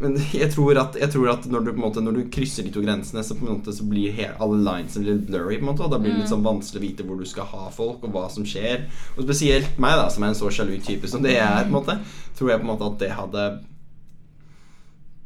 men 0.00 0.16
jeg 0.32 0.48
tror, 0.54 0.78
at, 0.80 0.96
jeg 1.00 1.10
tror 1.12 1.30
at 1.32 1.46
når 1.50 1.64
du 1.64 1.70
på 1.72 1.76
en 1.78 1.84
måte 1.84 2.02
Når 2.04 2.16
du 2.16 2.20
krysser 2.34 2.64
de 2.66 2.70
to 2.74 2.80
grensene, 2.84 3.22
så 3.24 3.36
på 3.38 3.46
en 3.46 3.58
måte 3.58 3.72
så 3.76 3.84
blir 3.88 4.12
he- 4.16 4.30
alle 4.40 4.58
linesene 4.64 5.04
litt 5.06 5.26
blurry. 5.28 5.56
på 5.58 5.64
en 5.66 5.70
måte 5.72 5.84
Og 5.86 5.90
da 5.92 5.98
blir 6.02 6.12
det 6.14 6.22
litt 6.24 6.32
sånn 6.32 6.44
vanskelig 6.46 6.80
å 6.80 6.86
vite 6.86 7.06
hvor 7.08 7.18
du 7.20 7.26
skal 7.28 7.48
ha 7.52 7.68
folk, 7.74 8.02
og 8.04 8.12
hva 8.14 8.26
som 8.32 8.44
skjer. 8.48 8.86
Og 9.16 9.24
spesielt 9.26 9.78
meg, 9.78 9.96
da 10.00 10.08
som 10.10 10.22
er 10.24 10.32
en 10.32 10.38
så 10.38 10.50
sjalu 10.50 10.78
type 10.84 11.08
som 11.10 11.22
det 11.22 11.36
jeg 11.36 11.44
er, 11.46 11.64
på 11.66 11.72
en 11.72 11.78
måte 11.80 11.98
tror 12.38 12.50
jeg 12.54 12.60
på 12.62 12.66
en 12.68 12.72
måte 12.74 12.88
at 12.92 12.98
det 13.02 13.10
hadde 13.18 13.44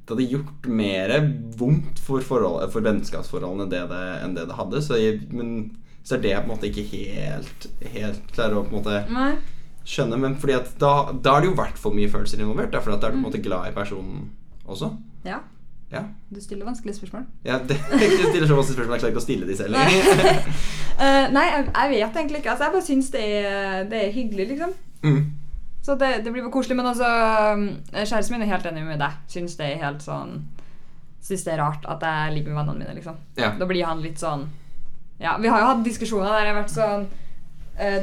Det 0.02 0.16
hadde 0.16 0.31
gjort 0.33 0.66
mer 0.66 1.12
vondt 1.57 2.00
for, 2.02 2.20
forhold, 2.26 2.66
for 2.74 2.83
vennskapsforholdene 2.85 3.68
det 3.70 3.85
det, 3.92 4.02
enn 4.24 4.35
det 4.35 4.48
det 4.50 4.57
hadde. 4.59 4.83
Så, 4.83 4.98
jeg, 4.98 5.20
men, 5.31 5.70
så 6.02 6.16
er 6.16 6.24
det 6.24 6.33
på 6.40 6.42
en 6.48 6.55
måte 6.57 6.70
ikke 6.72 6.87
helt, 6.90 7.68
helt 7.94 8.33
klarer 8.35 8.59
å 8.59 8.64
på 8.66 8.74
en 8.74 8.81
måte 8.81 8.96
Nei. 9.14 9.37
Skjønne. 9.84 10.18
Men 10.20 10.36
fordi 10.40 10.58
at 10.58 10.74
da, 10.80 10.92
da 11.12 11.36
er 11.36 11.44
det 11.44 11.50
jo 11.50 11.56
i 11.56 11.60
hvert 11.62 11.80
fall 11.80 11.96
mye 11.96 12.10
følelser 12.12 12.42
involvert. 12.42 12.72
Derfor 12.74 12.90
for 12.90 12.98
at 12.98 13.02
da 13.02 13.10
er 13.10 13.14
du 13.14 13.18
på 13.18 13.22
en 13.22 13.28
måte 13.30 13.42
glad 13.42 13.70
i 13.70 13.74
personen 13.76 14.30
også. 14.66 14.92
Ja. 15.26 15.42
Ja. 15.92 16.06
Du 16.32 16.40
stiller 16.40 16.64
vanskelige 16.64 16.96
spørsmål. 16.96 17.26
ja 17.44 17.58
det, 17.68 17.76
du 17.92 18.30
stiller 18.30 18.46
så 18.48 18.56
vanskelige 18.56 18.78
spørsmål, 18.78 18.94
jeg 18.94 19.02
klarer 19.02 19.12
ikke 19.12 19.20
å 19.20 19.26
stille 19.26 19.48
de 19.48 19.56
selv. 19.58 19.76
Eh, 21.02 21.24
nei, 21.32 21.42
jeg, 21.48 21.62
jeg 21.72 21.90
vet 21.90 22.16
egentlig 22.20 22.38
ikke. 22.42 22.50
Altså, 22.52 22.66
jeg 22.66 22.72
bare 22.74 22.84
syns 22.86 23.06
det, 23.10 23.22
det 23.90 23.98
er 23.98 24.10
hyggelig, 24.14 24.44
liksom. 24.52 24.74
mm. 25.02 25.22
Så 25.82 25.96
det, 25.98 26.10
det 26.22 26.30
blir 26.30 26.44
bare 26.44 26.52
koselig. 26.54 26.76
Men 26.78 26.86
altså, 26.86 27.08
kjæresten 27.90 28.36
min 28.36 28.44
er 28.44 28.52
helt 28.52 28.66
enig 28.70 28.84
med 28.86 29.00
deg. 29.02 29.16
Syns 29.32 29.56
det 29.58 29.66
er 29.66 29.80
helt 29.82 30.04
sånn 30.04 30.36
Syns 31.22 31.44
det 31.46 31.52
er 31.54 31.62
rart 31.62 31.84
at 31.90 32.04
jeg 32.06 32.36
ligger 32.36 32.52
med 32.52 32.60
vennene 32.60 32.84
mine, 32.84 32.94
liksom. 32.98 33.18
Ja. 33.38 33.52
Da 33.58 33.66
blir 33.66 33.86
han 33.86 34.02
litt 34.04 34.18
sånn 34.22 34.44
Ja, 35.22 35.36
vi 35.38 35.50
har 35.50 35.62
jo 35.62 35.68
hatt 35.72 35.84
diskusjoner 35.86 36.28
der 36.30 36.46
jeg 36.46 36.52
har 36.52 36.60
vært 36.60 36.74
sånn 36.76 37.04
eh, 37.08 37.18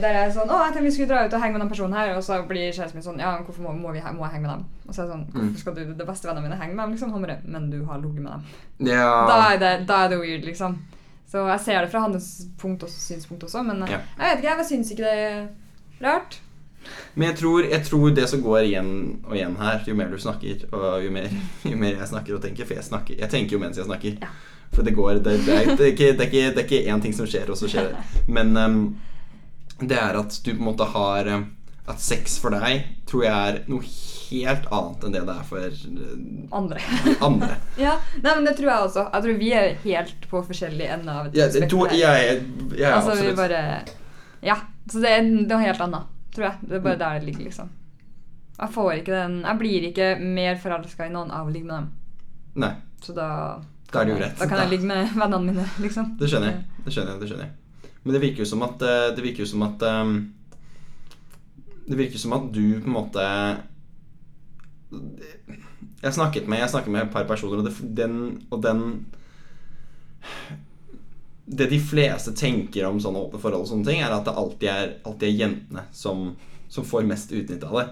der 0.01 0.13
jeg 0.17 0.27
er 0.27 0.31
sånn 0.35 0.49
'Å, 0.49 0.57
jeg 0.65 0.73
tenkte 0.73 0.83
vi 0.83 0.91
skulle 0.91 1.07
dra 1.11 1.25
ut 1.25 1.33
og 1.33 1.41
henge 1.41 1.53
med 1.53 1.61
den 1.61 1.69
personen 1.69 1.93
her.' 1.93 2.17
Og 2.17 2.23
så 2.23 2.41
blir 2.47 2.71
kjæresten 2.73 2.95
min 2.99 3.03
sånn 3.03 3.19
'Ja, 3.19 3.37
hvorfor 3.45 3.61
må, 3.61 3.71
må, 3.73 3.91
vi, 3.93 4.01
må 4.01 4.25
jeg 4.25 4.33
henge 4.33 4.47
med 4.47 4.51
dem?' 4.55 4.65
Og 4.87 4.95
så 4.95 5.01
er 5.01 5.05
jeg 5.05 5.13
sånn 5.13 5.25
'Hvorfor 5.33 5.59
skal 5.59 5.75
du 5.75 5.93
det 5.93 6.07
beste 6.07 6.27
vennene 6.27 6.47
mine 6.49 6.61
henge 6.61 6.75
med 6.75 6.83
dem?' 6.83 6.91
Liksom. 6.95 7.11
Han 7.11 7.21
bare 7.21 7.37
'Men 7.45 7.69
du 7.69 7.85
har 7.85 7.97
ligget 8.01 8.21
med 8.21 8.31
dem'. 8.31 8.43
ja. 8.87 9.25
Da, 9.27 9.53
er 9.53 9.57
det, 9.59 9.87
da 9.87 10.05
er 10.05 10.09
det 10.09 10.19
weird, 10.19 10.43
liksom. 10.45 10.77
Så 11.31 11.47
jeg 11.47 11.59
ser 11.59 11.81
det 11.81 11.91
fra 11.91 11.99
hans 11.99 12.41
punkt 12.57 12.83
også, 12.83 12.99
synspunkt 12.99 13.43
også, 13.43 13.63
men 13.63 13.83
eh, 13.83 13.89
Ja. 13.91 13.99
jeg 14.19 14.37
vet 14.37 14.43
ikke, 14.43 14.57
jeg 14.57 14.65
syns 14.65 14.91
ikke 14.91 15.03
det 15.03 15.17
er 15.17 15.47
rart. 16.01 16.39
Men 17.15 17.27
jeg 17.27 17.37
tror, 17.37 17.59
jeg 17.69 17.83
tror 17.85 18.09
det 18.15 18.29
som 18.29 18.41
går 18.41 18.57
igjen 18.59 19.19
og 19.25 19.35
igjen 19.35 19.55
her, 19.57 19.83
jo 19.87 19.95
mer 19.95 20.07
du 20.09 20.17
snakker, 20.17 20.63
og 20.73 21.03
jo 21.03 21.11
mer, 21.11 21.27
jo 21.65 21.77
mer 21.77 21.95
jeg 21.99 22.07
snakker 22.07 22.35
og 22.35 22.41
tenker 22.41 22.65
For 22.65 22.73
jeg 22.73 22.83
snakker 22.83 23.19
Jeg 23.19 23.29
tenker 23.29 23.51
jo 23.51 23.59
mens 23.59 23.77
jeg 23.77 23.85
snakker. 23.85 24.17
Ja. 24.21 24.27
For 24.73 24.81
det 24.83 24.95
går 24.95 25.13
det, 25.13 25.23
det, 25.23 25.49
er, 25.49 25.75
det, 25.75 25.79
er 25.79 25.91
ikke, 25.91 26.11
det, 26.17 26.21
er 26.21 26.25
ikke, 26.31 26.55
det 26.55 26.57
er 26.57 26.67
ikke 26.69 26.95
én 26.95 27.01
ting 27.01 27.13
som 27.15 27.25
skjer, 27.27 27.49
og 27.49 27.57
så 27.57 27.67
skjer 27.67 27.89
det. 27.89 27.95
Men 28.35 28.57
ehm, 28.57 28.95
det 29.87 29.97
er 29.97 30.19
at 30.19 30.39
du 30.43 30.51
på 30.51 30.59
en 30.59 30.67
måte 30.71 30.87
har 30.93 31.27
eh, 31.29 31.47
At 31.89 32.01
sex 32.03 32.37
for 32.41 32.53
deg 32.53 32.83
tror 33.09 33.23
jeg 33.25 33.33
er 33.33 33.61
noe 33.71 33.85
helt 34.29 34.67
annet 34.75 35.05
enn 35.05 35.15
det 35.15 35.21
det 35.25 35.35
er 35.35 35.47
for 35.47 35.63
eh, 35.63 36.51
Andre. 36.59 36.83
andre. 37.27 37.55
ja, 37.79 37.95
nei, 38.21 38.35
men 38.35 38.45
det 38.45 38.55
tror 38.59 38.69
jeg 38.69 38.89
også. 38.89 39.05
Jeg 39.13 39.25
tror 39.25 39.39
vi 39.39 39.49
er 39.57 39.71
helt 39.85 40.29
på 40.29 40.43
forskjellig 40.51 40.91
ende 40.97 41.15
av 41.15 41.29
et 41.29 41.39
Ja, 41.39 41.47
to, 41.69 41.85
altså, 41.87 43.17
vi 43.23 43.33
bare 43.37 43.63
Ja. 44.45 44.59
Så 44.89 45.01
det 45.03 45.09
er 45.13 45.25
noe 45.25 45.59
helt 45.61 45.81
annet, 45.85 46.07
tror 46.33 46.47
jeg. 46.47 46.69
Det 46.69 46.77
er 46.79 46.85
bare 46.85 46.97
der 46.97 47.19
det 47.19 47.27
ligger, 47.29 47.45
liksom. 47.49 47.69
Jeg 48.59 48.73
får 48.75 48.93
ikke 48.99 49.15
den 49.15 49.35
Jeg 49.45 49.59
blir 49.59 49.89
ikke 49.89 50.07
mer 50.19 50.57
forelska 50.59 51.07
i 51.07 51.13
noen 51.13 51.29
av 51.31 51.47
å 51.47 51.53
ligge 51.53 51.69
med 51.69 51.75
dem. 51.75 51.91
Nei, 52.65 52.73
Så 53.01 53.13
da 53.15 53.29
Da 53.93 54.03
Da 54.03 54.45
kan 54.45 54.59
jeg 54.59 54.69
ligge 54.69 54.85
med 54.89 55.13
vennene 55.15 55.45
mine, 55.45 55.65
liksom. 55.81 56.15
det 56.19 56.29
skjønner 56.29 56.51
jeg. 56.51 56.63
Det 56.85 56.93
skjønner 56.93 57.11
jeg, 57.13 57.21
det 57.21 57.29
skjønner 57.29 57.45
jeg. 57.47 57.53
Men 58.03 58.13
det 58.15 58.21
virker 58.23 58.43
jo 58.45 58.49
som 58.49 58.61
at 58.63 58.81
eh, 58.81 59.09
Det 59.15 59.23
virker 59.25 59.43
jo 59.43 59.49
som 59.51 59.63
at 59.67 59.81
ehm, 59.83 60.13
Det 61.89 61.97
virker 61.99 62.21
som 62.21 62.33
at 62.37 62.45
du 62.55 62.79
på 62.79 62.87
en 62.87 62.95
måte 62.95 63.25
Jeg 66.01 66.13
snakket 66.15 66.47
med, 66.47 66.61
jeg 66.63 66.71
snakket 66.71 66.93
med 66.95 67.03
et 67.03 67.13
par 67.13 67.27
personer, 67.27 67.59
og, 67.59 67.67
det, 67.67 67.75
den, 67.97 68.15
og 68.49 68.61
den 68.63 68.83
Det 71.45 71.67
de 71.69 71.79
fleste 71.81 72.33
tenker 72.37 72.87
om 72.87 72.99
sånne 73.01 73.25
åpne 73.25 73.41
forhold, 73.41 73.65
og 73.65 73.71
sånne 73.71 73.87
ting 73.89 74.03
er 74.05 74.13
at 74.15 74.27
det 74.27 74.35
alltid 74.37 74.69
er, 74.69 74.91
alltid 75.03 75.27
er 75.29 75.39
jentene 75.43 75.83
som, 75.91 76.29
som 76.69 76.85
får 76.85 77.07
mest 77.09 77.31
utnytte 77.33 77.65
av 77.67 77.79
det. 77.79 77.87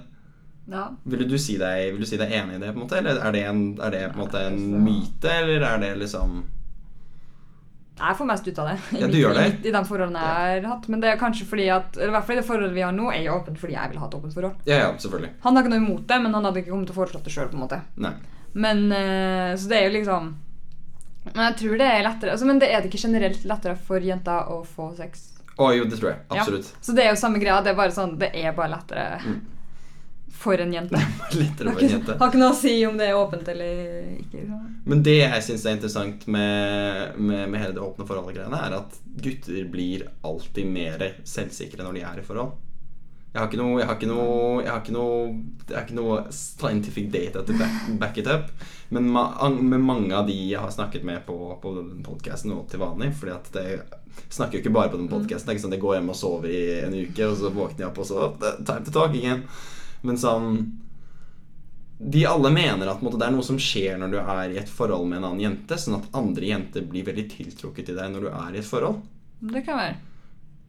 Ja. 0.70 0.84
Vil 1.10 1.24
du, 1.26 1.38
si 1.42 1.56
deg, 1.58 1.94
vil 1.96 2.04
du 2.04 2.08
si 2.10 2.20
deg 2.22 2.34
enig 2.38 2.58
i 2.58 2.62
det, 2.62 2.70
på 2.70 2.78
en 2.78 2.84
måte? 2.84 3.00
Eller 3.00 3.18
er 3.24 3.34
det, 3.34 3.42
en, 3.50 3.64
er 3.82 3.94
det 3.96 4.02
på 4.12 4.20
en 4.20 4.22
måte 4.26 4.44
en 4.46 4.60
Altså- 4.60 4.84
myte, 4.86 5.34
eller 5.42 5.66
er 5.72 5.82
det 5.82 5.92
liksom 6.04 6.38
Jeg 7.98 8.18
får 8.20 8.28
mest 8.30 8.48
ut 8.48 8.60
av 8.62 8.68
det. 8.70 8.76
I, 8.78 9.00
Ja, 9.02 9.08
du 9.08 9.14
mitt- 9.14 9.20
gjør 9.24 9.34
det. 9.34 9.44
I, 9.46 9.52
mitt- 9.52 9.66
I 9.66 9.72
de 9.76 9.82
forholdene 9.90 10.24
jeg 10.28 10.62
har 10.64 10.68
hatt. 10.76 10.88
Men 10.94 11.02
det 11.02 11.10
er 11.12 11.18
kanskje 11.22 11.46
fordi 11.50 11.68
at 11.74 11.98
Eller 11.98 12.12
i 12.12 12.16
hvert 12.18 12.26
fall 12.28 12.38
i 12.38 12.40
det 12.42 12.48
forholdet 12.48 12.74
vi 12.78 12.84
har 12.86 12.92
nå, 12.94 13.08
er 13.14 13.24
jo 13.26 13.36
åpent 13.40 13.58
fordi 13.62 13.74
jeg 13.74 13.90
vil 13.94 14.00
ha 14.04 14.08
et 14.08 14.18
åpent 14.20 14.34
forhold. 14.38 14.56
Ja, 14.70 14.78
ja, 14.84 14.90
selvfølgelig. 15.02 15.32
Han 15.44 15.56
har 15.58 15.64
ikke 15.66 15.74
noe 15.76 15.84
imot 15.86 16.04
det, 16.08 16.20
men 16.26 16.34
han 16.38 16.46
hadde 16.50 16.62
ikke 16.62 16.74
kommet 16.76 16.92
til 16.92 16.96
å 16.98 17.00
foreslå 17.02 17.24
det 17.26 17.34
sjøl. 17.34 18.14
Men 18.58 18.92
eh, 18.92 19.56
Så 19.58 19.70
det 19.70 19.78
er 19.82 19.88
jo 19.90 19.96
liksom 20.00 20.30
Men 21.34 21.44
jeg 21.50 21.58
tror 21.60 21.78
det 21.82 21.88
er 21.92 22.04
lettere 22.06 22.32
altså, 22.32 22.46
Men 22.48 22.60
det 22.62 22.70
er 22.72 22.82
det 22.82 22.88
ikke 22.92 23.02
generelt 23.04 23.44
lettere 23.46 23.76
for 23.90 24.00
jenter 24.00 24.48
å 24.54 24.62
få 24.66 24.92
sex? 24.98 25.26
Å 25.58 25.72
jo, 25.76 25.84
det 25.90 25.98
tror 26.00 26.12
jeg. 26.14 26.20
Ja. 26.32 26.42
Absolutt. 26.44 26.70
Så 26.86 26.94
det 26.96 27.04
er 27.04 27.10
jo 27.12 27.18
samme 27.20 27.40
greia. 27.42 27.60
Det 27.66 27.72
er 27.74 27.78
bare 27.80 27.94
sånn 27.96 28.18
Det 28.22 28.30
er 28.38 28.54
bare 28.58 28.76
lettere 28.78 29.20
Mm. 29.26 29.40
For 30.38 30.62
en 30.62 30.74
jente. 30.74 31.02
Lettere 31.32 31.74
for 31.74 31.84
en 31.84 31.90
jente. 31.90 32.18
har 32.20 32.32
ikke 32.32 32.42
noe 32.42 32.54
å 32.54 32.60
si 32.60 32.76
om 32.88 33.00
det 33.00 33.10
er 33.10 33.18
åpent 33.18 33.50
eller 33.54 33.82
ikke. 34.20 34.44
Liksom. 34.44 34.70
Men 34.88 35.02
det 35.08 35.18
jeg 35.18 35.44
syns 35.48 35.66
er 35.66 35.76
interessant 35.78 36.28
med, 36.30 37.18
med, 37.18 37.44
med 37.50 37.60
hele 37.64 37.76
det 37.76 37.84
åpne 37.84 38.08
forholdet-greiene, 38.08 38.62
er 38.68 38.78
at 38.78 39.02
gutter 39.18 39.68
blir 39.74 40.08
alltid 40.28 40.70
mer 40.70 41.06
selvsikre 41.28 41.84
når 41.84 42.00
de 42.00 42.08
er 42.12 42.22
i 42.22 42.26
forhold. 42.28 42.56
Jeg 43.34 43.44
har 43.44 43.52
ikke 43.52 43.60
noe 43.60 43.80
Jeg 43.82 43.88
har 43.88 43.98
ikke 44.00 44.10
noe 44.10 44.62
Jeg 44.64 44.72
har 44.72 44.82
ikke 44.82 44.94
noe, 44.96 45.18
jeg 45.68 45.76
har 45.76 45.84
ikke 45.84 45.98
noe 46.00 46.22
scientific 46.34 47.10
data 47.14 47.44
to 47.46 47.54
back, 47.60 47.76
back 48.02 48.18
it 48.18 48.30
up. 48.32 48.50
Men 48.90 49.10
ma, 49.14 49.28
med 49.52 49.84
mange 49.84 50.16
av 50.16 50.26
de 50.30 50.38
jeg 50.48 50.62
har 50.64 50.72
snakket 50.74 51.06
med 51.06 51.26
på, 51.28 51.36
på 51.62 51.74
den 51.76 52.04
podkasten 52.06 52.56
og 52.56 52.70
til 52.72 52.82
vanlig 52.82 53.12
Fordi 53.20 53.36
at 53.36 53.50
det 53.54 53.68
snakker 54.34 54.58
jo 54.58 54.64
ikke 54.64 54.74
bare 54.74 54.90
på 54.94 54.98
den 54.98 55.10
podkasten. 55.12 55.46
Det 55.46 55.54
er 55.54 55.58
ikke 55.58 55.66
sånn 55.68 55.74
at 55.76 55.78
jeg 55.78 55.86
går 55.86 55.98
hjem 56.00 56.14
og 56.14 56.18
sover 56.18 56.54
i 56.54 56.62
en 56.82 56.96
uke, 56.96 57.28
og 57.28 57.36
så 57.38 57.52
våkner 57.54 57.84
jeg 57.84 57.90
opp, 57.92 58.00
og 58.02 58.08
så 58.10 58.30
Time 58.66 58.86
to 58.88 58.94
talk 58.96 59.14
again. 59.14 59.44
Men 60.06 60.18
sånn 60.22 60.52
De 62.00 62.26
alle 62.30 62.52
mener 62.54 62.88
at 62.92 63.02
måte, 63.02 63.18
det 63.18 63.26
er 63.26 63.34
noe 63.34 63.46
som 63.46 63.58
skjer 63.58 63.96
når 63.98 64.12
du 64.14 64.18
er 64.22 64.52
i 64.54 64.60
et 64.62 64.70
forhold 64.70 65.08
med 65.10 65.18
en 65.18 65.32
annen 65.32 65.42
jente, 65.48 65.80
sånn 65.82 65.96
at 65.98 66.12
andre 66.20 66.46
jenter 66.46 66.86
blir 66.86 67.08
veldig 67.08 67.24
tiltrukket 67.32 67.88
til 67.90 67.98
deg 67.98 68.12
når 68.14 68.28
du 68.28 68.30
er 68.30 68.54
i 68.54 68.60
et 68.62 68.68
forhold. 68.70 69.00
Det 69.42 69.64
kan 69.66 69.80
være. 69.82 69.96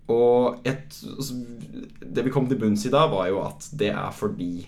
Og 0.08 0.64
et, 0.64 0.96
altså, 1.04 1.36
det 2.00 2.24
vi 2.24 2.32
kom 2.32 2.48
til 2.48 2.56
bunns 2.62 2.86
i 2.88 2.92
da, 2.94 3.02
var 3.12 3.28
jo 3.28 3.42
at 3.44 3.68
det 3.76 3.90
er 3.92 4.08
fordi 4.16 4.64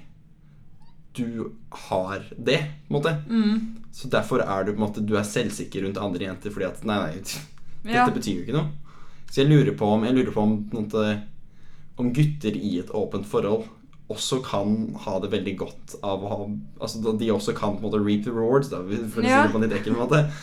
du 1.17 1.49
har 1.89 2.27
det, 2.37 2.61
på 2.87 2.93
en 2.93 2.99
måte. 2.99 3.15
Mm. 3.33 3.57
Så 3.97 4.13
derfor 4.13 4.45
er 4.45 4.65
du 4.69 4.75
på 4.75 4.79
en 4.79 4.85
måte 4.85 5.03
Du 5.03 5.17
er 5.19 5.25
selvsikker 5.27 5.83
rundt 5.83 5.99
andre 5.99 6.29
jenter 6.29 6.53
fordi 6.55 6.69
at 6.69 6.85
Nei, 6.87 6.99
nei, 7.01 7.17
dette 7.25 7.97
Ja. 7.97 8.05
betyr 8.13 8.37
jo 8.37 8.45
ikke 8.45 8.59
noe. 8.61 8.69
Så 9.33 9.41
jeg 9.41 9.49
lurer 9.51 9.73
på 9.81 9.89
om 9.97 10.05
Jeg 10.07 10.15
lurer 10.21 10.33
på 10.37 10.45
om, 10.45 10.55
måte, 10.77 11.07
om 11.97 12.13
gutter 12.15 12.53
i 12.61 12.77
et 12.85 12.93
åpent 12.95 13.27
forhold 13.27 13.65
også 14.11 14.41
kan 14.45 14.75
ha 15.05 15.19
det 15.23 15.31
veldig 15.33 15.57
godt 15.61 15.95
av 16.03 16.23
å 16.25 16.29
ha 16.33 16.39
Altså 16.83 17.15
de 17.19 17.31
også 17.33 17.55
kan 17.57 17.77
på 17.77 17.85
en 17.85 17.87
måte 17.91 18.01
reap 18.05 18.25
the 18.27 18.33
rewards, 18.35 18.69
da, 18.73 18.83
for 18.83 19.23
å 19.23 19.25
si 19.25 19.31
Ja. 19.31 19.43
det 19.47 19.53
på 19.55 19.61
en 19.61 19.69
litt 19.69 19.79
ekkel 19.81 19.97
måte. 19.99 20.25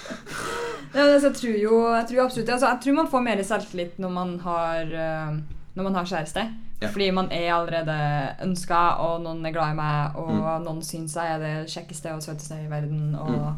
Ja, 0.95 1.03
altså, 1.03 1.27
jeg 1.27 1.35
tror 1.35 1.55
jo 1.59 1.77
jeg 1.91 2.05
tror 2.07 2.21
absolutt 2.23 2.49
altså, 2.49 2.67
Jeg 2.71 2.79
tror 2.85 2.95
man 2.95 3.07
får 3.11 3.23
mer 3.25 3.41
selvtillit 3.43 3.97
når 3.99 4.11
man 4.15 4.29
har 4.39 4.93
eh, 4.95 5.33
Når 5.75 5.83
man 5.83 5.97
har 5.99 6.05
kjæreste. 6.07 6.45
Ja. 6.81 6.87
Fordi 6.93 7.09
man 7.11 7.27
er 7.33 7.51
allerede 7.53 7.97
ønska, 8.45 8.79
og 9.03 9.19
noen 9.25 9.43
er 9.45 9.51
glad 9.53 9.73
i 9.73 9.77
meg, 9.77 10.15
og 10.15 10.31
Mm. 10.31 10.63
noen 10.65 10.79
syns 10.85 11.13
jeg 11.17 11.33
er 11.35 11.39
det 11.43 11.69
kjekkeste 11.73 12.13
og 12.15 12.21
søteste 12.23 12.55
i 12.63 12.69
verden. 12.69 13.15
Og, 13.19 13.53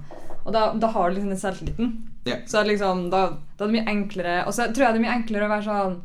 og 0.45 0.54
da, 0.56 0.74
da 0.74 0.88
har 0.88 1.10
du 1.10 1.15
liksom 1.19 1.30
den 1.32 1.39
selvtilliten. 1.39 1.93
Ja. 2.26 2.36
Så 2.48 2.63
liksom, 2.67 3.10
da, 3.12 3.22
da 3.60 3.65
er 3.65 3.72
det 3.72 3.76
mye 3.78 3.91
enklere 3.93 4.45
Og 4.48 4.54
så 4.54 4.65
tror 4.74 4.86
jeg 4.89 4.93
det 4.98 5.00
er 5.00 5.06
mye 5.06 5.15
enklere 5.22 5.48
å 5.48 5.54
være 5.54 5.67
sånn 5.69 6.00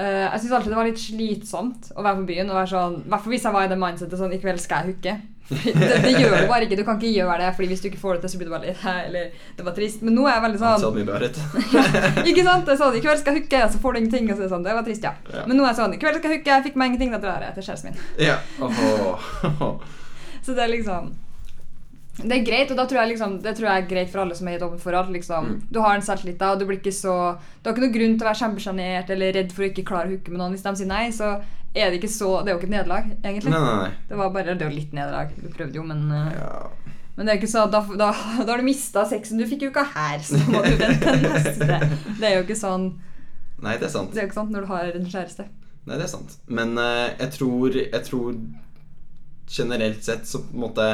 eh, 0.00 0.22
Jeg 0.26 0.40
syns 0.42 0.54
alltid 0.56 0.72
det 0.72 0.78
var 0.78 0.88
litt 0.88 1.02
slitsomt 1.02 1.90
å 1.94 2.04
være 2.06 2.22
på 2.22 2.30
byen. 2.32 2.50
Og 2.50 2.58
være 2.60 2.72
sånn, 2.72 2.96
I 3.04 3.12
hvert 3.12 3.26
fall 3.26 3.34
hvis 3.36 3.46
jeg 3.46 3.56
var 3.56 3.66
i 3.68 3.70
det 3.74 3.78
mindsetet 3.84 4.22
sånn 4.22 4.34
I 4.34 4.40
kveld 4.42 4.62
skal 4.64 4.88
jeg 4.88 4.94
hooke. 4.94 5.20
Det, 5.50 5.72
det 6.04 6.10
gjør 6.14 6.36
du 6.36 6.44
bare 6.46 6.66
ikke. 6.66 6.76
Du 6.78 6.84
kan 6.86 6.98
ikke 7.00 7.10
gjøre 7.10 7.38
det, 7.42 7.48
Fordi 7.56 7.68
hvis 7.72 7.80
du 7.82 7.88
ikke 7.88 8.00
får 8.00 8.16
det 8.16 8.20
til, 8.22 8.32
så 8.32 8.40
blir 8.40 8.50
du 8.50 8.52
bare 8.54 8.68
litt 8.68 8.84
Eller 8.86 9.46
det 9.58 9.64
var 9.66 9.74
trist. 9.74 10.04
Men 10.06 10.14
nå 10.14 10.26
er 10.28 10.36
jeg 10.36 10.44
veldig 10.46 10.60
Han 10.62 10.84
sånn 10.84 10.84
så 10.84 10.92
mye 10.94 12.26
ikke 12.30 12.44
sant? 12.46 12.68
Det 12.68 12.76
sånn, 12.78 12.98
I 12.98 13.02
kveld 13.02 13.22
skal 13.22 13.34
jeg 13.34 13.42
hooke, 13.42 13.62
så 13.72 13.82
får 13.82 13.96
du 13.96 14.02
ingenting. 14.02 14.28
Og 14.30 14.36
så 14.36 14.44
er 14.44 14.46
det 14.46 14.52
sånn, 14.54 14.68
det 14.68 14.76
var 14.78 14.86
trist, 14.86 15.08
ja. 15.08 15.16
Ja. 15.34 15.46
Men 15.48 15.58
nå 15.58 15.66
er 15.66 15.72
jeg 15.72 15.80
sånn, 15.82 15.96
i 15.96 16.02
kveld 16.02 16.20
skal 16.20 16.30
jeg 16.30 16.40
hooke, 16.40 16.54
jeg 16.54 16.66
fikk 16.68 16.78
meg 16.80 16.92
ingenting, 16.92 17.16
da 17.16 17.22
drar 17.24 17.48
jeg 17.48 17.58
til 17.58 17.66
kjæresten 17.66 17.90
min. 17.90 18.06
Ja. 18.30 18.38
Åhå. 18.62 19.72
Så 20.46 20.54
det 20.54 20.64
er 20.64 20.72
liksom 20.72 21.10
Det 22.22 22.36
er 22.36 22.44
greit, 22.46 22.72
og 22.72 22.78
da 22.78 22.84
tror 22.88 23.00
jeg 23.02 23.12
liksom 23.12 23.36
Det 23.44 23.54
tror 23.56 23.68
jeg 23.68 23.82
er 23.82 23.88
greit 23.90 24.10
for 24.12 24.22
alle 24.22 24.36
som 24.36 24.48
er 24.48 24.56
i 24.56 24.58
et 24.58 24.66
åpent 24.66 24.82
forhold. 24.82 25.12
Liksom. 25.14 25.46
Mm. 25.46 25.62
Du 25.70 25.80
har 25.84 25.96
en 25.96 26.04
selvtillit, 26.04 26.38
da, 26.40 26.52
og 26.54 26.60
du 26.60 26.66
blir 26.68 26.80
ikke 26.80 26.94
så 26.94 27.16
Du 27.60 27.70
har 27.70 27.76
ikke 27.76 27.86
noen 27.86 27.96
grunn 27.96 28.18
til 28.18 28.26
å 28.26 28.30
være 28.30 28.42
kjempesjenert 28.42 29.14
eller 29.14 29.34
redd 29.38 29.54
for 29.56 29.64
å 29.64 29.70
ikke 29.70 29.86
klare 29.88 30.10
å 30.10 30.14
hooke 30.14 30.34
med 30.34 30.42
noen. 30.42 30.56
Hvis 30.56 30.66
de 30.66 30.74
sier 30.80 30.90
nei, 30.90 31.06
så 31.16 31.34
er 31.74 31.90
det 31.90 32.00
ikke 32.00 32.12
så 32.12 32.40
Det 32.40 32.50
er 32.50 32.56
jo 32.56 32.60
ikke 32.60 32.70
et 32.70 32.76
nederlag, 32.76 33.12
egentlig. 33.22 33.52
Nei, 33.54 33.60
nei, 33.64 33.76
nei. 33.84 34.08
Det 34.08 34.20
var 34.20 34.32
bare 34.34 34.56
Det 34.56 34.66
var 34.68 34.76
litt 34.76 34.96
nederlag. 34.96 35.34
Du 35.36 35.48
prøvde 35.54 35.80
jo, 35.80 35.86
men 35.86 36.06
uh, 36.12 36.30
Ja. 36.36 36.54
Men 37.16 37.26
det 37.26 37.32
er 37.32 37.40
ikke 37.42 37.52
så 37.52 37.66
da, 37.68 37.82
da, 38.00 38.06
da 38.46 38.52
har 38.52 38.62
du 38.62 38.64
mista 38.64 39.02
sexen 39.04 39.40
du 39.40 39.44
fikk 39.48 39.66
jo 39.66 39.72
ikke 39.74 39.84
her, 39.92 40.22
så 40.24 40.38
må 40.48 40.62
du 40.64 40.72
vente 40.80 41.12
neste. 41.26 41.80
Det 42.16 42.28
er 42.28 42.38
jo 42.38 42.44
ikke 42.46 42.56
sånn 42.56 42.92
Nei, 43.60 43.74
det 43.76 43.90
er 43.90 43.92
sant. 43.92 44.14
Det 44.14 44.22
er 44.22 44.24
jo 44.24 44.30
ikke 44.30 44.38
sant 44.38 44.54
når 44.54 44.64
du 44.64 44.70
har 44.70 44.94
en 44.96 45.08
kjæreste. 45.12 45.44
Nei, 45.84 45.96
det 45.98 46.06
er 46.06 46.12
sant. 46.14 46.38
Men 46.48 46.72
uh, 46.80 47.10
jeg 47.18 47.32
tror 47.36 47.76
Jeg 47.76 48.02
tror 48.06 48.38
generelt 49.50 50.04
sett 50.06 50.28
så 50.30 50.40
på 50.46 50.54
en 50.54 50.62
måte 50.62 50.86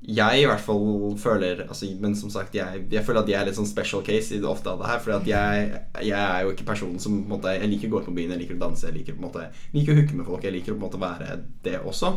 Jeg 0.00 0.40
i 0.40 0.46
hvert 0.48 0.62
fall 0.64 1.12
føler 1.20 1.58
altså, 1.66 1.84
Men 2.00 2.14
som 2.16 2.30
sagt, 2.32 2.54
jeg, 2.56 2.84
jeg 2.88 3.04
føler 3.04 3.20
at 3.20 3.28
jeg 3.28 3.36
er 3.36 3.48
litt 3.50 3.58
sånn 3.58 3.68
special 3.68 4.00
case 4.04 4.32
i 4.32 4.38
det 4.40 4.48
ofte 4.48 4.72
av 4.72 4.80
det 4.80 4.88
her. 4.88 5.02
For 5.04 5.28
jeg, 5.28 5.80
jeg 6.08 6.16
er 6.16 6.46
jo 6.46 6.54
ikke 6.54 6.66
personen 6.70 6.96
som 7.02 7.18
måte 7.28 7.52
Jeg 7.52 7.68
liker 7.68 7.90
å 7.90 7.92
gå 7.92 8.00
ut 8.00 8.08
på 8.08 8.14
byen, 8.16 8.32
jeg 8.32 8.42
liker 8.46 8.56
å 8.56 8.62
danse, 8.62 8.86
jeg 8.88 8.96
liker 8.96 9.18
måte 9.20 9.44
liker 9.74 9.92
å 9.92 9.98
hooke 10.00 10.16
med 10.16 10.28
folk. 10.30 10.46
Jeg 10.48 10.56
liker 10.56 10.76
å 10.76 10.80
måte 10.80 11.00
være 11.02 11.36
det 11.66 11.76
også. 11.84 12.14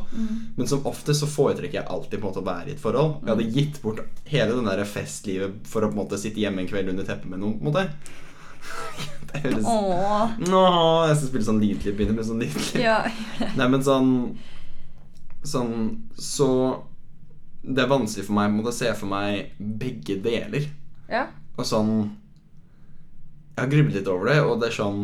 Men 0.55 0.69
som 0.71 0.87
ofte 0.89 1.15
så 1.17 1.27
foretrekker 1.27 1.81
jeg 1.81 1.91
alltid 1.91 2.23
å 2.23 2.45
være 2.45 2.71
i 2.71 2.75
et 2.77 2.81
forhold. 2.81 3.19
Jeg 3.21 3.33
hadde 3.33 3.49
gitt 3.57 3.81
bort 3.83 3.99
hele 4.31 4.55
den 4.55 4.69
der 4.71 4.85
festlivet 4.87 5.59
for 5.67 5.83
å 5.83 5.91
på 5.91 5.97
en 5.97 6.01
måte 6.05 6.21
sitte 6.21 6.39
hjemme 6.39 6.63
en 6.63 6.71
kveld 6.71 6.93
under 6.93 7.07
teppet 7.07 7.29
med 7.29 7.43
noen. 7.43 7.59
på 7.59 7.67
en 7.67 7.73
måte 7.73 7.89
Det 9.33 9.43
høres 9.43 9.67
Åh. 9.67 10.33
Nå, 10.39 10.63
jeg 11.09 11.19
skal 11.19 11.29
spille 11.33 11.47
sånn 11.49 11.61
lydklipp. 11.61 11.99
Begynne 11.99 12.15
med 12.15 12.27
sånn 12.31 12.39
lydklipp. 12.39 12.79
Ja. 12.79 13.01
Nei, 13.59 13.67
men 13.67 13.83
sånn 13.83 14.09
Sånn 15.43 15.73
Så 16.15 16.47
det 17.63 17.83
er 17.83 17.87
vanskelig 17.91 18.25
for 18.27 18.35
meg 18.35 18.65
å 18.67 18.73
se 18.75 18.89
for 18.99 19.07
meg 19.07 19.53
begge 19.59 20.17
deler. 20.23 20.65
Ja. 21.09 21.27
Og 21.57 21.65
sånn 21.69 21.93
Jeg 23.55 23.61
har 23.61 23.69
grublet 23.69 23.95
litt 23.99 24.07
over 24.09 24.25
det, 24.31 24.39
og 24.41 24.59
det 24.61 24.69
er 24.71 24.75
sånn 24.83 25.01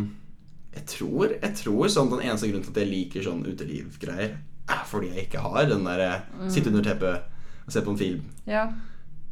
Jeg 0.74 0.86
tror, 0.90 1.34
jeg 1.42 1.56
tror 1.60 1.88
sånn 1.92 2.10
den 2.10 2.24
eneste 2.26 2.48
grunnen 2.50 2.64
til 2.66 2.72
at 2.74 2.80
jeg 2.82 2.90
liker 2.92 3.26
sånn 3.26 3.44
utelivgreier, 3.46 4.38
er 4.70 4.84
fordi 4.90 5.12
jeg 5.14 5.28
ikke 5.28 5.44
har 5.44 5.66
den 5.70 5.84
derre 5.86 6.22
sitte 6.50 6.70
under 6.72 6.84
teppet 6.86 7.22
og 7.66 7.74
se 7.74 7.82
på 7.86 7.94
en 7.94 7.98
film 8.02 8.24
Ja. 8.50 8.64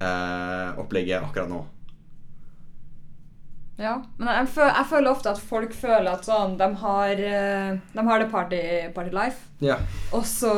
eh, 0.02 0.78
opplegget 0.82 1.24
akkurat 1.24 1.50
nå. 1.50 1.64
ja. 3.78 3.96
Men 4.18 4.32
jeg, 4.34 4.48
føler, 4.56 4.74
jeg 4.80 4.90
føler 4.92 5.12
ofte 5.12 5.32
at 5.34 5.42
folk 5.42 5.74
føler 5.78 6.10
at 6.14 6.26
sånn 6.26 6.56
De 6.60 6.70
har, 6.82 7.12
eh, 7.34 7.76
de 7.94 8.06
har 8.10 8.20
det 8.24 8.30
party, 8.32 8.62
party 8.96 9.14
life, 9.14 9.44
Ja. 9.62 9.78
og 10.14 10.24
så 10.26 10.54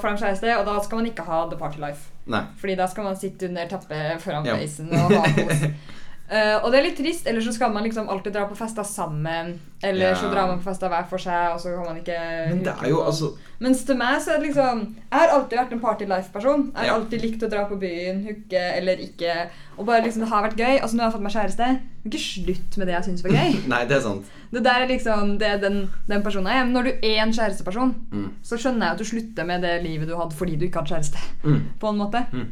får 0.00 0.10
de 0.10 0.22
kjæreste, 0.24 0.58
og 0.58 0.66
da 0.66 0.78
skal 0.82 0.98
man 1.02 1.06
ikke 1.10 1.26
ha 1.26 1.44
the 1.50 1.56
party 1.58 1.78
life. 1.82 2.10
Nei. 2.30 2.40
Fordi 2.60 2.76
da 2.78 2.86
skal 2.88 3.04
man 3.04 3.18
sitte 3.20 3.48
under 3.50 3.68
teppet 3.68 4.22
foran 4.24 4.46
peisen 4.48 4.92
og 4.96 5.12
ha 5.12 5.26
kos. 5.36 5.66
Eh, 6.24 6.56
og 6.64 6.70
det 6.72 6.78
er 6.78 6.84
litt 6.86 6.96
trist, 6.96 7.26
eller 7.28 7.44
så 7.44 7.52
skal 7.52 7.68
man 7.74 7.84
liksom 7.84 8.06
alltid 8.08 8.32
dra 8.32 8.46
på 8.48 8.56
fester 8.56 8.82
sammen. 8.88 9.58
Eller 9.84 10.14
yeah. 10.14 10.16
så 10.16 10.30
drar 10.32 10.46
man 10.48 10.56
på 10.62 10.64
fester 10.70 10.88
hver 10.88 11.04
for 11.10 11.20
seg, 11.20 11.50
og 11.52 11.58
så 11.60 11.74
kan 11.74 11.84
man 11.84 11.98
ikke 12.00 12.16
Men 12.48 12.62
det 12.64 12.72
er 12.72 12.88
jo 12.88 13.02
altså 13.04 13.26
Mens 13.60 13.82
til 13.84 13.98
meg 14.00 14.22
så 14.24 14.32
er 14.32 14.38
det 14.40 14.46
liksom 14.48 14.80
Jeg 15.10 15.18
har 15.20 15.34
alltid 15.34 15.58
vært 15.60 15.74
en 15.76 15.82
party 15.82 16.06
life-person. 16.08 16.62
Jeg 16.72 16.78
har 16.80 16.86
Ja. 16.88 16.94
alltid 16.94 17.20
likt 17.26 17.44
å 17.44 17.50
dra 17.52 17.66
på 17.68 17.76
byen, 17.82 18.22
hooke 18.24 18.62
eller 18.78 18.96
ikke. 19.04 19.34
Og 19.76 19.84
bare 19.86 20.00
liksom 20.06 20.24
Det 20.24 20.30
har 20.32 20.42
vært 20.48 20.56
gøy. 20.56 20.80
Altså 20.80 20.96
Nå 20.96 21.02
har 21.04 21.10
jeg 21.10 21.16
fått 21.18 21.26
meg 21.28 21.36
kjæreste. 21.36 21.68
Ikke 22.08 22.22
slutt 22.24 22.78
med 22.80 22.86
det 22.88 22.94
jeg 22.96 23.04
syns 23.10 23.22
var 23.28 23.30
gøy. 23.36 23.60
Nei, 23.74 23.84
det 23.84 23.96
er 23.98 24.00
sant. 24.08 24.32
Det 24.54 24.64
der 24.64 24.80
er 24.80 24.88
liksom 24.88 25.36
det 25.38 25.46
er 25.52 25.58
den, 25.60 25.78
den 26.08 26.22
personen 26.24 26.48
jeg 26.48 26.60
er. 26.62 26.64
Men 26.64 26.72
når 26.78 26.82
du 26.88 26.92
er 27.12 27.20
en 27.26 27.32
kjæresteperson, 27.36 27.94
Mm. 28.14 28.30
så 28.42 28.56
skjønner 28.56 28.86
jeg 28.86 28.92
at 28.96 28.98
du 28.98 29.04
slutter 29.04 29.44
med 29.44 29.60
det 29.62 29.82
livet 29.84 30.08
du 30.08 30.16
hadde 30.16 30.32
fordi 30.34 30.56
du 30.56 30.64
ikke 30.64 30.80
hadde 30.80 30.94
kjæreste. 30.96 31.18
Mm. 31.44 31.60
På 31.80 31.92
en 31.92 31.98
måte. 32.00 32.24
Mm. 32.32 32.48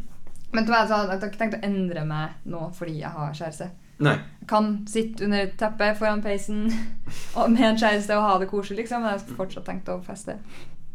Men 0.52 0.64
til 0.66 0.74
meg 0.74 0.88
så 0.88 0.98
hadde 1.00 1.14
jeg 1.16 1.30
ikke 1.32 1.38
tenkt 1.40 1.54
å 1.58 1.62
endre 1.66 2.04
meg 2.04 2.30
nå 2.44 2.66
fordi 2.76 2.98
jeg 3.00 3.10
har 3.14 3.32
kjæreste. 3.38 3.70
Nei. 4.02 4.16
Jeg 4.42 4.48
kan 4.50 4.68
sitte 4.90 5.24
under 5.24 5.44
et 5.46 5.56
teppe 5.60 5.88
foran 5.98 6.22
peisen 6.24 6.64
med 7.54 7.62
en 7.68 7.78
kjæreste 7.80 8.16
og 8.18 8.26
ha 8.26 8.38
det 8.42 8.48
koselig, 8.50 8.82
liksom. 8.82 9.02
Men 9.04 9.14
jeg 9.14 9.20
har 9.28 9.36
fortsatt 9.38 9.64
tenkt 9.68 9.88
å 9.88 10.00
feste. 10.04 10.36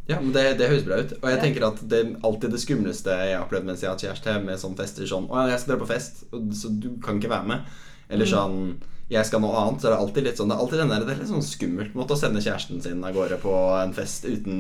Ja, 0.08 0.20
men 0.22 0.32
det, 0.36 0.44
det 0.60 0.70
høres 0.72 0.86
bra 0.88 1.00
ut. 1.02 1.14
Og 1.22 1.26
jeg 1.30 1.38
Ja. 1.38 1.42
tenker 1.44 1.66
at 1.68 1.82
det 1.90 1.98
er 2.00 2.12
alltid 2.28 2.52
det 2.56 2.60
skumleste 2.64 3.12
jeg 3.12 3.34
har 3.36 3.44
opplevd 3.46 3.66
mens 3.68 3.82
jeg 3.84 3.90
har 3.90 3.96
hatt 3.98 4.06
kjæreste, 4.06 4.36
med 4.46 4.60
sånn 4.62 4.78
fester 4.78 5.04
sånn 5.10 5.26
Å 5.28 5.48
jeg 5.50 5.60
skal 5.60 5.74
dra 5.76 5.82
på 5.84 5.90
fest, 5.90 6.22
så 6.32 6.72
du 6.80 6.94
kan 7.04 7.20
ikke 7.20 7.32
være 7.34 7.48
med. 7.48 7.66
Eller 8.10 8.26
Mm. 8.26 8.32
sånn 8.32 8.78
Jeg 9.10 9.24
skal 9.24 9.40
noe 9.40 9.56
annet. 9.56 9.80
Så 9.80 9.88
er 9.88 9.94
det 9.94 10.00
alltid 10.04 10.26
litt 10.26 10.40
sånn 10.40 10.50
Det 10.52 10.56
er 10.58 10.62
alltid 10.66 10.80
den 10.82 10.90
der, 10.92 11.06
det 11.08 11.14
er 11.14 11.20
litt 11.22 11.30
sånn 11.30 11.46
skummelt 11.46 11.94
måte 11.96 12.16
å 12.16 12.20
sende 12.20 12.42
kjæresten 12.44 12.82
sin 12.84 13.06
av 13.08 13.14
gårde 13.16 13.38
på 13.40 13.54
en 13.80 13.94
fest 13.96 14.26
uten 14.28 14.58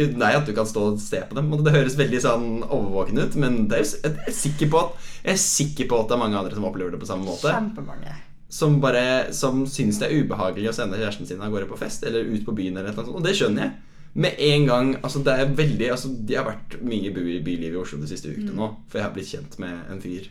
Uten 0.00 0.18
deg, 0.18 0.34
at 0.40 0.48
du 0.48 0.52
kan 0.56 0.66
stå 0.66 0.82
og 0.90 0.98
se 1.02 1.20
på 1.28 1.38
dem. 1.38 1.52
Og 1.54 1.62
Det 1.62 1.74
høres 1.76 1.94
veldig 2.00 2.20
sånn 2.24 2.48
overvåkende 2.66 3.28
ut, 3.28 3.38
men 3.38 3.68
det 3.70 3.78
er, 3.84 3.86
jeg 4.02 4.18
er 4.26 4.36
sikker 4.40 4.72
på 4.72 4.82
at 4.82 5.08
Jeg 5.22 5.36
er 5.36 5.40
sikker 5.44 5.90
på 5.92 6.00
at 6.02 6.10
det 6.10 6.18
er 6.18 6.22
mange 6.24 6.40
andre 6.42 6.58
som 6.58 6.66
opplever 6.66 6.90
det 6.96 7.00
på 7.04 7.10
samme 7.12 7.28
måte 7.28 7.54
Kjempemange. 7.54 8.16
som 8.50 8.80
bare 8.82 9.06
Som 9.32 9.62
syns 9.70 10.02
det 10.02 10.10
er 10.10 10.24
ubehagelig 10.26 10.72
å 10.72 10.76
sende 10.80 10.98
kjæresten 10.98 11.30
sin 11.30 11.40
av 11.40 11.54
gårde 11.54 11.70
på 11.70 11.78
fest 11.78 12.02
eller 12.08 12.26
ut 12.34 12.44
på 12.44 12.56
byen. 12.58 12.76
eller 12.76 12.90
noe 12.90 13.04
sånt 13.06 13.14
Og 13.14 13.22
det 13.24 13.36
skjønner 13.38 13.68
jeg. 13.68 13.72
Med 14.14 14.34
en 14.44 14.66
gang 14.66 14.90
Altså 15.00 15.22
det 15.24 15.32
er 15.38 15.54
veldig 15.56 15.86
Altså 15.94 16.10
De 16.12 16.34
har 16.36 16.44
vært 16.44 16.74
mye 16.82 17.08
i 17.08 17.14
bylivet 17.14 17.72
i 17.72 17.80
Oslo 17.80 18.02
de 18.02 18.10
siste 18.10 18.28
ukene 18.28 18.52
nå, 18.58 18.74
for 18.90 18.98
jeg 18.98 19.06
har 19.06 19.14
blitt 19.14 19.30
kjent 19.30 19.58
med 19.62 19.86
en 19.88 20.02
fyr 20.02 20.26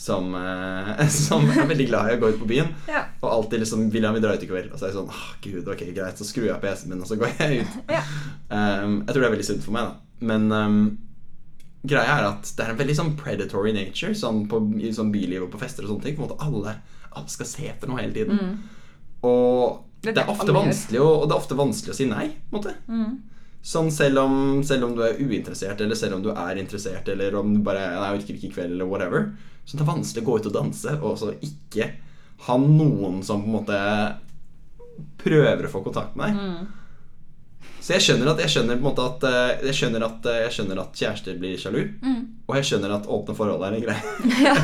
som, 0.00 0.34
eh, 0.34 1.08
som 1.26 1.50
er 1.50 1.66
veldig 1.68 1.86
glad 1.90 2.08
i 2.08 2.16
å 2.16 2.20
gå 2.22 2.32
ut 2.32 2.40
på 2.40 2.48
byen. 2.48 2.72
Ja. 2.88 3.02
Og 3.20 3.28
alltid 3.28 3.60
liksom 3.60 3.82
han 3.92 4.14
vi 4.16 4.22
drar 4.24 4.38
ut 4.38 4.46
i 4.46 4.48
kveld. 4.48 4.72
Og 4.72 4.80
så 4.80 4.86
er 4.86 4.94
jeg 4.94 4.96
sånn 4.96 5.12
Åh, 5.12 5.26
gud, 5.44 5.68
ok, 5.68 5.84
greit, 5.92 6.16
så 6.16 6.24
skrur 6.24 6.46
jeg 6.46 6.54
av 6.54 6.62
PC-en 6.64 6.94
min, 6.94 7.02
og 7.04 7.10
så 7.10 7.18
går 7.20 7.34
jeg 7.36 7.60
ut. 7.60 7.76
Ja. 7.92 8.00
Um, 8.48 9.02
jeg 9.04 9.12
tror 9.12 9.20
det 9.20 9.28
er 9.28 9.34
veldig 9.36 9.48
sunt 9.50 9.66
for 9.66 9.76
meg, 9.76 9.90
da. 9.90 10.24
Men 10.30 10.48
um, 10.56 10.78
greia 11.92 12.16
er 12.16 12.28
at 12.30 12.48
det 12.56 12.64
er 12.64 12.72
en 12.72 12.80
veldig 12.80 12.96
sånn 12.96 13.12
predatory 13.20 13.74
nature 13.76 14.16
sånn 14.16 14.46
på, 14.48 14.62
i 14.80 14.92
sånn 14.96 15.12
byliv 15.12 15.44
og 15.44 15.52
på 15.52 15.60
fester 15.60 15.84
og 15.84 15.92
sånne 15.92 16.06
ting. 16.06 16.16
På 16.16 16.24
en 16.24 16.30
måte 16.30 16.48
alle, 16.48 16.74
alle 17.10 17.34
skal 17.36 17.50
se 17.52 17.68
etter 17.68 17.92
noe 17.92 18.00
hele 18.00 18.16
tiden. 18.16 18.40
Mm. 18.40 18.80
Og 19.28 19.84
Det 20.00 20.14
det 20.16 21.02
å, 21.04 21.10
og 21.20 21.28
det 21.28 21.36
er 21.36 21.42
ofte 21.44 21.60
vanskelig 21.60 21.92
å 21.92 21.98
si 22.00 22.08
nei. 22.08 22.30
på 22.48 22.56
en 22.56 22.62
måte 22.62 22.78
Mm. 22.88 23.18
Sånn 23.60 23.90
selv 23.92 24.22
om, 24.22 24.34
selv 24.64 24.86
om 24.86 24.94
du 24.96 25.02
er 25.04 25.18
uinteressert, 25.20 25.82
eller 25.84 25.98
selv 25.98 26.16
om 26.16 26.22
du 26.24 26.30
er 26.32 26.56
interessert, 26.56 27.04
eller 27.12 27.34
om 27.36 27.50
du 27.52 27.60
bare 27.60 27.82
Nei, 27.92 28.06
jeg 28.06 28.22
orker 28.22 28.38
ikke 28.38 28.48
i 28.48 28.52
kveld, 28.54 28.72
eller 28.72 28.88
whatever. 28.88 29.26
Så 29.64 29.76
det 29.76 29.84
er 29.84 29.92
vanskelig 29.92 30.24
å 30.24 30.28
gå 30.28 30.38
ut 30.40 30.48
og 30.50 30.56
danse, 30.56 30.96
og 30.98 31.18
så 31.20 31.32
ikke 31.46 31.92
ha 32.46 32.56
noen 32.60 33.20
som 33.26 33.42
på 33.44 33.50
en 33.50 33.56
måte 33.58 33.80
prøver 35.20 35.66
å 35.66 35.72
få 35.72 35.82
kontakt 35.84 36.16
med 36.18 36.30
deg. 36.30 36.38
Mm. 36.40 36.76
Så 37.80 37.94
jeg 37.96 38.04
skjønner 38.04 38.30
at 38.32 38.40
jeg 38.44 38.52
skjønner 38.52 38.80
at 39.02 39.24
eh, 39.24 39.62
Jeg 39.70 39.76
skjønner 39.78 40.02
at, 40.04 40.26
eh, 40.28 40.40
jeg 40.44 40.52
skjønner 40.56 40.80
at 40.82 40.98
kjærester 41.00 41.38
blir 41.40 41.60
sjalu. 41.60 41.80
Mm. 42.04 42.18
Og 42.48 42.56
jeg 42.58 42.68
skjønner 42.70 42.96
at 42.96 43.08
åpne 43.08 43.36
forhold 43.38 43.64
er 43.64 43.76
en 43.76 43.84
greie. 43.86 44.16
ja. 44.44 44.56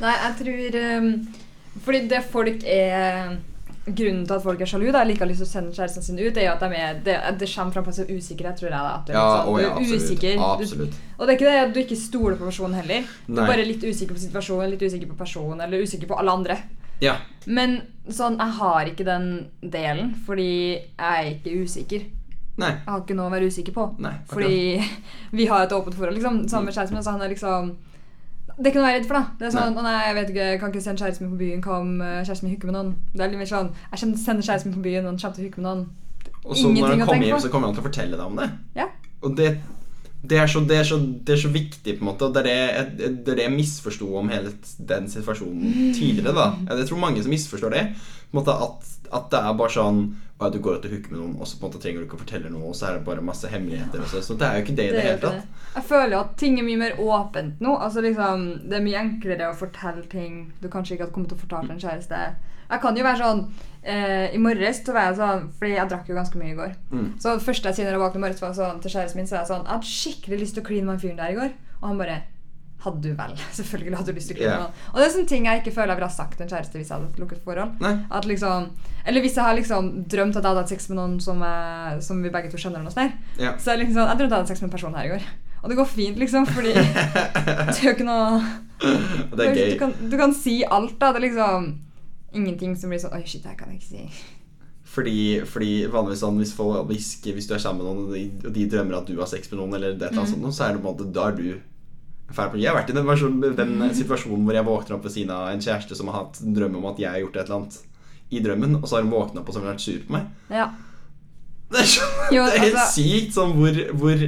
Nei, 0.00 0.14
jeg 0.22 0.36
tror 0.40 0.78
um, 0.80 1.10
Fordi 1.84 2.00
det 2.10 2.22
folk 2.32 2.64
er 2.64 3.36
Grunnen 3.84 4.22
til 4.24 4.32
at 4.38 4.42
folk 4.42 4.60
er 4.64 4.68
sjalu, 4.70 4.86
da, 4.94 5.02
like 5.04 5.26
lyst 5.28 5.42
til 5.42 5.46
å 5.46 5.50
sende 5.50 5.74
kjæresten 5.76 6.02
sin 6.06 6.16
ut, 6.18 6.36
er 6.40 6.46
jo 6.46 6.52
at 6.54 6.62
de 6.64 6.78
er, 6.78 7.00
det, 7.04 7.16
det 7.42 7.48
kommer 7.52 7.74
fram 7.74 7.84
på 7.84 7.92
en 7.92 8.14
usikkerhet, 8.16 8.56
tror 8.56 8.70
jeg. 8.70 8.78
da 8.78 8.94
at 8.94 9.06
det 9.10 9.12
Ja, 9.16 9.24
sånn, 9.28 9.50
å 9.50 9.58
ja, 9.60 9.68
Du 9.68 9.74
er 9.74 9.82
absolutt. 9.82 10.06
usikker. 10.08 10.38
Du, 10.38 11.02
og 11.18 11.26
det 11.26 11.34
er 11.34 11.36
ikke 11.36 11.50
det 11.50 11.58
at 11.66 11.74
du 11.74 11.80
ikke 11.82 11.98
stoler 12.00 12.38
på 12.40 12.48
personen 12.48 12.78
heller. 12.80 13.04
Du 13.26 13.34
Nei. 13.34 13.44
er 13.44 13.52
bare 13.52 13.66
litt 13.68 13.84
usikker 13.84 14.16
på 14.16 14.24
situasjonen, 14.24 14.70
litt 14.72 14.86
usikker 14.88 15.10
på 15.12 15.18
personen, 15.20 15.60
eller 15.66 15.84
usikker 15.84 16.08
på 16.08 16.16
alle 16.18 16.32
andre. 16.40 16.56
Ja. 17.02 17.16
Men 17.46 17.80
sånn, 18.08 18.38
jeg 18.40 18.56
har 18.62 18.88
ikke 18.88 19.04
den 19.04 19.28
delen, 19.60 20.14
fordi 20.24 20.48
jeg 20.80 20.88
er 20.98 21.32
ikke 21.34 21.56
usikker. 21.66 22.06
Nei. 22.56 22.70
Jeg 22.70 22.86
har 22.88 23.00
ikke 23.02 23.16
noe 23.18 23.28
å 23.28 23.34
være 23.34 23.50
usikker 23.50 23.74
på. 23.74 23.88
Nei. 24.00 24.14
Fordi 24.30 24.80
vi 25.38 25.46
har 25.50 25.64
et 25.66 25.72
åpent 25.76 25.96
forhold. 25.98 26.16
Liksom, 26.16 26.44
sammen 26.48 26.70
med 26.70 26.76
kjæresten 26.78 26.96
min, 26.96 27.04
så 27.04 27.16
han 27.18 27.22
er 27.26 27.32
liksom 27.34 27.74
Det 28.56 28.68
er 28.68 28.70
ikke 28.70 28.80
noe 28.80 28.86
å 28.86 28.88
være 28.88 28.98
redd 29.00 29.08
for, 29.08 29.18
da. 29.18 29.24
Det 29.38 29.46
er 29.48 29.52
sånn, 29.54 29.76
å 29.78 29.82
nei, 29.82 29.94
jeg 30.06 30.16
vet 30.18 30.28
ikke, 30.30 30.48
jeg 30.52 30.58
kan 30.62 30.72
ikke 30.72 30.82
sende 30.84 31.02
kjæresten 31.02 31.26
min 31.26 31.34
på 31.34 31.40
byen. 31.40 31.62
Hva 31.64 31.78
om 31.82 31.92
eh, 31.98 32.20
kjæresten 32.22 32.46
min 32.46 32.54
hooker 32.54 32.70
med 32.70 32.76
noen? 32.76 32.92
Det 33.10 33.24
er 33.24 33.32
litt 33.32 33.40
mer 33.40 33.50
sånn 33.50 33.70
Jeg 33.74 34.00
kommer 34.00 34.14
til 34.14 34.20
å 34.20 34.24
sende 34.24 34.46
kjæresten 34.46 34.70
min 34.70 34.76
på 34.76 34.84
byen, 34.84 35.04
og 35.04 35.10
han 35.10 35.20
kommer 35.22 35.38
til 35.38 35.44
å 35.44 35.48
hooke 35.48 35.62
med 35.62 35.68
noen. 35.68 35.86
Og 36.44 36.58
så 36.60 36.70
når 36.70 36.92
han 36.92 37.06
kommer 37.08 37.26
hjem, 37.26 37.40
så 37.42 37.50
kommer 37.50 37.70
han 37.70 37.76
til 37.76 37.82
å 37.82 37.88
fortelle 37.88 38.18
deg 38.20 38.26
om 38.28 38.38
det. 38.38 38.48
Ja. 38.78 38.86
Og 39.24 39.36
det, 39.38 39.48
det, 40.22 40.38
er 40.38 40.50
så, 40.50 40.62
det, 40.68 40.78
er 40.78 40.88
så, 40.88 40.98
det 41.00 41.34
er 41.34 41.40
så 41.40 41.50
viktig, 41.54 41.96
på 41.96 42.04
en 42.04 42.10
måte. 42.10 42.28
Og 42.28 42.36
det 42.36 42.44
er 42.44 42.90
det, 42.94 43.14
det, 43.24 43.36
det 43.38 43.46
jeg 43.48 43.54
misforsto 43.54 44.10
om 44.20 44.30
hele 44.30 44.52
den 44.90 45.08
situasjonen 45.10 45.94
tidligere. 45.96 46.36
da 46.36 46.76
Jeg 46.78 46.90
tror 46.90 47.02
mange 47.06 47.24
som 47.24 47.34
misforstår 47.34 47.74
det. 47.74 47.86
På 48.28 48.36
en 48.36 48.42
måte 48.42 48.54
At, 48.68 48.92
at 49.18 49.32
det 49.32 49.40
er 49.40 49.58
bare 49.58 49.74
sånn 49.74 50.04
at 50.42 50.52
du 50.52 50.58
går 50.58 50.80
ut 50.80 50.86
og 50.88 50.94
hooker 50.96 51.12
med 51.12 51.20
noen, 51.20 51.34
og 51.38 51.46
så 51.46 51.58
på 51.58 51.62
en 51.62 51.70
måte 51.70 51.80
trenger 51.82 52.02
du 52.02 52.06
ikke 52.08 52.16
å 52.18 52.22
fortelle 52.24 52.50
noe, 52.50 52.70
og 52.72 52.74
så 52.74 52.88
er 52.88 52.96
det 52.96 53.04
bare 53.06 53.22
masse 53.24 53.50
hemmeligheter. 53.50 54.02
Og 54.02 54.10
så, 54.10 54.22
så 54.24 54.34
det 54.38 54.48
er 54.48 54.56
jo 54.56 54.64
ikke 54.64 54.74
det 54.80 54.86
i 54.86 54.90
det, 54.90 54.96
det 54.96 55.04
hele 55.06 55.20
tatt. 55.22 55.44
det. 55.44 55.68
Jeg 55.76 55.86
føler 55.90 56.16
jo 56.16 56.22
at 56.22 56.32
ting 56.40 56.58
er 56.58 56.66
mye 56.66 56.80
mer 56.80 56.98
åpent 57.02 57.62
nå. 57.62 57.76
Altså 57.86 58.02
liksom, 58.02 58.42
Det 58.64 58.78
er 58.78 58.84
mye 58.84 59.04
enklere 59.04 59.50
å 59.50 59.58
fortelle 59.58 60.02
ting 60.10 60.40
du 60.60 60.66
kanskje 60.72 60.96
ikke 60.96 61.06
hadde 61.06 61.14
kommet 61.14 61.30
til 61.32 61.38
å 61.38 61.44
fortelle 61.44 61.74
en 61.74 61.82
kjæreste. 61.82 62.20
Jeg 62.64 62.82
kan 62.82 62.98
jo 62.98 63.04
være 63.04 63.20
sånn 63.20 63.40
eh, 63.82 64.34
I 64.34 64.38
morges 64.40 64.78
så 64.86 64.94
var 64.96 65.10
jeg 65.10 65.18
sånn 65.18 65.42
Fordi 65.58 65.72
jeg 65.74 65.88
drakk 65.90 66.06
jo 66.08 66.14
ganske 66.16 66.38
mye 66.40 66.52
i 66.54 66.58
går. 66.58 66.76
Mm. 66.90 67.08
Så 67.20 67.34
det 67.34 67.44
første 67.44 67.70
jeg 67.70 67.78
sier 67.78 67.90
når 67.90 67.98
jeg 67.98 68.04
våkner 68.06 68.22
i 68.22 68.24
morges, 68.24 68.42
var 68.42 68.54
sånn, 68.56 68.80
til 68.82 68.94
kjæresten 68.94 69.20
min, 69.20 69.28
så 69.30 69.36
er 69.36 69.42
jeg 69.42 69.50
sånn 69.52 69.66
Jeg 69.66 69.74
hadde 69.74 69.90
skikkelig 69.90 70.38
lyst 70.40 70.56
til 70.58 70.64
å 70.64 70.68
kline 70.70 70.88
med 70.88 70.96
han 70.96 71.02
fyren 71.04 71.20
der 71.20 71.34
i 71.34 71.38
går. 71.38 71.52
Og 71.80 71.90
han 71.90 72.00
bare 72.00 72.20
Hadde 72.84 73.00
du 73.00 73.14
vel? 73.16 73.36
Selvfølgelig 73.58 74.00
hadde 74.00 74.12
du 74.12 74.18
lyst 74.18 74.32
til 74.32 74.40
å 74.40 74.44
Ja. 74.44 74.50
med 74.50 74.66
han. 74.66 74.82
Og 74.92 74.98
det 75.00 75.06
er 75.06 75.14
sånne 75.14 75.30
ting 75.30 75.48
jeg 75.48 75.62
ikke 75.62 75.74
føler 75.76 75.94
jeg 75.94 76.00
ville 76.00 76.10
ha 76.10 76.16
sagt 76.18 76.36
til 76.36 76.46
en 76.46 76.52
kjæreste 76.52 76.80
hvis 76.80 76.90
jeg 76.90 76.96
hadde 76.98 77.12
et 77.12 77.22
lukket 77.22 77.46
forhold. 77.46 77.80
Nei. 77.84 77.94
At 78.10 78.28
liksom 78.28 78.68
Eller 79.06 79.20
hvis 79.20 79.36
jeg 79.36 79.44
har 79.44 79.56
liksom 79.56 79.88
drømt 80.08 80.36
at 80.36 80.42
jeg 80.42 80.50
hadde 80.50 80.62
hatt 80.62 80.72
sex 80.72 80.88
med 80.88 80.98
noen 81.00 81.16
som, 81.20 81.40
jeg, 81.44 82.02
som 82.02 82.22
vi 82.24 82.32
begge 82.32 82.50
to 82.52 82.60
kjenner. 82.60 82.80
eller 82.80 82.90
noe 82.90 82.94
sånt 82.94 83.12
der. 83.40 83.58
Så 83.58 83.74
jeg, 83.74 83.86
liksom, 83.86 84.04
jeg 84.04 84.20
drømte 84.20 84.30
jeg 84.32 84.40
hadde 84.40 84.52
sex 84.52 84.62
med 84.62 84.68
en 84.70 84.76
person 84.76 84.94
her 84.94 85.08
i 85.08 85.12
går. 85.14 85.26
Og 85.64 85.70
det 85.70 85.76
går 85.78 85.88
fint, 85.88 86.18
liksom, 86.20 86.46
fordi 86.46 86.74
det 86.76 87.72
er 87.72 87.84
jo 87.86 87.94
ikke 87.96 88.04
noe 88.04 88.40
det 89.32 89.46
er 89.48 89.54
Du 89.72 89.78
kan, 89.80 89.94
du 90.10 90.16
kan 90.20 90.34
si 90.36 90.62
alt, 90.68 90.98
da. 91.00 91.12
Det 91.12 91.22
er 91.22 91.26
liksom 91.30 91.68
ingenting 92.34 92.74
som 92.76 92.92
blir 92.92 93.00
sånn 93.00 93.14
Oi, 93.16 93.22
shit, 93.24 93.44
det 93.44 93.54
her 93.54 93.60
kan 93.60 93.72
jeg 93.72 93.80
ikke 93.80 93.92
si. 93.92 94.24
Fordi, 94.94 95.18
fordi 95.48 95.70
vanligvis 95.90 96.20
sånn 96.22 96.36
hvis, 96.38 96.52
folk, 96.54 96.84
hvis, 96.90 97.48
du 97.48 97.54
er 97.56 97.62
sammen 97.62 97.82
med 97.82 97.88
noen, 97.88 98.02
og 98.04 98.14
de, 98.14 98.24
og 98.44 98.52
de 98.54 98.66
drømmer 98.70 98.98
at 99.00 99.08
du 99.08 99.16
har 99.18 99.30
sex 99.30 99.48
med 99.50 99.58
noen, 99.62 99.78
eller 99.78 99.96
det, 99.98 100.12
mm. 100.12 100.20
sånt, 100.34 100.50
så 100.54 100.68
er 100.68 100.76
det 100.76 100.84
på 100.84 100.90
en 100.90 100.92
måte 100.92 101.08
Da 101.14 101.30
er 101.30 101.38
du 101.38 101.46
Jeg 102.32 102.66
har 102.70 102.76
vært 102.78 102.90
i 102.90 102.94
den, 102.96 103.06
versjonen- 103.06 103.56
den 103.56 103.74
situasjonen 103.94 104.44
hvor 104.46 104.54
jeg 104.56 104.64
våkner 104.66 104.96
opp 104.96 105.04
ved 105.04 105.12
siden 105.12 105.30
av 105.30 105.48
en 105.52 105.60
kjæreste 105.60 105.94
som 105.98 106.08
har 106.08 106.24
hatt 106.24 106.40
en 106.42 106.54
drøm 106.56 106.76
om 106.80 106.86
at 106.90 106.98
jeg 106.98 107.10
har 107.10 107.20
gjort 107.20 107.36
et 107.36 107.44
eller 107.44 107.60
annet 107.60 107.78
i 108.32 108.40
drømmen, 108.40 108.78
og 108.80 108.88
så 108.88 108.96
har 108.96 109.02
hun 109.04 109.12
våkna 109.12 109.40
opp 109.42 109.48
og 109.48 109.54
så 109.54 109.60
har 109.60 109.66
hun 109.68 109.74
vært 109.74 109.84
sur 109.84 110.00
på 110.08 110.16
meg. 110.16 110.26
Ja. 110.50 110.70
Det 111.70 111.78
er, 111.80 111.86
så, 111.92 112.08
Jo, 112.32 112.44
det 112.46 112.54
er 112.56 112.64
helt 112.64 112.74
altså- 112.80 112.96
sykt 112.96 113.36
sånn 113.36 113.54
hvor, 113.58 113.78
hvor 114.00 114.24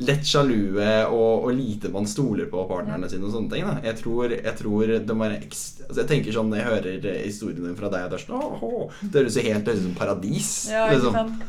lett 0.00 0.24
sjalue 0.24 0.86
og, 1.12 1.44
og 1.44 1.52
lite 1.52 1.90
man 1.92 2.06
stoler 2.08 2.46
på 2.48 2.62
partnerne 2.70 3.10
sine 3.10 3.26
og 3.28 3.34
sånne 3.34 3.50
ting. 3.52 3.66
Da. 3.68 3.80
Jeg 3.84 3.98
tror, 4.00 4.30
jeg 4.32 4.56
tror 4.56 4.86
det 4.96 5.16
må 5.16 5.26
være 5.26 5.42
ekst... 5.44 5.82
Altså, 5.88 6.00
jeg 6.00 6.08
tenker 6.08 6.32
sånn 6.32 6.48
Når 6.48 6.56
jeg 6.62 6.70
hører 6.70 7.18
historiene 7.26 7.76
fra 7.76 7.90
deg, 7.92 8.14
og 8.30 8.62
åh, 8.64 8.90
Det 9.02 9.20
høres 9.20 9.36
jo 9.36 9.44
helt 9.44 9.68
ut 9.68 9.82
som 9.82 9.94
paradis. 9.98 10.52
Ja, 10.70 10.86
ikke 10.88 11.02
liksom. 11.02 11.42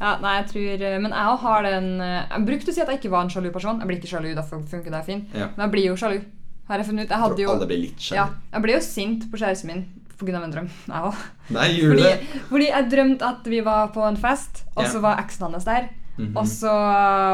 Ja, 0.00 0.16
nei, 0.20 0.32
jeg 0.42 0.46
tror 0.50 1.00
Men 1.00 1.12
jeg 1.12 1.36
har 1.44 1.62
den 1.62 2.00
eh, 2.00 2.24
Jeg 2.30 2.46
brukte 2.46 2.70
å 2.70 2.74
si 2.74 2.80
at 2.82 2.88
jeg 2.88 2.98
ikke 2.98 3.10
var 3.10 3.22
en 3.24 3.30
sjalu 3.30 3.50
person. 3.54 3.78
Jeg 3.78 3.86
blir 3.88 3.98
ikke 4.00 4.10
sjalu, 4.10 4.34
derfor 4.34 4.62
funker 4.66 4.90
det 4.90 5.04
fint. 5.06 5.28
Ja. 5.34 5.48
Men 5.56 5.66
jeg 5.68 5.70
blir 5.76 5.86
jo 5.92 5.96
sjalu. 5.96 6.20
Har 6.68 6.78
jeg 6.80 6.86
funnet 6.88 7.04
ut. 7.06 7.10
Jeg 7.10 7.22
hadde 7.24 7.42
jo 7.44 7.50
alle 7.52 7.66
blir 7.70 7.82
litt 7.84 7.98
sjalu. 8.00 8.16
ja, 8.16 8.28
Jeg 8.52 8.62
ble 8.62 8.72
jo 8.72 8.80
sint 8.80 9.26
på 9.30 9.36
kjæresten 9.38 9.66
min 9.70 9.84
pga. 10.18 10.42
en 10.42 10.52
drøm. 10.54 10.68
Jeg 10.86 11.02
òg. 11.10 11.14
Fordi, 11.50 12.38
fordi 12.48 12.68
jeg 12.70 12.90
drømte 12.90 13.22
at 13.28 13.44
vi 13.52 13.60
var 13.60 13.88
på 13.92 14.02
en 14.08 14.16
fest, 14.16 14.64
og 14.76 14.84
Ja. 14.84 14.88
så 14.90 15.00
var 15.00 15.18
eksen 15.20 15.42
hans 15.52 15.64
der. 15.64 15.88
Mhm. 16.16 16.36
Og 16.36 16.46
så 16.46 16.70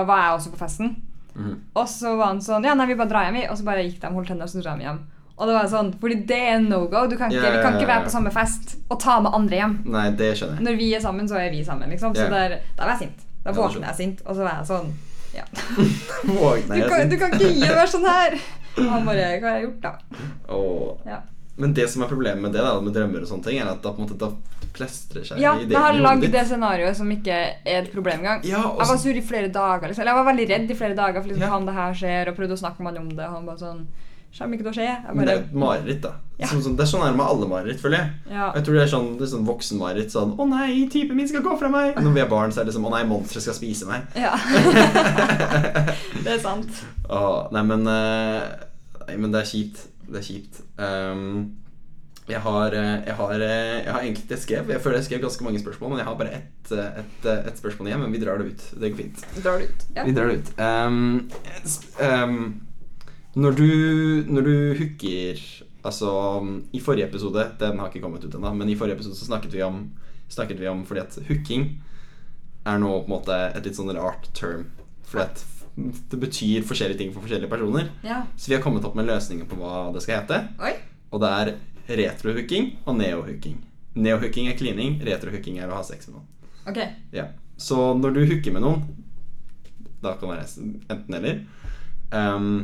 var 0.07 0.19
jeg 0.25 0.33
også 0.39 0.51
på 0.53 0.59
festen. 0.59 0.97
Mhm. 1.35 1.57
Og 1.77 1.87
så 1.87 2.17
var 2.17 2.27
han 2.27 2.41
sånn 2.41 2.65
Ja, 2.65 2.75
nei, 2.75 2.87
vi 2.87 2.95
bare 2.95 3.09
drar 3.09 3.25
hjem, 3.31 3.35
vi. 3.41 3.47
Og 3.49 3.57
så 3.57 3.65
bare 3.65 3.85
gikk 3.85 4.01
de, 4.01 4.07
holdt 4.09 4.29
hender, 4.29 4.43
og 4.45 4.51
så 4.51 4.63
dro 4.63 4.77
de 4.77 4.85
hjem. 4.85 5.01
Og 5.41 5.49
det 5.49 5.55
var 5.57 5.69
sånn, 5.73 5.91
fordi 6.01 6.17
det 6.29 6.39
er 6.53 6.59
no 6.61 6.83
go. 6.93 7.07
Du 7.09 7.17
kan 7.17 7.33
ikke, 7.33 7.41
yeah, 7.41 7.57
vi 7.57 7.63
kan 7.65 7.79
ikke 7.79 7.89
være 7.89 8.05
på 8.05 8.13
samme 8.13 8.31
fest 8.35 8.75
og 8.93 8.99
ta 9.01 9.15
med 9.25 9.33
andre 9.39 9.57
hjem. 9.57 9.77
Nei, 9.89 10.07
det 10.21 10.35
skjønner 10.37 10.59
jeg. 10.61 10.67
Når 10.69 10.77
vi 10.83 10.89
er 10.99 11.01
sammen, 11.01 11.29
så 11.31 11.39
er 11.41 11.49
vi 11.55 11.63
sammen, 11.65 11.89
liksom. 11.95 12.13
Så 12.19 12.27
der, 12.29 12.59
da 12.77 12.85
var 12.85 12.93
jeg 12.99 13.07
sint. 13.09 13.27
Da 13.45 13.51
Ja, 13.51 13.57
våkner 13.57 13.89
jeg 13.89 13.97
sint, 14.03 14.21
og 14.27 14.37
så 14.37 14.45
var 14.45 14.59
jeg 14.61 14.69
sånn 14.69 14.91
Ja. 15.33 15.45
Våkner 16.29 16.75
Du 16.77 16.81
jeg 16.83 16.89
kan, 16.91 17.01
sint? 17.01 17.11
du 17.15 17.17
kan 17.23 17.33
ikke 17.39 17.53
gi 17.57 17.69
være 17.73 17.89
sånn 17.89 18.05
her! 18.05 18.37
Og 18.77 18.89
han 18.93 19.07
bare 19.09 19.29
Hva 19.41 19.49
har 19.55 19.59
jeg 19.61 19.65
gjort, 19.69 19.81
da? 19.87 20.25
Oh. 20.53 20.99
Ja. 21.09 21.21
Men 21.61 21.73
det 21.77 21.87
som 21.93 22.05
er 22.05 22.09
problemet 22.11 22.41
med 22.45 22.53
det, 22.57 22.61
da, 22.65 22.75
med 22.81 22.95
drømmer 22.97 23.25
og 23.25 23.29
sånne 23.31 23.45
ting, 23.49 23.59
er 23.61 23.69
at 23.73 23.81
da 23.85 23.93
på 23.93 24.01
en 24.01 24.07
måte 24.09 24.19
da 24.21 24.31
plestrer 24.77 25.25
seg 25.27 25.41
Ja, 25.43 25.55
ideene 25.59 25.73
jeg 25.75 25.83
har 25.87 25.99
lagd 26.05 26.29
det 26.33 26.45
scenarioet 26.49 26.97
som 27.01 27.09
ikke 27.13 27.35
er 27.65 27.81
et 27.83 27.91
problem 27.93 28.23
engang. 28.23 28.45
Ja, 28.49 28.63
og 28.71 28.81
Jeg 28.81 28.89
var 28.93 29.01
sur 29.03 29.19
i 29.19 29.25
flere 29.33 29.51
dager. 29.53 29.89
Liksom. 29.91 30.05
Eller 30.05 30.13
jeg 30.15 30.21
var 30.21 30.29
veldig 30.31 30.47
redd 30.53 30.71
i 30.71 30.79
flere 30.79 30.97
dager 31.01 31.21
for 31.21 31.29
liksom, 31.33 31.45
Ja. 31.49 31.51
han 31.57 31.67
det 31.69 31.75
her 31.81 31.99
skjer, 32.01 32.31
og 32.31 32.39
prøvde 32.39 32.57
å 32.57 32.63
snakke 32.63 32.81
med 32.85 32.93
han 32.95 33.03
om 33.03 33.11
det. 33.17 33.27
Og 33.27 33.35
han 33.37 33.49
bare 33.51 33.61
sånn 33.65 33.83
Kommer 34.39 34.57
ikke 34.57 34.67
til 34.69 34.71
å 34.71 34.77
skje. 34.79 34.89
Jeg 34.89 35.15
Men 35.15 35.27
det 35.27 35.33
er 35.33 35.41
bare, 35.41 35.47
et 35.49 35.55
mareritt, 35.63 36.03
da. 36.05 36.13
Ja. 36.41 36.49
Sånn, 36.49 36.63
sånn, 36.65 36.77
det 36.79 36.85
er 36.87 36.91
sånn 36.93 37.03
her 37.05 37.17
med 37.19 37.27
alle 37.27 37.49
mareritt, 37.51 37.81
føler 37.83 37.99
jeg. 37.99 38.13
ja. 38.31 38.47
Jeg 38.57 38.65
tror 38.65 38.79
det 38.79 38.83
er 38.85 38.93
sånn, 38.95 39.11
det 39.19 39.27
er 39.27 39.33
sånn 39.35 39.49
voksenmareritt. 39.49 40.15
Sånn 40.15 40.37
'Å 40.39 40.49
nei, 40.49 40.89
typen 40.93 41.19
min 41.19 41.29
skal 41.29 41.43
gå 41.45 41.57
fra 41.59 41.69
meg!' 41.69 41.99
Når 42.01 42.15
vi 42.15 42.23
er 42.23 42.31
barn, 42.31 42.53
så 42.55 42.61
er 42.61 42.65
det 42.65 42.73
liksom 42.73 42.87
'Å 42.87 42.95
nei, 42.95 43.05
monsteret 43.11 43.43
skal 43.43 43.59
spise 43.59 43.91
meg'. 43.91 44.07
ja. 44.15 44.35
det 46.25 46.37
er 46.37 46.41
sant. 46.41 46.85
Åh, 47.11 47.51
nei, 47.53 47.63
men 47.63 47.87
eh, 47.87 48.67
Nei, 49.11 49.17
men 49.17 49.33
det 49.33 49.41
er 49.41 49.51
kjipt. 49.51 49.89
Det 50.07 50.21
er 50.21 50.23
kjipt. 50.23 50.61
Um, 50.79 51.57
jeg 52.31 52.41
har, 52.45 52.75
eh, 52.79 53.03
jeg 53.07 53.15
har 53.19 53.43
eh, 53.43 53.85
Jeg 53.85 53.93
har 53.93 54.01
egentlig 54.05 54.31
jeg 54.31 54.39
skrev 54.39 54.69
Jeg 54.71 54.81
føler 54.85 55.01
jeg 55.01 55.07
skrev 55.09 55.23
ganske 55.25 55.45
mange 55.45 55.61
spørsmål, 55.63 55.91
men 55.91 55.99
jeg 55.99 56.07
har 56.07 56.19
bare 56.21 56.35
ett 56.39 56.73
et, 56.73 57.25
et, 57.27 57.59
spørsmål 57.59 57.89
igjen. 57.89 58.03
Men 58.05 58.13
vi 58.13 58.21
drar 58.23 58.39
det 58.39 58.53
ut. 58.53 58.67
Det 58.81 58.93
går 58.93 59.01
fint. 59.03 59.25
Drar 59.43 59.59
det 59.59 59.71
ut. 59.73 59.87
Ja. 59.97 60.05
Vi 60.07 60.15
drar 60.15 60.31
det 60.31 60.37
ut. 60.39 60.53
Um, 60.61 61.31
ehm, 61.99 62.45
når 63.35 63.57
du 63.57 63.67
Når 64.27 64.43
du 64.43 64.55
hooker 64.79 65.43
Altså, 65.85 66.11
i 66.73 66.81
forrige 66.81 67.07
episode 67.09 67.45
Den 67.61 67.79
har 67.79 67.89
ikke 67.89 68.03
kommet 68.03 68.25
ut 68.25 68.35
ennå, 68.35 68.51
men 68.55 68.69
i 68.69 68.77
forrige 68.77 68.99
episode 68.99 69.17
så 69.17 69.29
snakket 69.29 69.55
vi 69.55 69.63
om 69.63 69.85
Snakket 70.29 70.61
vi 70.61 70.69
om 70.69 70.85
fordi 70.87 71.01
at 71.01 71.17
hooking 71.29 71.65
er 72.69 72.77
nå 72.79 72.91
på 73.01 73.09
en 73.09 73.15
måte 73.15 73.37
et 73.57 73.65
litt 73.65 73.75
sånn 73.75 73.89
rart 73.97 74.29
term. 74.37 74.67
Fordi 75.09 75.25
at 75.25 75.41
det 76.13 76.19
betyr 76.21 76.63
forskjellige 76.69 76.99
ting 77.01 77.13
for 77.15 77.25
forskjellige 77.25 77.51
personer. 77.51 77.89
ja. 78.05 78.21
Så 78.37 78.51
vi 78.51 78.55
har 78.55 78.63
kommet 78.63 78.85
opp 78.85 78.95
med 78.95 79.09
løsninger 79.09 79.49
på 79.49 79.57
hva 79.59 79.89
det 79.95 80.03
skal 80.05 80.21
hete. 80.21 80.39
Oi. 80.61 80.75
Og 81.11 81.23
det 81.25 81.31
er 81.41 81.53
retrohooking 81.99 82.69
og 82.85 82.99
neohooking. 83.01 83.57
Neohooking 83.97 84.51
er 84.53 84.59
klining, 84.61 85.01
retrohooking 85.03 85.59
er 85.59 85.73
å 85.73 85.81
ha 85.81 85.83
sex 85.87 86.07
med 86.11 86.21
noen. 86.21 86.29
Okay. 86.71 86.93
Ja. 87.17 87.31
Så 87.59 87.95
når 87.99 88.15
du 88.15 88.21
hooker 88.27 88.55
med 88.55 88.63
noen, 88.63 88.85
da 90.05 90.15
kan 90.21 90.31
det 90.31 90.37
være 90.37 90.69
enten 90.95 91.19
eller, 91.19 91.41
ehm, 92.13 92.55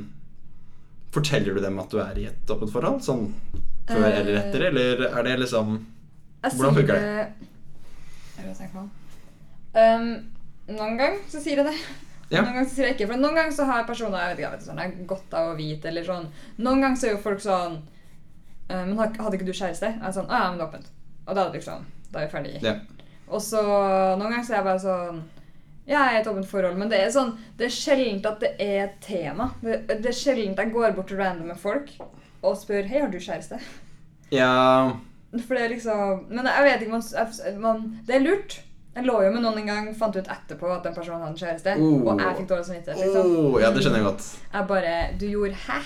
forteller 1.16 1.56
du 1.56 1.60
dem 1.64 1.78
at 1.82 1.90
du 1.92 1.98
er 2.02 2.18
i 2.22 2.26
et 2.30 2.52
åpent 2.54 2.72
forhold? 2.72 3.02
Sånn 3.06 3.26
før 3.88 4.06
Eh. 4.06 4.18
eller 4.20 4.38
etter, 4.40 4.64
eller 4.70 5.04
er 5.08 5.22
det 5.26 5.36
liksom 5.44 5.76
Hvordan 6.46 6.74
funker 6.76 6.94
det 6.94 7.32
Jeg 8.36 8.46
vet 8.46 8.60
ikke. 8.66 8.82
Um, 9.76 10.08
noen 10.68 10.96
ganger 10.98 11.16
så 11.30 11.40
sier 11.42 11.60
jeg 11.60 11.66
det. 11.68 11.76
Ja. 12.30 12.40
Noen 12.42 12.56
ganger 12.56 12.68
så 12.68 12.74
sier 12.74 12.88
jeg 12.88 12.96
ikke. 12.96 13.06
For 13.12 13.20
noen 13.22 13.36
ganger 13.38 13.54
så 13.54 13.66
har 13.68 13.84
personer 13.88 14.18
jeg 14.18 14.30
vet 14.30 14.38
ikke, 14.38 14.46
jeg 14.46 14.52
vet 14.52 14.60
ikke, 14.60 14.68
sånn, 14.70 14.80
jeg 14.82 14.92
har 14.96 15.10
godt 15.12 15.36
av 15.38 15.50
å 15.52 15.56
vite, 15.58 15.88
eller 15.90 16.06
sånn 16.08 16.26
Noen 16.58 16.80
ganger 16.82 16.98
så 17.00 17.06
er 17.08 17.14
jo 17.14 17.22
folk 17.22 17.42
sånn 17.44 17.76
eh, 18.68 18.84
Men 18.84 18.96
har- 18.98 19.14
hadde 19.22 19.38
ikke 19.38 19.46
du 19.46 19.52
kjæreste? 19.54 19.92
Jeg 19.94 20.02
er 20.08 20.12
sånn, 20.16 20.26
ah, 20.30 20.42
ja, 20.44 20.50
men 20.50 20.58
det 20.58 20.64
er 20.66 20.70
åpent. 20.72 20.88
Og 21.26 21.34
da 21.34 21.40
er 21.46 21.52
det 21.52 21.60
liksom 21.60 21.84
Da 22.12 22.20
er 22.20 22.26
vi 22.26 22.32
ferdig. 22.36 22.62
Ja. 22.62 22.74
Og 23.28 23.40
så 23.42 23.62
noen 24.18 24.30
ganger 24.30 24.44
så 24.46 24.52
er 24.52 24.56
jeg 24.60 24.64
bare 24.70 24.84
sånn 24.86 25.22
jeg 25.86 25.96
er 25.96 26.16
i 26.16 26.20
et 26.20 26.28
åpent 26.28 26.48
forhold, 26.50 26.78
men 26.80 26.90
det 26.90 26.98
er 26.98 27.10
sånn 27.14 27.36
Det 27.58 27.68
er 27.68 27.74
sjelden 27.74 28.22
at 28.26 28.40
det 28.42 28.52
er 28.58 28.78
et 28.88 28.96
tema. 29.04 29.52
Det, 29.62 29.84
det 29.88 30.10
er 30.10 30.16
sjelden 30.16 30.56
jeg 30.58 30.72
går 30.74 30.96
bort 30.96 31.10
til 31.12 31.20
randome 31.20 31.54
folk 31.58 31.92
og 32.42 32.56
spør 32.58 32.88
Hei, 32.90 33.02
har 33.04 33.12
du 33.12 33.18
kjæreste? 33.18 33.60
Ja 34.34 34.96
For 35.36 35.54
det 35.54 35.64
er 35.64 35.74
liksom 35.74 36.26
Men 36.30 36.48
jeg 36.50 36.66
vet 36.66 36.82
ikke 36.86 36.96
man, 36.96 37.04
man, 37.62 37.84
Det 38.06 38.18
er 38.18 38.24
lurt. 38.24 38.60
Jeg 38.96 39.04
lå 39.04 39.16
jo 39.26 39.30
med 39.34 39.42
noen 39.44 39.58
en 39.60 39.68
gang, 39.68 39.88
fant 39.92 40.16
ut 40.16 40.28
etterpå 40.32 40.70
at 40.72 40.86
den 40.86 40.94
personen 40.96 41.20
hadde 41.20 41.34
en 41.34 41.40
kjæreste. 41.42 41.74
Oh. 41.76 41.98
Og 42.00 42.20
jeg 42.22 42.36
fikk 42.38 42.46
dårlig 42.48 42.64
samvittighet. 42.64 43.02
Liksom. 43.04 43.26
oh, 43.42 43.58
Ja, 43.60 43.68
det 43.74 43.82
skjønner 43.84 44.00
jeg 44.00 44.06
godt. 44.06 44.28
Jeg 44.54 44.68
bare 44.70 44.94
Du 45.20 45.26
gjorde 45.28 45.58
hæ? 45.66 45.80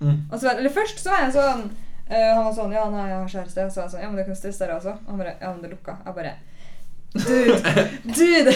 Mm. 0.00 0.18
Så, 0.34 0.50
eller 0.50 0.72
først 0.72 1.00
så 1.00 1.14
var 1.14 1.24
jeg 1.26 1.38
sånn 1.38 1.70
Uh, 2.10 2.32
Han 2.34 2.40
var 2.42 2.54
sånn 2.56 2.72
Ja, 2.74 2.88
nei, 2.90 3.04
jeg 3.06 3.18
har 3.20 3.28
kjæreste. 3.30 3.64
Så 3.70 3.84
jeg 3.84 3.92
sånn 3.92 4.00
Ja, 4.02 4.08
men 4.10 4.18
det 4.18 4.24
kan 4.26 4.38
stresse 4.38 4.66
deg 4.66 4.74
også. 4.74 4.96
Og 4.98 5.12
han 5.12 5.20
bare 5.22 5.34
Ja, 5.38 5.52
men 5.52 5.60
det 5.62 5.70
lukka. 5.70 5.94
Jeg 6.02 6.16
bare 6.16 6.32
Dude! 7.10 7.56
Dude! 8.04 8.52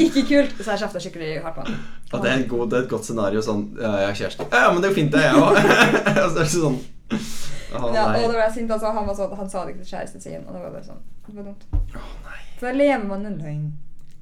ikke 0.00 0.22
kult. 0.28 0.54
Så 0.64 0.70
jeg 0.72 0.80
kjefta 0.84 1.02
skikkelig 1.04 1.30
hardt 1.44 1.58
på 1.58 1.64
han. 1.66 1.74
Ja, 2.12 2.20
det, 2.22 2.30
er 2.32 2.44
god, 2.48 2.64
det 2.72 2.78
er 2.78 2.86
et 2.86 2.90
godt 2.92 3.04
scenario. 3.08 3.42
Sånn 3.44 3.64
Ja, 3.76 3.90
jeg 4.00 4.08
har 4.08 4.18
kjæreste. 4.20 4.46
Ja, 4.54 4.70
men 4.72 4.80
det 4.80 4.88
er 4.88 4.94
jo 4.94 4.98
fint, 5.00 5.12
det, 5.12 5.24
jeg 5.26 5.34
òg. 5.40 5.58
Og 6.14 6.28
så 6.32 6.36
det 6.38 6.46
sånn 6.54 6.78
oh, 7.74 7.88
Ja, 7.92 8.04
og 8.08 8.22
da 8.22 8.30
ble 8.30 8.38
jeg 8.40 8.54
sint. 8.56 8.70
Altså, 8.72 8.92
han, 8.96 9.08
var 9.08 9.18
sånn, 9.18 9.34
han 9.40 9.50
sa 9.52 9.64
det 9.66 9.74
ikke 9.74 9.84
til 9.84 9.90
kjæresten 9.96 10.24
sin. 10.24 10.46
Og 10.46 10.54
det 10.56 10.62
var 10.62 10.76
bare 10.78 10.86
sånn 10.86 11.02
Det 11.26 11.34
var 11.36 11.50
dumt. 11.50 11.66
Oh, 11.98 12.14
nei. 12.28 12.38
For 12.60 12.70
da 12.70 12.72
lever 12.78 13.04
man 13.10 13.26
en 13.28 13.36
løgn. 13.42 13.66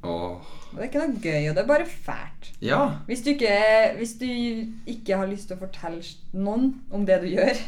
Oh. 0.03 0.41
Og 0.73 0.81
det 0.81 0.83
er 0.83 0.89
ikke 0.89 1.03
noe 1.05 1.21
gøy, 1.23 1.45
og 1.51 1.55
det 1.55 1.63
er 1.63 1.69
bare 1.69 1.87
fælt. 2.09 2.49
Ja. 2.65 2.81
Hvis 3.07 3.23
du 3.23 3.31
ikke, 3.37 3.53
hvis 4.01 4.17
du 4.19 4.27
ikke 4.91 5.21
har 5.21 5.31
lyst 5.31 5.47
til 5.51 5.55
å 5.59 5.63
fortelle 5.63 6.01
noen 6.35 6.73
om 6.91 7.05
det 7.07 7.21
du 7.23 7.29
gjør, 7.31 7.61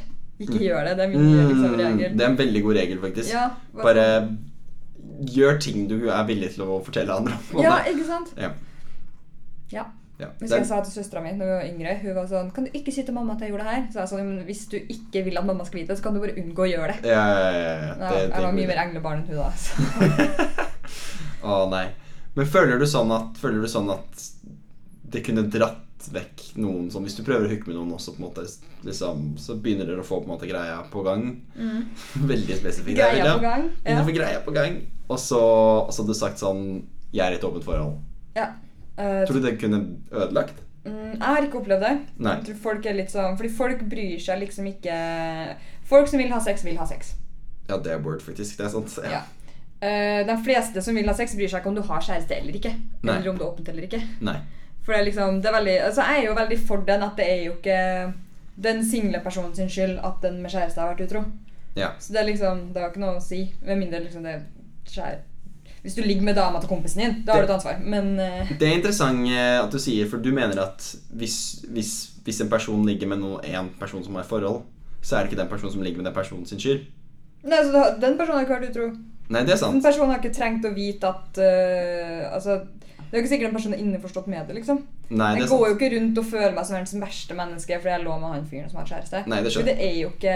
ikke 0.42 0.58
gjør 0.64 0.88
det. 0.88 0.96
Det 0.98 1.04
er 1.04 1.12
min 1.12 1.22
liksom, 1.22 1.68
Mm, 1.68 1.78
regel. 1.78 2.16
det 2.18 2.24
er 2.24 2.32
en 2.32 2.38
veldig 2.40 2.62
god 2.64 2.78
regel, 2.80 2.98
faktisk. 3.04 3.30
Ja, 3.30 3.44
Bare 3.78 4.06
gjør 5.26 5.58
ting 5.60 5.88
du 5.88 6.08
er 6.10 6.24
villig 6.28 6.52
til 6.54 6.64
å 6.66 6.80
fortelle 6.84 7.12
andre 7.16 7.36
om. 7.54 7.60
Ja, 7.62 7.78
ikke 7.90 8.06
sant? 8.08 8.32
Ja. 8.36 8.50
Ja. 9.72 9.84
Ja. 10.20 10.28
Hvis 10.38 10.52
jeg 10.54 10.66
sa 10.68 10.76
til 10.84 10.92
søstera 10.94 11.18
mi 11.24 11.32
da 11.34 11.42
hun 11.42 11.48
var 11.56 11.64
yngre 11.66 11.94
Hun 11.98 12.12
var 12.14 12.26
sånn 12.30 12.52
Kan 12.54 12.68
du 12.68 12.70
ikke 12.78 12.92
si 12.94 13.02
til 13.02 13.16
mamma 13.16 13.34
at 13.34 13.40
jeg 13.42 13.50
gjorde 13.50 13.64
det 13.66 13.72
her? 13.74 13.86
Så 13.90 13.98
jeg 13.98 14.10
sånn, 14.12 14.28
Hvis 14.46 14.60
du 14.70 14.76
ikke 14.78 15.24
vil 15.26 15.40
at 15.40 15.44
mamma 15.48 15.64
skal 15.66 15.80
vite 15.80 15.90
det, 15.90 15.96
så 15.98 16.04
kan 16.04 16.14
du 16.14 16.20
bare 16.22 16.36
unngå 16.38 16.62
å 16.62 16.68
gjøre 16.70 16.94
det. 17.02 17.10
ja, 17.10 17.24
ja, 17.26 17.48
ja, 17.50 17.72
ja. 17.88 17.94
Det- 17.98 18.20
det 18.30 18.36
jeg 18.36 18.44
var 18.44 18.52
mye 18.54 18.62
idé. 18.62 18.68
mer 18.68 18.82
englebarn 18.84 19.18
enn 19.18 19.26
hun 19.26 19.36
da. 19.42 20.54
Å 21.50 21.68
nei. 21.70 21.86
Men 22.36 22.46
føler 22.46 22.78
du 22.78 22.86
sånn 22.86 23.10
at 23.14 23.36
Føler 23.42 23.60
du 23.66 23.68
sånn 23.74 23.90
at 23.94 24.28
det 25.14 25.24
kunne 25.26 25.44
dratt 25.50 25.80
vekk 26.14 26.46
noen 26.62 26.88
sånn 26.92 27.04
Hvis 27.06 27.16
du 27.18 27.22
prøver 27.26 27.46
å 27.46 27.50
hooke 27.50 27.66
med 27.70 27.76
noen 27.78 27.92
også, 27.96 28.14
på 28.14 28.22
en 28.22 28.26
måte 28.28 28.46
liksom, 28.84 29.28
så 29.40 29.54
begynner 29.58 29.86
dere 29.88 30.02
å 30.02 30.06
få 30.06 30.18
på 30.22 30.28
en 30.28 30.34
måte 30.36 30.46
greia 30.50 30.78
på 30.92 31.02
gang. 31.06 31.40
Veldig 32.32 32.58
spesifikk. 32.60 32.96
der, 32.98 33.14
Greia 33.18 33.34
på 33.38 33.44
gang. 33.48 33.62
Ja. 33.70 33.82
Begynner 33.82 34.02
å 34.04 34.08
få 34.10 34.16
greia 34.18 34.40
på 34.44 34.54
gang. 34.54 34.80
Og 35.08 35.18
så, 35.20 35.40
så 35.90 36.02
hadde 36.02 36.14
du 36.14 36.18
sagt 36.18 36.40
sånn 36.40 36.62
Jeg 37.12 37.26
er 37.26 37.34
i 37.34 37.40
et 37.40 37.44
åpent 37.44 37.64
forhold. 37.66 37.98
ja. 38.38 38.52
Uh, 38.94 39.24
Tror 39.26 39.40
du 39.40 39.46
det 39.48 39.56
kunne 39.58 39.80
ødelagt? 40.14 40.60
Mm, 40.84 41.16
jeg 41.16 41.24
har 41.24 41.42
ikke 41.42 41.58
opplevd 41.58 41.82
det. 41.82 41.94
Nei. 42.22 42.34
Jeg 42.36 42.44
tror 42.46 42.58
folk 42.62 42.84
er 42.86 42.94
litt 42.94 43.10
sånn 43.10 43.34
Fordi 43.40 43.48
folk 43.56 43.80
bryr 43.90 44.20
seg 44.22 44.38
liksom 44.38 44.68
ikke 44.70 44.98
Folk 45.88 46.06
som 46.12 46.20
vil 46.22 46.30
ha 46.30 46.38
sex, 46.44 46.62
vil 46.62 46.78
ha 46.78 46.86
sex. 46.86 47.14
Ja, 47.66 47.78
det 47.82 47.90
er 47.90 48.04
word, 48.04 48.22
faktisk. 48.22 48.54
Det 48.58 48.66
er 48.68 48.70
sant. 48.72 48.94
Ja. 49.02 49.24
Eh, 49.80 50.20
de 50.28 50.36
fleste 50.44 50.82
som 50.84 50.94
vil 50.96 51.08
ha 51.08 51.14
sex, 51.16 51.34
bryr 51.36 51.50
seg 51.50 51.60
ikke 51.60 51.72
om 51.72 51.76
du 51.76 51.82
har 51.84 52.04
kjæreste 52.04 52.38
eller 52.38 52.56
ikke. 52.56 52.72
Nei. 53.02 53.16
Eller 53.18 53.32
om 53.32 53.40
det 53.40 53.44
er 53.44 53.50
åpent 53.50 53.68
eller 53.72 53.88
ikke. 53.88 54.00
Nei. 54.24 54.36
For 54.84 54.94
det 54.94 55.00
er 55.00 55.08
liksom 55.08 55.40
det 55.42 55.50
er 55.50 55.56
veldig, 55.58 55.74
altså 55.88 56.06
Jeg 56.06 56.20
er 56.20 56.26
jo 56.28 56.38
veldig 56.38 56.58
for 56.68 56.84
den 56.86 57.04
at 57.08 57.16
det 57.18 57.28
er 57.32 57.42
jo 57.48 57.54
ikke 57.56 57.78
den 58.68 58.84
single 58.86 59.20
personen 59.24 59.54
sin 59.56 59.72
skyld 59.72 59.98
at 60.06 60.20
den 60.22 60.38
med 60.44 60.52
kjæreste 60.54 60.80
har 60.80 60.92
vært 60.92 61.08
utro. 61.08 61.24
Ja. 61.74 61.90
Så 61.98 62.14
det 62.14 62.20
er 62.20 62.28
liksom 62.28 62.68
Det 62.72 62.82
har 62.82 62.92
ikke 62.92 63.02
noe 63.02 63.18
å 63.18 63.24
si. 63.24 63.40
Med 63.64 63.80
mindre 63.80 64.04
liksom 64.04 64.22
det 64.28 64.38
er 64.84 64.98
kjær... 64.98 65.22
Hvis 65.84 65.98
du 65.98 66.00
ligger 66.00 66.24
med 66.24 66.38
dama 66.38 66.60
til 66.60 66.70
kompisen 66.70 67.02
din, 67.02 67.16
da 67.26 67.34
har 67.34 67.42
du 67.44 67.50
et 67.50 67.54
ansvar. 67.58 67.80
Men 67.84 68.14
uh... 68.16 68.52
Det 68.56 68.68
er 68.68 68.78
interessant 68.78 69.26
eh, 69.28 69.58
at 69.60 69.72
du 69.72 69.76
sier, 69.76 70.08
for 70.08 70.22
du 70.24 70.30
mener 70.32 70.56
at 70.62 70.86
hvis, 71.12 71.36
hvis, 71.68 71.90
hvis 72.24 72.40
en 72.40 72.48
person 72.48 72.86
ligger 72.88 73.10
med 73.10 73.20
noen, 73.20 73.44
en 73.44 73.68
person 73.80 74.04
som 74.04 74.16
har 74.16 74.24
forhold, 74.24 74.62
så 75.04 75.18
er 75.18 75.24
det 75.24 75.32
ikke 75.32 75.42
den 75.42 75.50
personen 75.50 75.74
som 75.74 75.84
ligger 75.84 76.00
med 76.00 76.08
den 76.08 76.16
personen 76.16 76.46
sin 76.48 76.62
skyld. 76.62 76.86
Nei, 77.44 77.58
så 77.60 77.74
da, 77.74 77.82
Den 78.00 78.16
personen 78.16 78.38
har 78.38 78.46
ikke 78.46 78.56
vært 78.56 78.70
utro. 78.70 78.86
Nei, 79.28 79.42
det 79.44 79.52
er 79.52 79.60
sant. 79.60 79.76
Den 79.76 79.84
personen 79.84 80.14
har 80.14 80.22
ikke 80.22 80.32
trengt 80.36 80.64
å 80.64 80.72
vite 80.72 81.10
at 81.10 81.40
uh, 81.40 82.32
Altså 82.32 82.62
Det 83.14 83.20
er 83.20 83.22
jo 83.22 83.28
ikke 83.28 83.30
sikkert 83.30 83.46
den 83.46 83.54
personen 83.54 83.74
er 83.76 83.82
innforstått 83.84 84.24
med 84.26 84.48
det. 84.48 84.54
liksom 84.56 84.78
Nei, 85.14 85.28
det 85.36 85.44
Jeg 85.44 85.48
går 85.52 85.58
går 85.60 85.68
jo 85.68 85.74
ikke 85.76 85.90
rundt 85.92 86.16
og 86.18 86.24
føler 86.26 86.54
meg 86.56 86.64
som 86.66 86.74
verdens 86.74 86.94
verste 86.98 87.36
menneske 87.38 87.76
fordi 87.78 87.92
jeg 87.92 88.02
lå 88.02 88.16
med 88.18 88.32
han 88.32 88.48
fyren 88.50 88.72
som 88.72 88.80
har 88.80 88.88
kjæreste. 88.88 89.20
Nei, 89.30 89.38
det 89.44 89.52
det 89.68 89.74
er 89.78 89.92
jo 90.00 90.08
ikke 90.08 90.34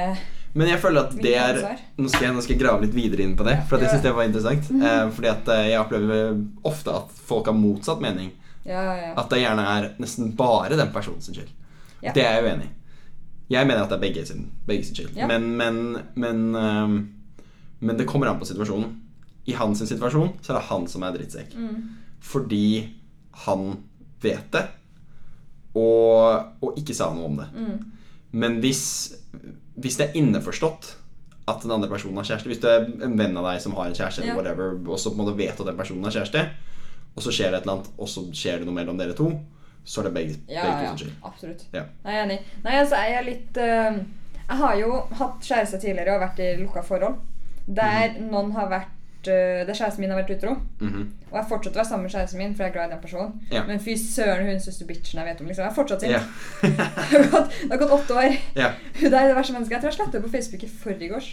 Men 0.54 0.70
jeg 0.70 0.78
føler 0.84 1.08
at 1.08 1.16
det 1.18 1.34
er. 1.34 1.58
Nå 1.98 2.12
skal 2.12 2.28
jeg, 2.28 2.36
nå 2.36 2.44
skal 2.44 2.54
jeg 2.54 2.62
grave 2.62 2.86
litt 2.86 2.94
videre 2.94 3.26
inn 3.26 3.34
på 3.34 3.48
det, 3.48 3.56
for 3.66 3.82
jeg 3.82 3.90
syns 3.90 4.06
det 4.06 4.14
var 4.14 4.30
interessant. 4.30 4.70
Eh, 4.70 5.10
fordi 5.16 5.32
at 5.32 5.50
eh, 5.56 5.64
jeg 5.72 5.80
opplever 5.82 6.38
ofte 6.70 6.94
at 7.02 7.18
folk 7.32 7.50
har 7.50 7.58
motsatt 7.58 8.00
mening. 8.00 8.30
Ja, 8.62 8.86
ja. 8.94 9.12
At 9.18 9.34
det 9.34 9.42
gjerne 9.42 9.66
er 9.74 9.90
nesten 9.98 10.30
bare 10.38 10.78
den 10.78 10.94
personen 10.94 11.20
sin 11.24 11.34
skyld. 11.34 11.50
Ja. 12.06 12.14
Det 12.14 12.22
er 12.22 12.38
jeg 12.38 12.46
uenig 12.46 12.70
i. 12.70 12.74
Jeg 13.58 13.66
mener 13.66 13.82
at 13.82 13.90
det 13.90 13.98
er 13.98 14.06
begge 14.06 14.26
sin, 14.28 14.50
begge 14.70 14.86
sin 14.86 14.94
skyld. 14.94 15.18
Men, 15.26 15.50
men, 15.58 15.96
men, 16.14 16.54
ehm, 16.54 16.98
men 17.80 17.98
det 17.98 18.06
kommer 18.06 18.30
an 18.30 18.38
på 18.38 18.46
situasjonen. 18.46 19.00
I 19.48 19.58
hans 19.58 19.82
situasjon 19.82 20.36
så 20.44 20.52
er 20.52 20.60
det 20.60 20.68
han 20.68 20.86
som 20.86 21.02
er 21.02 21.16
drittsekk. 21.16 21.56
Mm. 21.56 21.97
Fordi 22.20 22.88
han 23.46 23.68
vet 24.22 24.48
det, 24.52 24.64
og, 25.78 26.54
og 26.64 26.78
ikke 26.80 26.94
sa 26.96 27.10
noe 27.14 27.28
om 27.28 27.36
det. 27.38 27.48
Mm. 27.54 27.76
Men 28.38 28.56
hvis, 28.62 28.82
hvis 29.78 29.98
det 30.00 30.08
er 30.08 30.16
innforstått 30.20 30.94
at 31.48 31.62
den 31.64 31.72
andre 31.72 31.88
personen 31.88 32.18
har 32.20 32.26
kjæreste 32.28 32.50
Hvis 32.50 32.58
det 32.60 32.68
er 32.74 32.82
en 33.06 33.14
venn 33.16 33.36
av 33.40 33.46
deg 33.48 33.60
som 33.64 33.72
har 33.78 33.86
en 33.88 33.94
kjæreste, 33.96 34.26
Ja. 34.26 34.34
whatever, 34.36 34.74
og 34.84 34.98
så 35.00 35.08
på 35.14 35.16
en 35.16 35.22
måte 35.22 35.36
vet 35.38 35.56
at 35.60 35.64
den 35.70 35.78
personen 35.78 36.04
har 36.04 36.12
kjæreste, 36.12 36.42
og 37.16 37.22
så 37.24 37.32
skjer 37.32 37.54
det 37.54 37.60
et 37.60 37.62
eller 37.64 37.78
annet, 37.78 37.88
og 37.96 38.10
så 38.12 38.24
skjer 38.36 38.58
det 38.60 38.66
noe 38.68 38.76
mellom 38.76 38.98
dere 39.00 39.14
to, 39.16 39.30
så 39.88 40.02
er 40.02 40.08
det 40.10 40.14
begge, 40.18 40.34
Ja, 40.52 40.66
begge 40.66 40.84
ja, 40.84 40.90
to 40.92 40.98
skyld. 41.06 41.14
absolutt. 41.24 41.64
Ja. 41.72 41.84
Nei, 42.04 42.12
jeg 42.12 42.20
er 42.20 42.26
enig. 42.26 42.38
Nei, 42.66 42.74
altså, 42.82 43.00
jeg 43.00 43.16
er 43.16 43.24
litt 43.30 43.56
uh, 43.64 43.98
Jeg 44.48 44.58
har 44.60 44.76
jo 44.82 44.90
hatt 45.22 45.48
kjæreste 45.48 45.80
tidligere 45.80 46.18
og 46.18 46.22
vært 46.26 46.42
i 46.44 46.50
lukka 46.60 46.82
forhold. 46.84 47.16
Der 47.66 48.18
noen 48.20 48.52
har 48.56 48.68
vært 48.68 48.94
eh, 49.32 49.66
Der 49.66 49.76
kjæresten 49.76 50.02
min 50.02 50.10
har 50.12 50.20
vært 50.20 50.32
utro. 50.36 50.54
Mhm. 50.80 51.04
Og 51.30 51.36
jeg 51.36 51.48
fortsetter 51.50 51.78
å 51.78 51.82
være 51.82 51.88
sammen 51.90 52.06
med 52.08 52.14
kjæresten 52.14 52.40
min, 52.40 52.54
for 52.56 52.64
jeg 52.64 52.70
er 52.70 52.76
glad 52.76 52.88
i 52.88 52.92
den 52.94 53.02
personen. 53.02 53.32
Yeah. 53.52 53.66
Men 53.68 53.80
fy 53.84 53.96
søren, 54.00 54.46
hun 54.48 54.60
søster 54.64 54.88
bitchen 54.88 55.20
jeg 55.20 55.28
vet 55.28 55.40
om. 55.40 55.50
liksom. 55.50 55.64
Jeg 55.64 55.70
er 55.70 55.76
fortsatt 55.76 56.00
sint. 56.00 56.12
Yeah. 56.12 56.26
det, 56.62 57.20
har 57.20 57.30
gått, 57.34 57.56
har 57.72 57.94
åtte 57.98 58.18
år. 58.22 58.38
Yeah. 58.56 58.74
Hun 59.00 59.10
der 59.10 59.18
er 59.20 59.32
det 59.32 59.36
verste 59.36 59.56
mennesket. 59.56 59.76
Jeg 59.76 59.82
tror 59.84 59.90
jeg 59.92 59.98
slettet 59.98 60.24
på 60.24 60.32
Facebook 60.36 60.64
i 60.64 60.70
forgårs. 60.84 61.30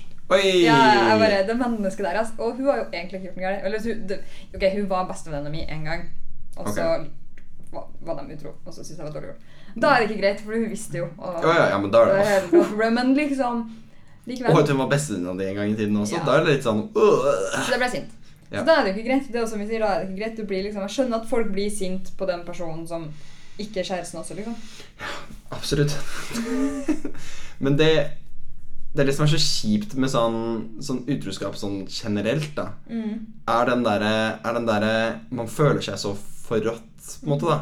Ja, 0.65 0.79
jeg 1.11 1.19
bare, 1.21 1.43
det 1.47 1.57
mennesket 1.59 2.05
der, 2.05 2.19
altså. 2.21 2.33
Og 2.37 2.55
hun 2.59 2.65
har 2.71 2.77
jo 2.81 2.85
egentlig 2.91 3.21
ikke 3.21 3.27
gjort 3.27 3.37
noe 3.37 3.71
galt. 3.71 4.15
Ok, 4.55 4.65
hun 4.77 4.89
var 4.89 5.07
bestevenninna 5.11 5.53
mi 5.53 5.65
en 5.69 5.85
gang, 5.85 6.07
og 6.57 6.69
så 6.73 6.87
var, 7.71 7.87
var 8.01 8.21
de 8.21 8.35
utro. 8.35 8.55
Og 8.65 8.73
så 8.73 8.83
syntes 8.83 8.97
jeg 8.97 9.05
det 9.05 9.07
var 9.11 9.15
dårlig 9.19 9.31
gjort. 9.33 9.51
Da 9.75 9.87
er 9.87 10.01
det 10.01 10.09
ikke 10.09 10.21
greit, 10.21 10.41
for 10.41 10.55
hun 10.55 10.69
visste 10.71 11.01
jo. 11.01 11.07
Og, 11.17 11.41
oh, 11.43 11.55
ja, 11.55 11.65
ja, 11.73 11.79
men 11.81 11.91
da 11.91 12.05
er 12.07 12.45
det 12.51 12.93
Men 12.95 13.13
liksom 13.17 13.65
Likevel. 14.25 14.51
Og 14.51 14.61
at 14.63 14.71
hun 14.73 14.81
var 14.81 14.89
bestevenninna 14.89 15.35
di 15.37 15.47
en 15.49 15.57
gang 15.59 15.71
i 15.71 15.77
tiden 15.77 15.97
også. 16.01 16.17
Ja. 16.17 16.23
Da 16.25 16.37
er 16.39 16.45
det 16.45 16.55
litt 16.55 16.65
sånn 16.65 16.81
øh. 16.89 17.29
Så 17.53 17.69
da 17.69 17.77
ble 17.77 17.87
jeg 17.87 17.93
sint. 17.99 18.15
Ja. 18.49 18.59
Så 18.59 18.65
da 18.65 18.75
er 18.75 18.83
det 18.83 18.91
jo 18.91 18.95
ikke 18.95 19.07
greit. 19.09 19.29
Det 19.29 19.39
er 19.39 19.45
også, 19.45 19.61
sier, 19.61 19.83
da 19.83 19.91
er 19.93 20.01
det 20.01 20.09
ikke 20.09 20.19
greit. 20.21 20.37
Du 20.39 20.49
blir 20.49 20.65
liksom, 20.65 20.83
jeg 20.85 20.95
skjønner 20.95 21.21
at 21.21 21.29
folk 21.29 21.49
blir 21.53 21.71
sint 21.73 22.11
på 22.17 22.27
den 22.29 22.43
personen 22.47 22.85
som 22.89 23.07
ikke 23.61 23.81
er 23.81 23.89
kjæresten 23.89 24.19
også, 24.19 24.37
liksom. 24.37 24.55
Absolutt. 25.55 25.95
Men 27.63 27.77
det 27.79 27.91
Det 28.95 29.03
er 29.03 29.07
det 29.09 29.15
som 29.17 29.25
er 29.25 29.31
så 29.33 29.39
kjipt 29.43 29.93
med 29.99 30.07
sånn, 30.07 30.35
sånn 30.79 31.01
utroskap 31.11 31.57
sånn 31.59 31.81
generelt, 31.91 32.53
da. 32.55 32.69
Er 32.87 33.65
den 33.67 33.83
derre 33.83 34.61
der, 34.65 35.17
Man 35.29 35.49
føler 35.51 35.81
seg 35.83 35.99
så 35.99 36.13
forrådt, 36.15 36.85
på 37.19 37.27
en 37.27 37.33
måte, 37.33 37.49
da. 37.49 37.57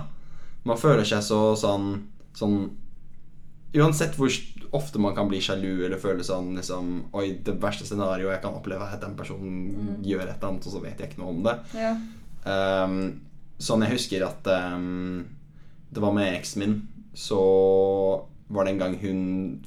Man 0.64 0.78
føler 0.78 1.04
seg 1.04 1.24
så 1.26 1.56
sånn 1.60 2.10
Sånn 2.34 2.72
Uansett 3.74 4.18
hvor 4.20 4.30
ofte 4.74 5.02
man 5.02 5.16
kan 5.18 5.30
bli 5.30 5.40
sjalu 5.42 5.86
eller 5.86 6.02
føle 6.02 6.26
sånn 6.26 6.52
liksom 6.58 6.90
Oi, 7.18 7.28
det 7.46 7.56
verste 7.62 7.88
scenarioet 7.88 8.36
jeg 8.36 8.44
kan 8.46 8.58
oppleve, 8.58 8.86
er 8.86 8.98
at 8.98 9.06
den 9.06 9.16
personen 9.18 10.02
gjør 10.06 10.26
et 10.28 10.36
eller 10.36 10.50
annet, 10.50 10.68
og 10.68 10.76
så 10.76 10.82
vet 10.84 11.00
jeg 11.00 11.12
ikke 11.12 11.22
noe 11.22 11.34
om 11.34 11.46
det. 11.46 11.56
Ja. 11.78 11.94
Um, 12.44 12.98
sånn 13.62 13.86
jeg 13.86 13.96
husker 13.96 14.26
at 14.28 14.50
um, 14.76 15.24
det 15.94 16.04
var 16.04 16.14
med 16.16 16.34
eksen 16.34 16.64
min, 16.64 16.76
så 17.18 17.40
var 18.54 18.66
det 18.66 18.74
en 18.74 18.82
gang 18.82 18.98
hun 19.02 19.24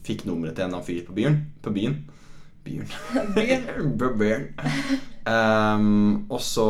fikk 0.07 0.27
nummeret 0.27 0.59
til 0.59 0.67
en 0.67 0.75
av 0.75 0.81
annen 0.81 0.87
fyr 0.87 1.03
på 1.07 1.17
byen. 1.17 1.41
På 1.63 1.75
byen. 1.75 2.01
Byen. 2.67 2.89
Byen. 4.19 4.49
Um. 5.27 6.29
Og 6.31 6.39
så 6.39 6.63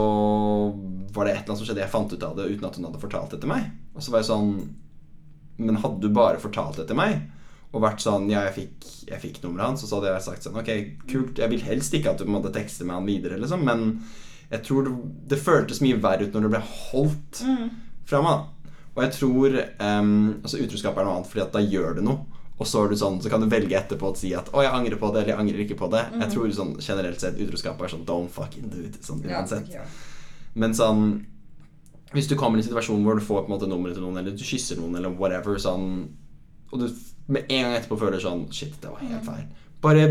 var 1.12 1.26
det 1.28 1.34
et 1.34 1.42
eller 1.42 1.50
annet 1.50 1.58
som 1.60 1.66
skjedde. 1.66 1.82
Jeg 1.82 1.92
fant 1.92 2.12
ut 2.12 2.22
av 2.24 2.38
det 2.38 2.46
uten 2.54 2.64
at 2.64 2.78
hun 2.78 2.86
hadde 2.88 3.00
fortalt 3.02 3.34
det 3.34 3.42
til 3.42 3.50
meg. 3.50 3.66
Og 3.92 4.00
så 4.00 4.14
var 4.14 4.22
jeg 4.22 4.30
sånn 4.30 4.54
Men 5.58 5.80
hadde 5.82 6.02
du 6.02 6.12
bare 6.12 6.40
fortalt 6.42 6.76
det 6.80 6.88
til 6.90 6.98
meg 6.98 7.22
og 7.74 7.82
vært 7.82 8.00
sånn 8.04 8.28
Ja, 8.30 8.44
jeg 8.46 8.54
fikk, 8.56 8.86
jeg 9.08 9.20
fikk 9.20 9.40
nummeret 9.42 9.72
hans, 9.72 9.82
og 9.84 9.90
så 9.90 9.98
hadde 9.98 10.12
jeg 10.14 10.26
sagt 10.26 10.46
sånn 10.46 10.60
Ok, 10.60 10.70
kult. 11.10 11.40
Jeg 11.42 11.52
vil 11.52 11.64
helst 11.66 11.94
ikke 11.96 12.12
at 12.14 12.22
du 12.22 12.30
måtte 12.30 12.52
tekste 12.54 12.86
med 12.86 12.96
han 12.96 13.08
videre, 13.08 13.40
liksom, 13.42 13.64
men 13.66 13.88
jeg 14.50 14.62
tror 14.62 14.86
det, 14.86 14.92
det 15.32 15.40
føltes 15.42 15.82
mye 15.82 15.98
verre 15.98 16.28
ut 16.28 16.36
når 16.36 16.46
det 16.46 16.52
ble 16.54 16.60
holdt 16.62 17.40
fra 18.06 18.20
meg. 18.22 18.70
Og 18.94 19.02
jeg 19.02 19.12
tror 19.16 19.56
um, 19.82 20.12
altså 20.40 20.60
Utroskap 20.62 20.96
er 20.96 21.04
noe 21.04 21.16
annet, 21.18 21.28
fordi 21.32 21.42
at 21.44 21.56
da 21.56 21.60
gjør 21.64 21.98
det 21.98 22.04
noe. 22.06 22.22
Og 22.56 22.64
så, 22.64 22.84
er 22.86 22.88
du 22.88 22.96
sånn, 22.96 23.18
så 23.20 23.28
kan 23.28 23.42
du 23.42 23.50
velge 23.52 23.76
etterpå 23.76 24.08
å 24.08 24.16
si 24.16 24.30
at 24.32 24.46
'Å, 24.48 24.62
jeg 24.64 24.72
angrer 24.72 24.96
på 24.96 25.10
det', 25.12 25.24
eller 25.26 25.32
'jeg 25.34 25.40
angrer 25.42 25.64
ikke 25.66 25.76
på 25.76 25.90
det'. 25.92 26.06
Jeg 26.22 26.30
tror 26.32 26.52
sånn 26.56 26.76
generelt 26.80 27.20
sett 27.20 27.36
utroskap 27.36 27.82
er 27.82 27.92
sånn 27.92 28.06
'don't 28.06 28.30
fucking 28.32 28.70
do 28.72 28.80
it'. 28.86 29.02
Sånn, 29.04 29.20
uansett. 29.26 29.68
ja. 29.74 29.82
Men 30.54 30.72
sånn 30.72 31.26
Hvis 32.14 32.28
du 32.30 32.36
kommer 32.38 32.58
i 32.58 32.62
en 32.62 32.68
situasjon 32.68 33.02
hvor 33.04 33.18
du 33.18 33.24
får 33.24 33.42
på 33.44 33.50
en 33.50 33.54
måte 33.56 33.68
nummeret 33.70 33.96
til 33.98 34.04
noen, 34.04 34.20
eller 34.20 34.36
du 34.36 34.44
kysser 34.46 34.78
noen, 34.78 34.94
eller 34.98 35.10
whatever, 35.18 35.58
sånn 35.58 35.88
og 36.72 36.80
du 36.82 36.86
med 37.30 37.46
en 37.50 37.62
gang 37.66 37.74
etterpå 37.76 37.98
føler 37.98 38.22
sånn 38.22 38.46
Shit, 38.54 38.74
det 38.82 38.90
var 38.90 39.02
helt 39.02 39.26
feil. 39.26 39.44
Bare 39.82 40.06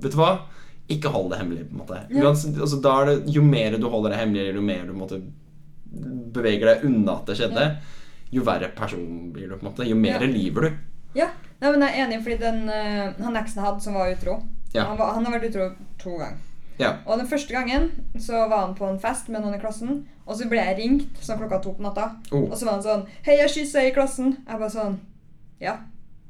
Vet 0.00 0.12
du 0.12 0.18
hva? 0.18 0.30
Ikke 0.92 1.08
hold 1.12 1.30
det 1.32 1.38
hemmelig, 1.40 1.66
på 1.70 1.76
en 1.76 1.80
måte. 1.80 2.00
Uansett, 2.12 2.58
altså, 2.60 2.80
det, 2.84 3.14
jo 3.32 3.42
mer 3.46 3.76
du 3.80 3.86
holder 3.88 4.12
det 4.12 4.18
hemmelig, 4.20 4.50
jo 4.52 4.64
mer 4.64 4.82
du 4.88 4.92
måte 4.96 5.20
beveger 6.34 6.66
deg 6.66 6.84
unna 6.88 7.14
at 7.20 7.28
det 7.30 7.36
skjedde, 7.38 7.66
jo 8.34 8.42
verre 8.44 8.68
person 8.76 9.30
blir 9.32 9.48
du, 9.48 9.54
på 9.56 9.64
en 9.64 9.70
måte. 9.70 9.86
Jo 9.88 9.96
mer 9.96 10.18
Ja. 10.20 10.28
lyver 10.28 10.66
du. 10.66 10.70
Ja, 11.20 11.28
Nei, 11.60 11.70
men 11.70 11.80
jeg 11.86 11.94
er 11.94 12.04
enig, 12.04 12.16
fordi 12.24 12.36
den, 12.42 12.68
eh, 12.68 13.12
han 13.24 13.36
eksen 13.38 13.60
jeg 13.62 13.64
hadde 13.64 13.80
som 13.80 13.94
var 13.94 14.10
utro 14.12 14.42
Ja. 14.74 14.84
han, 14.84 14.98
var, 14.98 15.14
han 15.14 15.24
har 15.24 15.38
vært 15.38 15.48
utro 15.48 15.68
to 16.02 16.18
ganger. 16.18 16.36
Ja. 16.78 16.96
Og 17.06 17.18
den 17.18 17.28
første 17.30 17.52
gangen 17.54 17.90
så 18.18 18.48
var 18.50 18.66
han 18.66 18.74
på 18.74 18.88
en 18.88 18.98
fest 18.98 19.28
med 19.28 19.42
noen 19.44 19.54
i 19.54 19.60
klassen, 19.62 20.04
og 20.26 20.36
så 20.36 20.48
ble 20.50 20.58
jeg 20.58 20.78
ringt 20.80 21.18
sånn 21.22 21.38
klokka 21.38 21.60
to 21.62 21.72
på 21.76 21.82
natta. 21.86 22.08
Oh. 22.32 22.48
Og 22.50 22.56
så 22.58 22.64
var 22.66 22.72
han 22.80 22.82
sånn 22.82 23.06
'Hei, 23.24 23.36
jeg 23.38 23.50
kyssa 23.50 23.84
i 23.86 23.92
klassen.' 23.94 24.36
Jeg 24.48 24.58
bare 24.58 24.70
sånn 24.70 24.98
Ja. 25.60 25.76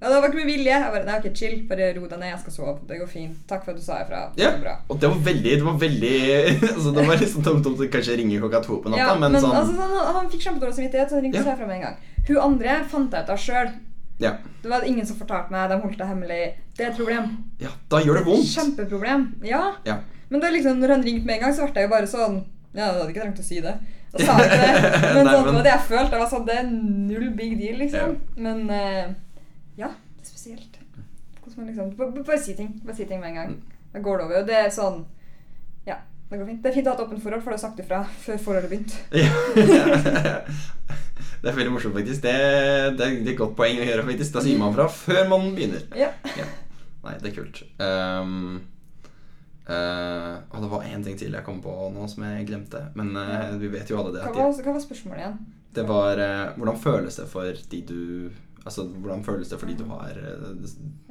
Ja, 0.02 0.10
det 0.10 0.20
var 0.20 0.28
ikke 0.28 0.36
med 0.44 0.46
vilje. 0.52 0.68
Jeg 0.74 0.92
bare, 0.92 1.04
Nei, 1.06 1.18
ok, 1.18 1.34
chill. 1.34 1.62
Bare 1.68 1.94
ro 1.96 2.06
deg 2.06 2.18
ned. 2.18 2.28
Jeg 2.28 2.40
skal 2.40 2.52
sove. 2.52 2.78
Det 2.86 2.98
går 3.00 3.06
fint. 3.08 3.36
Takk 3.48 3.64
for 3.64 3.70
at 3.72 3.78
du 3.78 3.82
sa 3.82 4.02
ifra. 4.02 4.18
Ja, 4.36 4.50
bra. 4.60 4.74
og 4.90 5.00
det 5.00 5.08
var 5.08 5.16
veldig 5.16 5.52
Det 5.56 5.64
var 5.64 5.78
veldig 5.78 6.18
altså, 6.74 6.90
Det 6.94 7.06
var 7.08 7.16
liksom 7.16 7.42
tomt 7.42 7.66
om 7.66 7.76
du 7.76 7.88
kanskje 7.88 8.16
ringer 8.18 8.40
klokka 8.40 8.60
to 8.66 8.82
på 8.82 8.90
natta, 8.90 8.98
Ja, 9.00 9.14
men, 9.14 9.32
men 9.32 9.40
sånn 9.40 9.56
altså, 9.56 9.72
han, 9.80 10.14
han 10.14 10.28
fikk 10.28 10.42
kjempedårlig 10.44 10.74
samvittighet, 10.76 11.08
så 11.08 11.14
han 11.14 11.22
ringte 11.24 11.38
Ja. 11.40 11.44
seg 11.44 11.56
fra 11.58 11.66
med 11.66 11.76
en 11.76 11.82
gang. 11.86 11.96
Hun 12.28 12.36
andre 12.36 12.84
fant 12.84 13.10
jeg 13.12 13.22
ut 13.24 13.30
av 13.30 13.38
sjøl. 13.38 13.70
ja. 14.20 14.32
Det 14.62 14.68
var 14.70 14.82
ingen 14.84 15.06
som 15.06 15.16
fortalte 15.16 15.50
meg. 15.50 15.70
De 15.70 15.80
holdt 15.80 15.98
det 15.98 16.06
hemmelig. 16.06 16.54
Det 16.76 16.84
er 16.86 16.90
et 16.90 16.96
problem. 16.96 17.30
ja, 17.60 17.68
da 17.88 17.96
gjør 18.04 18.14
det 18.20 18.26
vondt. 18.26 18.50
Kjempeproblem. 18.52 19.24
Ja. 19.44 19.72
Ja. 19.86 19.96
Men 20.34 20.42
da 20.42 20.48
liksom, 20.50 20.80
når 20.82 20.90
han 20.96 21.04
ringte 21.06 21.28
med 21.28 21.36
en 21.36 21.42
gang, 21.44 21.52
så 21.54 21.68
ble 21.68 21.78
jeg 21.78 21.86
jo 21.86 21.90
bare 21.92 22.08
sånn 22.10 22.40
Ja, 22.74 22.88
du 22.90 22.96
hadde 22.98 23.12
ikke 23.12 23.22
trengt 23.22 23.38
å 23.38 23.46
si 23.46 23.60
det. 23.62 23.74
Da 24.10 24.18
sa 24.26 24.34
jeg 24.40 24.48
ikke 24.48 24.64
det. 24.64 25.12
Men 25.14 25.28
sånn, 25.28 25.44
det 25.46 25.52
var 25.54 25.66
det 25.66 25.70
jeg 25.70 25.84
følte. 25.90 26.10
Det 26.10 26.22
var 26.24 26.30
sånn, 26.32 26.48
Det 26.48 26.56
er 26.58 26.72
null 26.72 27.28
big 27.38 27.54
deal, 27.60 27.76
liksom. 27.84 28.16
Men 28.42 28.64
eh, 28.74 29.12
ja, 29.78 29.92
det 29.94 30.26
er 30.26 30.32
spesielt. 30.32 30.80
Hvordan 31.38 31.60
man 31.60 31.70
liksom 31.70 31.94
Bare, 32.00 32.24
bare 32.26 32.40
si 32.42 32.56
ting. 32.58 32.72
Bare 32.82 32.98
si 32.98 33.06
ting 33.06 33.22
med 33.22 33.30
en 33.30 33.38
gang. 33.38 33.54
Da 33.94 34.02
går 34.02 34.18
det 34.18 34.26
over. 34.26 34.40
Og 34.42 34.50
det 34.50 34.58
er 34.58 34.74
sånn 34.74 35.04
Ja, 35.86 36.00
det 36.32 36.42
går 36.42 36.50
fint. 36.50 36.60
Det 36.66 36.72
er 36.72 36.76
fint 36.80 36.90
å 36.90 36.96
ha 36.96 36.98
et 36.98 37.06
åpent 37.06 37.22
forhold, 37.28 37.46
for 37.46 37.54
du 37.54 37.58
har 37.60 37.64
sagt 37.68 37.86
ifra 37.86 38.02
før 38.26 38.42
forholdet 38.48 38.74
begynte. 38.74 38.98
Det 41.44 41.50
er 41.50 41.56
veldig 41.58 41.72
morsomt, 41.74 41.92
faktisk. 41.92 42.22
Det, 42.24 42.30
det, 42.32 42.40
er, 42.40 42.94
det 42.96 43.28
er 43.28 43.32
et 43.34 43.36
godt 43.36 43.52
poeng 43.58 43.76
å 43.76 43.84
gjøre, 43.84 44.04
faktisk. 44.06 44.32
Da 44.32 44.42
sier 44.46 44.56
man 44.56 44.72
fra 44.72 44.86
før 44.88 45.26
man 45.28 45.50
begynner. 45.52 45.82
Ja. 45.92 46.08
Ja. 46.38 46.46
Nei, 47.04 47.18
det 47.20 47.28
er 47.30 47.34
kult. 47.36 47.60
Um, 47.76 48.62
eh, 49.68 50.32
og 50.50 50.62
det 50.62 50.70
var 50.70 50.86
én 50.88 51.04
ting 51.04 51.18
til 51.18 51.32
jeg 51.32 51.44
kom 51.46 51.60
på 51.64 51.74
nå 51.94 52.06
som 52.10 52.24
jeg 52.26 52.46
glemte. 52.48 52.80
Men 52.94 53.14
uh, 53.16 53.54
vi 53.60 53.68
vet 53.72 53.90
jo 53.90 53.98
alle 54.00 54.12
det. 54.14 54.24
Hva 54.28 54.48
var, 54.50 54.62
hva 54.62 54.72
var 54.76 54.80
spørsmålet 54.84 55.22
igjen? 55.24 55.38
det 55.74 55.82
var 55.88 56.20
uh, 56.22 56.52
Hvordan 56.56 56.76
føles 56.78 57.16
det 57.18 57.24
for 57.26 57.50
de 57.70 57.80
du 57.88 58.30
Altså, 58.64 58.84
hvordan 58.86 59.24
føles 59.24 59.48
det 59.50 59.58
for 59.60 59.66
de 59.66 59.74
du 59.76 59.84
har 59.90 60.12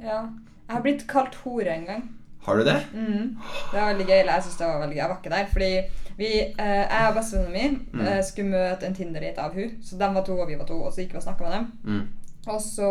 Ja. 0.00 0.22
Jeg 0.64 0.72
har 0.72 0.80
blitt 0.82 1.04
kalt 1.06 1.34
hore 1.44 1.70
en 1.74 1.84
gang. 1.86 2.06
Har 2.46 2.56
du 2.56 2.64
det? 2.64 2.78
Mm. 2.94 3.36
Det 3.72 3.76
var 3.80 3.92
veldig 3.92 4.06
gøy. 4.06 4.18
Eller 4.20 4.32
jeg 4.38 4.42
synes 4.42 4.56
det 4.56 4.66
var 4.66 4.80
veldig 4.80 4.96
gøy. 4.96 5.02
Jeg 5.02 5.10
var 5.10 5.20
ikke 5.20 5.30
der. 5.34 5.46
Fordi 5.52 5.70
vi, 6.18 6.30
jeg 6.58 7.08
og 7.08 7.14
bestevenninna 7.14 7.78
mi 7.78 8.00
Mm. 8.00 8.22
skulle 8.22 8.50
møte 8.50 8.86
en 8.86 8.94
Tinder-date 8.94 9.38
av 9.44 9.54
hun 9.54 9.70
Så 9.82 9.98
de 9.98 10.08
var 10.14 10.24
to, 10.24 10.38
og 10.40 10.48
vi 10.48 10.56
var 10.58 10.66
to. 10.66 10.80
Og 10.82 10.92
så 10.92 11.00
gikk 11.04 11.12
vi 11.12 11.16
og 11.20 11.22
snakka 11.22 11.44
med 11.44 11.52
dem. 11.52 11.72
Mm. 11.84 12.08
Og 12.48 12.60
så 12.60 12.88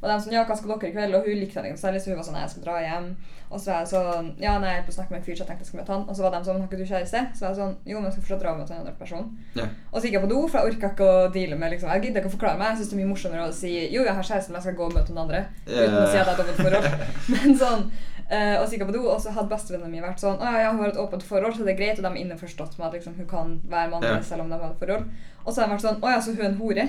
var 0.00 0.08
de 0.10 0.18
sånn 0.24 0.32
Ja, 0.36 0.44
hva 0.44 0.56
skal 0.56 0.74
dere 0.74 0.90
i 0.90 0.92
kveld? 0.96 1.14
Og 1.14 1.28
hun 1.28 1.38
likte 1.40 1.62
det 1.62 1.70
ikke 1.72 1.80
særlig, 1.84 2.00
så 2.02 2.10
hun 2.10 2.18
var 2.18 2.26
sånn 2.26 2.40
jeg 2.40 2.50
skal 2.50 2.66
dra 2.66 2.80
hjem. 2.82 3.08
Og 3.54 3.60
så 3.62 3.70
var 3.70 3.84
jeg 3.84 3.90
sånn 3.94 4.28
Ja, 4.42 4.56
nei, 4.58 4.72
jeg 4.74 4.82
er 4.82 4.86
på 4.88 4.92
å 4.92 4.96
snakke 4.98 5.14
med 5.14 5.20
en 5.20 5.26
fyr, 5.28 5.36
så 5.38 5.44
jeg 5.44 5.48
tenkte 5.52 5.62
jeg 5.64 5.68
skulle 5.70 5.82
møte 5.84 5.94
han. 5.94 6.04
Og 6.10 6.16
så 6.18 6.24
var 6.26 6.34
de 6.34 6.40
sånn 6.48 6.58
Har 6.60 6.68
ikke 6.68 6.80
du 6.80 6.86
kjæreste? 6.90 7.20
Så 7.38 7.44
var 7.44 7.52
jeg 7.54 7.60
sånn 7.60 7.74
Jo, 7.86 7.96
men 8.00 8.08
jeg 8.10 8.16
skal 8.16 8.24
fortsatt 8.26 8.42
dra 8.44 8.54
møte 8.58 8.74
en 8.74 8.80
annen 8.82 8.96
person. 8.98 9.28
Ja. 9.58 9.66
Og 9.92 9.98
så 10.00 10.04
gikk 10.08 10.16
jeg 10.18 10.24
på 10.26 10.30
do, 10.34 10.40
for 10.48 10.58
jeg 10.60 10.74
orka 10.74 10.90
ikke 10.92 11.10
å 11.14 11.28
deale 11.36 11.58
med 11.60 11.74
liksom, 11.76 11.92
Jeg 11.94 12.02
gidder 12.08 12.20
ikke 12.24 12.32
å 12.32 12.36
forklare 12.36 12.58
meg. 12.60 12.72
Jeg 12.74 12.80
syns 12.82 12.90
det 12.90 12.96
er 12.98 13.02
mye 13.04 13.12
morsommere 13.14 13.46
å 13.48 13.54
si 13.54 13.72
Jo, 13.94 14.02
jeg 14.08 14.16
har 14.18 14.28
kjæreste, 14.30 14.50
men 14.52 14.60
jeg 14.60 14.66
skal 14.68 14.78
gå 14.80 14.88
og 14.90 14.96
møte 14.98 15.14
noen 15.14 15.22
andre. 15.24 15.44
Uten 15.70 16.00
å 16.02 16.08
si 16.10 16.18
at 16.18 16.26
jeg 16.26 16.34
et 16.34 16.42
åpent 16.44 16.60
forhold. 16.66 17.06
Men 17.34 17.56
sånn 17.62 17.86
Uh, 18.24 18.56
Og 18.56 18.62
så 18.64 18.72
gikk 18.72 18.80
jeg 18.86 18.88
på 18.88 18.94
do, 18.94 19.02
og 19.12 19.18
så 19.20 19.34
hadde 19.36 19.50
bestevenninna 19.52 19.90
mine 19.92 20.06
vært 20.06 20.22
sånn 20.22 20.38
Å 20.40 20.52
ja, 20.56 20.70
hun 20.72 20.78
har 20.80 20.94
et 20.94 21.00
åpent 21.02 21.22
forhold, 21.28 21.58
så 21.58 21.66
det 21.66 21.74
er 21.74 21.76
greit. 21.76 21.98
Og 22.00 22.06
de 22.06 22.08
er 22.08 22.22
innforstått 22.22 22.78
med 22.78 22.86
at 22.86 22.94
liksom, 22.96 23.18
hun 23.20 23.26
kan 23.28 23.50
være 23.68 23.90
med 23.90 23.98
andre 23.98 24.14
Ja. 24.14 24.22
selv 24.24 24.46
om 24.46 24.48
de 24.48 24.56
har 24.62 24.70
et 24.72 24.80
forhold. 24.80 25.10
Og 25.44 25.50
så 25.52 25.60
har 25.60 25.68
de 25.68 25.74
vært 25.74 25.84
sånn 25.84 26.00
Å 26.00 26.12
ja, 26.14 26.22
så 26.24 26.32
hun 26.32 26.40
er 26.40 26.48
en 26.48 26.56
hore? 26.62 26.86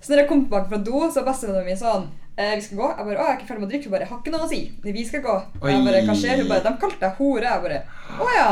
Så 0.00 0.12
når 0.12 0.22
jeg 0.22 0.28
kom 0.28 0.44
tilbake 0.46 0.68
fra 0.68 0.78
do, 0.78 1.00
så 1.10 1.20
var 1.22 1.32
bestevenninna 1.32 1.64
mi 1.66 1.76
sånn 1.76 2.08
eh, 2.38 2.54
Vi 2.56 2.62
skal 2.62 2.78
gå. 2.78 2.88
Jeg 2.96 3.06
bare 3.08 3.18
Å, 3.18 3.26
jeg 3.26 3.34
er 3.34 3.38
ikke 3.38 3.48
ferdig 3.48 3.60
med 3.62 3.68
å 3.68 3.72
drikke. 3.72 3.84
Hun 3.88 3.92
bare 3.96 4.08
Har 4.10 4.18
ikke 4.22 4.34
noe 4.34 4.46
å 4.46 4.50
si. 4.50 4.60
Vi 4.84 5.04
skal 5.04 5.22
gå. 5.26 5.36
Og 5.60 5.68
jeg 5.70 5.84
bare 5.88 6.02
Hva 6.06 6.14
skjer? 6.22 6.42
Hun 6.42 6.48
bare 6.52 6.64
De 6.68 6.74
kalte 6.84 7.00
deg 7.06 7.16
hore. 7.22 7.46
Jeg 7.54 7.62
bare 7.62 7.80
Å 8.18 8.28
ja. 8.36 8.50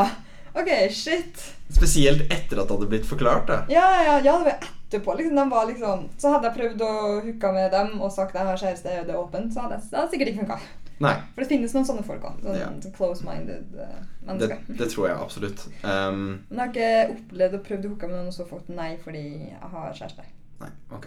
Ok, 0.57 0.71
shit. 0.91 1.43
Spesielt 1.69 2.23
etter 2.33 2.57
at 2.59 2.67
det 2.67 2.73
hadde 2.75 2.89
blitt 2.89 3.05
forklart. 3.05 3.47
da 3.47 3.59
Ja, 3.69 3.85
ja, 4.01 4.15
ja, 4.25 4.37
det 4.41 4.47
var 4.47 4.57
etterpå. 4.57 5.13
Liksom, 5.19 5.35
de 5.35 5.49
var 5.51 5.65
liksom, 5.69 6.09
så 6.17 6.31
hadde 6.33 6.47
jeg 6.49 6.57
prøvd 6.57 6.81
å 6.87 6.91
hooke 7.27 7.51
med 7.53 7.71
dem 7.75 8.01
og 8.01 8.11
sagt 8.11 8.33
at 8.35 8.39
jeg 8.41 8.47
har 8.47 8.61
kjæreste, 8.63 8.95
det 9.05 9.13
er 9.13 9.19
åpent, 9.19 9.53
så 9.53 9.61
hadde 9.65 9.77
jeg- 9.77 9.91
det 9.91 10.05
sikkert 10.13 10.31
ikke 10.31 10.45
funka. 10.45 10.59
Nei, 10.99 11.13
For 11.35 11.43
det 11.43 11.49
finnes 11.51 11.73
noen 11.75 11.85
sånne 11.85 12.03
folk 12.07 12.23
òg. 12.25 12.39
Sånn, 12.41 12.57
Ja. 12.57 12.69
close-minded 12.95 13.75
uh, 13.77 13.99
mennesker. 14.25 14.57
det 14.79 14.89
tror 14.89 15.07
jeg 15.09 15.17
absolutt. 15.17 15.67
Um, 15.83 16.41
Men 16.49 16.57
jeg 16.57 16.57
har 16.57 16.73
ikke 16.73 17.19
opplevd 17.19 17.53
og 17.53 17.63
prøvd 17.67 17.85
å 17.85 17.89
hooke 17.93 18.07
med 18.09 18.15
noen 18.17 18.27
og 18.27 18.33
så 18.33 18.47
fått 18.49 18.69
nei 18.69 18.97
fordi 19.03 19.23
jeg 19.51 19.69
har 19.71 19.93
kjæreste. 19.93 20.23
nei, 20.59 20.69
ok. 20.91 21.05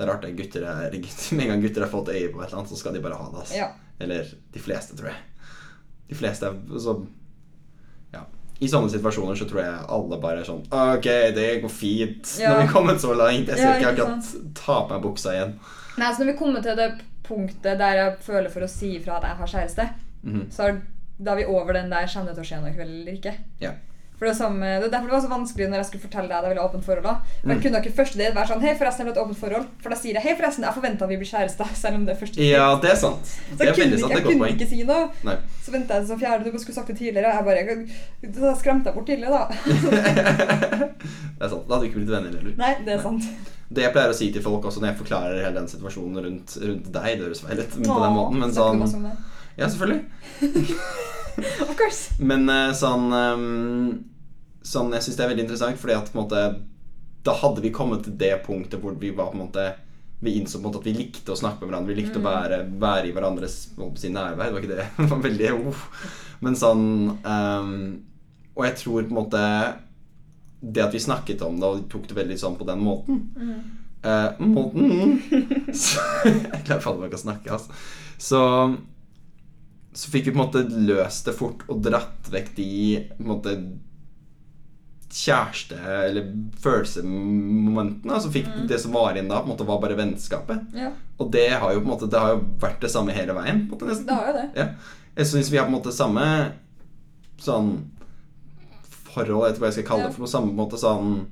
Det 0.00 0.06
er 0.06 0.12
rart 0.14 0.22
det. 0.24 0.30
Gutter 0.38 0.62
er, 0.64 0.94
gutter, 0.96 1.34
med 1.36 1.44
en 1.44 1.50
gang 1.52 1.62
gutter 1.66 1.84
har 1.84 1.90
fått 1.92 2.08
øye 2.08 2.30
på 2.32 2.40
et 2.40 2.46
eller 2.48 2.58
annet, 2.62 2.70
så 2.72 2.76
skal 2.80 2.94
de 2.96 3.02
bare 3.04 3.18
ha 3.20 3.26
det. 3.34 3.42
Altså. 3.42 3.56
Ja. 3.58 3.66
Eller 4.00 4.30
de 4.54 4.62
fleste, 4.64 4.96
tror 4.96 5.10
jeg. 5.10 5.18
De 6.08 6.16
fleste 6.16 6.48
er 6.48 6.78
så 6.80 6.94
Ja. 8.14 8.22
i 8.60 8.66
sånne 8.72 8.88
situasjoner 8.90 9.36
så 9.36 9.44
tror 9.50 9.60
jeg 9.62 9.84
alle 9.96 10.16
bare 10.22 10.40
er 10.40 10.48
sånn 10.48 10.64
Ok, 10.72 11.04
det 11.36 11.44
går 11.62 11.70
fint. 11.74 12.32
Ja. 12.40 12.54
Når 12.54 12.62
vi 12.62 12.64
er 12.64 12.72
kommet 12.72 13.00
så 13.04 13.12
langt. 13.14 13.46
Jeg 13.52 13.60
skal 13.60 13.68
Ja, 13.68 13.76
ikke 13.76 13.92
akkurat 13.92 14.54
ta 14.56 14.78
på 14.88 14.94
meg 14.96 15.04
buksa 15.04 15.34
igjen. 15.36 15.52
Nei, 16.00 16.08
så 16.14 16.24
når 16.24 16.32
vi 16.32 16.38
kommer 16.40 16.62
til 16.64 16.76
det 16.80 16.88
punktet 17.28 17.78
der 17.78 17.94
jeg 18.00 18.16
føler 18.24 18.50
for 18.50 18.64
å 18.64 18.68
si 18.72 18.94
ifra 18.98 19.18
at 19.20 19.28
jeg 19.28 19.36
har 19.36 19.52
kjæreste, 19.52 19.88
Mhm. 20.24 20.48
så 20.50 20.64
er, 20.70 20.80
da 21.20 21.32
er 21.32 21.36
vi 21.36 21.44
over 21.44 21.72
den 21.76 21.90
der 21.90 22.06
kommer 22.08 22.32
du 22.34 22.40
til 22.40 22.42
å 22.42 22.48
skje 22.48 22.62
noe 22.62 22.70
i 22.72 22.74
kveld 22.74 22.90
eller 23.00 23.12
ikke. 23.20 23.34
Ja. 23.60 23.72
For 24.20 24.28
det, 24.28 24.34
samme, 24.36 24.66
det 24.82 24.84
er 24.84 24.90
derfor 24.92 25.08
det 25.08 25.14
var 25.16 25.22
så 25.24 25.28
vanskelig 25.32 25.66
når 25.72 25.78
jeg 25.80 25.86
skulle 25.88 26.02
fortelle 26.04 26.28
deg 26.28 26.36
at 26.36 26.44
jeg 26.44 26.50
ville 26.52 26.60
ha 26.60 26.68
åpent 26.68 26.84
forhold. 26.84 27.06
da. 27.06 27.14
For 27.40 27.46
Mm. 27.48 27.52
jeg 27.54 27.62
kunne 27.64 27.78
ikke 27.80 27.92
første 27.96 28.18
date 28.20 28.34
være 28.36 28.48
sånn 28.50 28.60
Hei, 28.60 28.74
forresten, 28.76 29.00
jeg 29.00 29.06
vil 29.06 29.14
ha 29.14 29.16
et 29.16 29.24
åpent 29.24 29.38
forhold. 29.40 29.66
For 29.80 29.88
da 29.88 29.96
sier 29.96 30.12
jeg 30.18 30.22
hei, 30.26 30.34
forresten, 30.36 30.64
jeg 30.68 30.76
forventer 30.76 31.02
at 31.06 31.10
vi 31.10 31.16
blir 31.22 31.30
kjærester. 31.30 31.70
Selv 31.82 31.94
om 31.96 32.04
det 32.04 32.12
er 32.14 32.18
første 32.20 32.36
date. 32.36 32.50
ja, 32.52 32.66
det 32.84 32.90
er 32.92 32.98
sant. 33.00 33.24
Så 33.32 33.56
Det 33.56 33.66
jeg 33.66 33.72
er 33.72 33.80
veldig 33.80 34.00
sant. 34.02 34.12
Det 34.12 34.18
jeg 34.18 34.20
er 34.20 34.20
et 34.20 34.28
Jeg 34.28 34.36
kunne 34.36 34.52
ikke 34.52 34.68
si 34.74 34.82
noe. 34.84 35.08
Nei. 35.24 35.36
Så 35.64 35.72
venta 35.72 35.94
jeg 35.96 36.06
til 36.10 36.20
fjerde, 36.20 36.52
du 36.52 36.58
skulle 36.60 36.76
sagt 36.76 36.92
det 36.92 36.98
tidligere. 37.00 37.32
Jeg 37.32 37.44
bare 37.48 38.36
Da 38.44 38.52
skremte 38.60 38.92
jeg 38.92 38.94
bort 39.00 39.08
tidlig, 39.08 39.32
da. 39.32 39.42
det 40.20 41.44
er 41.44 41.48
sant. 41.48 41.64
Da 41.64 41.74
hadde 41.74 41.82
vi 41.84 41.88
ikke 41.90 42.00
blitt 42.02 42.12
venner 42.12 42.36
heller. 42.36 42.54
Nei, 42.60 42.72
det 42.84 42.92
er 42.98 43.02
sant. 43.04 43.24
Det 43.70 43.84
jeg 43.86 43.92
pleier 43.94 44.10
å 44.12 44.16
si 44.18 44.28
til 44.34 44.42
folk 44.44 44.64
også 44.66 44.80
når 44.82 44.92
jeg 44.92 44.98
forklarer 45.00 45.40
hele 45.44 45.54
den 45.60 45.68
situasjonen 45.70 46.24
rundt, 46.24 46.56
rundt 46.58 46.88
deg 46.92 47.12
Det 47.20 47.26
høres 47.28 47.40
feil 47.46 47.60
ut 47.62 47.76
på 47.76 47.98
den 48.04 48.16
måten, 48.16 48.40
men 48.42 48.52
sånn? 48.52 49.12
Ja, 49.56 49.68
selvfølgelig. 49.70 50.04
Of 51.62 51.76
course. 51.78 52.10
Men 52.18 52.48
eh, 52.50 52.72
sånn 52.76 53.06
ehm, 53.14 53.84
Sånn, 54.62 54.92
Jeg 54.92 55.06
syns 55.06 55.16
det 55.16 55.24
er 55.24 55.30
veldig 55.32 55.44
interessant, 55.46 55.78
fordi 55.80 55.96
at 55.96 56.10
på 56.12 56.18
en 56.18 56.24
måte 56.24 56.40
Da 57.24 57.36
hadde 57.40 57.62
vi 57.64 57.72
kommet 57.72 58.04
til 58.04 58.16
det 58.20 58.34
punktet 58.44 58.80
hvor 58.82 58.96
vi 59.00 59.12
var 59.16 59.32
på 59.32 59.38
en 59.38 59.44
måte 59.46 59.66
Vi 60.20 60.36
innså 60.36 60.58
på 60.58 60.66
en 60.66 60.68
måte 60.68 60.82
at 60.82 60.88
vi 60.90 60.96
likte 60.98 61.32
å 61.32 61.38
snakke 61.38 61.64
med 61.64 61.70
hverandre. 61.70 61.94
Vi 61.94 62.02
likte 62.02 62.20
å 62.20 62.26
være, 62.26 62.58
være 62.80 63.08
i 63.08 63.14
hverandres 63.16 63.54
si, 63.96 64.10
nærvær. 64.12 64.50
Det 64.50 64.52
var 64.52 64.60
ikke 64.60 64.74
det. 64.74 64.88
Det 64.98 65.08
var 65.08 65.22
veldig 65.24 65.52
oh. 65.56 65.86
Men 66.44 66.58
sånn 66.60 66.86
um, 67.24 67.72
Og 68.56 68.66
jeg 68.68 68.76
tror 68.82 69.06
på 69.06 69.14
en 69.14 69.20
måte 69.22 69.42
Det 70.60 70.84
at 70.84 70.96
vi 70.96 71.00
snakket 71.00 71.44
om 71.46 71.60
det 71.60 71.72
og 71.72 71.88
tok 71.92 72.08
det 72.10 72.20
veldig 72.20 72.38
sånn 72.40 72.60
på 72.60 72.68
den 72.68 72.84
måten 72.84 73.22
eh, 74.04 74.40
Måten 74.44 75.20
så, 75.72 76.04
Jeg 76.26 76.64
klarer 76.66 76.84
faen 76.84 77.04
ikke 77.08 77.20
å 77.20 77.24
snakke, 77.24 77.56
altså. 77.56 77.80
Så 78.20 78.40
så 79.92 80.10
fikk 80.12 80.28
vi 80.28 80.32
på 80.34 80.38
en 80.38 80.44
måte 80.44 80.60
løst 80.86 81.26
det 81.26 81.34
fort 81.34 81.64
og 81.70 81.80
dratt 81.82 82.28
vekk 82.30 82.52
de 82.54 82.66
på 83.08 83.24
en 83.24 83.30
måte 83.30 83.54
kjæreste- 85.10 85.78
eller 86.06 86.26
følelsesmomentene. 86.62 88.12
Altså 88.14 88.30
fikk 88.30 88.46
fikk 88.46 88.68
det 88.70 88.78
som 88.80 88.92
var 88.94 89.12
igjen 89.14 89.28
da, 89.28 89.40
på 89.40 89.48
en 89.50 89.52
måte 89.56 89.66
var 89.66 89.80
bare 89.82 89.96
vennskapet. 89.98 90.66
Ja, 90.76 90.90
Og 91.18 91.30
det 91.32 91.48
har 91.50 91.72
jo 91.74 91.80
på 91.80 91.86
en 91.88 91.92
måte 91.98 92.10
Det 92.10 92.20
har 92.20 92.34
jo 92.36 92.44
vært 92.62 92.80
det 92.80 92.90
samme 92.90 93.12
hele 93.12 93.34
veien. 93.34 93.66
På 93.68 93.74
en 93.74 93.78
måte, 93.78 93.88
nesten. 93.90 94.06
det 94.06 94.14
har 94.14 94.26
jo 94.30 94.32
det. 94.38 94.50
Ja. 94.56 94.68
Jeg 95.16 95.26
syns 95.26 95.50
vi 95.50 95.56
har 95.58 95.66
på 95.66 95.72
en 95.74 95.78
måte 95.80 95.92
samme 95.92 96.52
sånn 97.40 97.72
forhold, 99.10 99.46
jeg 99.48 99.50
vet 99.50 99.56
ikke 99.56 99.60
hva 99.64 99.66
jeg 99.66 99.72
skal 99.80 99.88
kalle 99.88 100.02
det, 100.04 100.10
Ja. 100.10 100.14
for 100.14 100.20
noe 100.22 100.30
samme 100.30 100.46
på 100.46 100.54
en 100.54 100.64
måte 100.64 100.78
sånn 100.78 101.26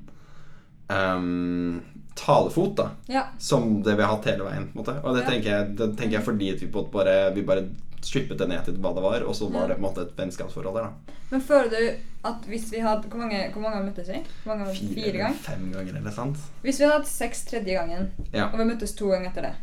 um, 0.89 1.81
talefot, 2.15 2.75
da. 2.75 2.89
Ja. 3.07 3.23
Som 3.37 3.81
det 3.83 3.95
vi 3.95 4.01
har 4.03 4.15
hatt 4.17 4.25
hele 4.25 4.43
veien. 4.43 4.67
på 4.73 4.79
en 4.79 4.83
måte 4.83 5.03
Og 5.05 5.15
det, 5.15 5.23
Ja. 5.23 5.29
tenker 5.29 5.49
jeg, 5.49 5.75
det 5.77 5.97
tenker 5.97 6.17
jeg 6.19 6.23
fordi 6.25 6.51
at 6.53 6.59
vi, 6.61 6.67
på 6.67 6.85
en 6.85 6.91
bare, 6.91 7.33
vi 7.33 7.41
bare 7.43 7.69
strippet 8.05 8.37
det 8.37 8.47
ned 8.49 8.63
til 8.65 8.77
hva 8.81 8.93
det 8.95 9.03
var, 9.03 9.23
og 9.27 9.35
så 9.35 9.49
var 9.51 9.67
det 9.67 9.77
på 9.77 9.83
en 9.83 9.87
måte 9.87 10.01
et 10.05 10.15
vennskapsforhold 10.17 10.75
der. 10.75 10.89
da 10.89 11.17
Men 11.31 11.41
føler 11.41 11.69
du 11.69 12.27
at 12.29 12.45
hvis 12.47 12.71
vi 12.71 12.79
hadde 12.83 13.07
Hvor 13.07 13.19
mange, 13.19 13.51
hvor 13.53 13.61
mange 13.61 13.83
møttes 13.85 14.07
vi? 14.09 14.19
Hvor 14.43 14.55
mange, 14.57 14.73
fire, 14.75 14.93
fire 14.95 15.17
ganger? 15.17 15.33
fem 15.43 15.71
ganger, 15.73 15.97
eller 16.01 16.11
sant? 16.11 16.37
Hvis 16.61 16.79
vi 16.79 16.85
hadde 16.85 16.97
hatt 16.99 17.07
sex 17.07 17.45
tredje 17.45 17.73
gangen, 17.77 18.11
Ja. 18.33 18.49
og 18.51 18.57
vi 18.59 18.65
møttes 18.65 18.95
to 18.95 19.07
ganger 19.11 19.29
etter 19.29 19.41
det, 19.49 19.53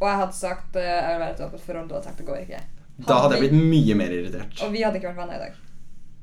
og 0.00 0.08
jeg 0.08 0.16
hadde 0.22 0.32
sagt 0.38 0.76
eh, 0.76 0.82
jeg 0.82 1.14
vil 1.14 1.20
være 1.26 1.34
et 1.34 1.40
åpent 1.46 1.60
forhold, 1.66 1.88
du 1.88 1.94
hadde 1.94 2.04
sagt 2.04 2.18
det 2.18 2.26
går 2.26 2.36
ikke, 2.46 2.60
Da 3.06 3.14
hadde 3.22 3.34
jeg 3.38 3.48
blitt 3.50 3.62
mye 3.70 3.94
mer 3.94 4.10
irritert. 4.10 4.62
Og 4.62 4.72
vi 4.72 4.82
hadde 4.82 4.96
ikke 4.98 5.08
vært 5.12 5.22
venner 5.22 5.34
i 5.36 5.44
dag. 5.46 5.54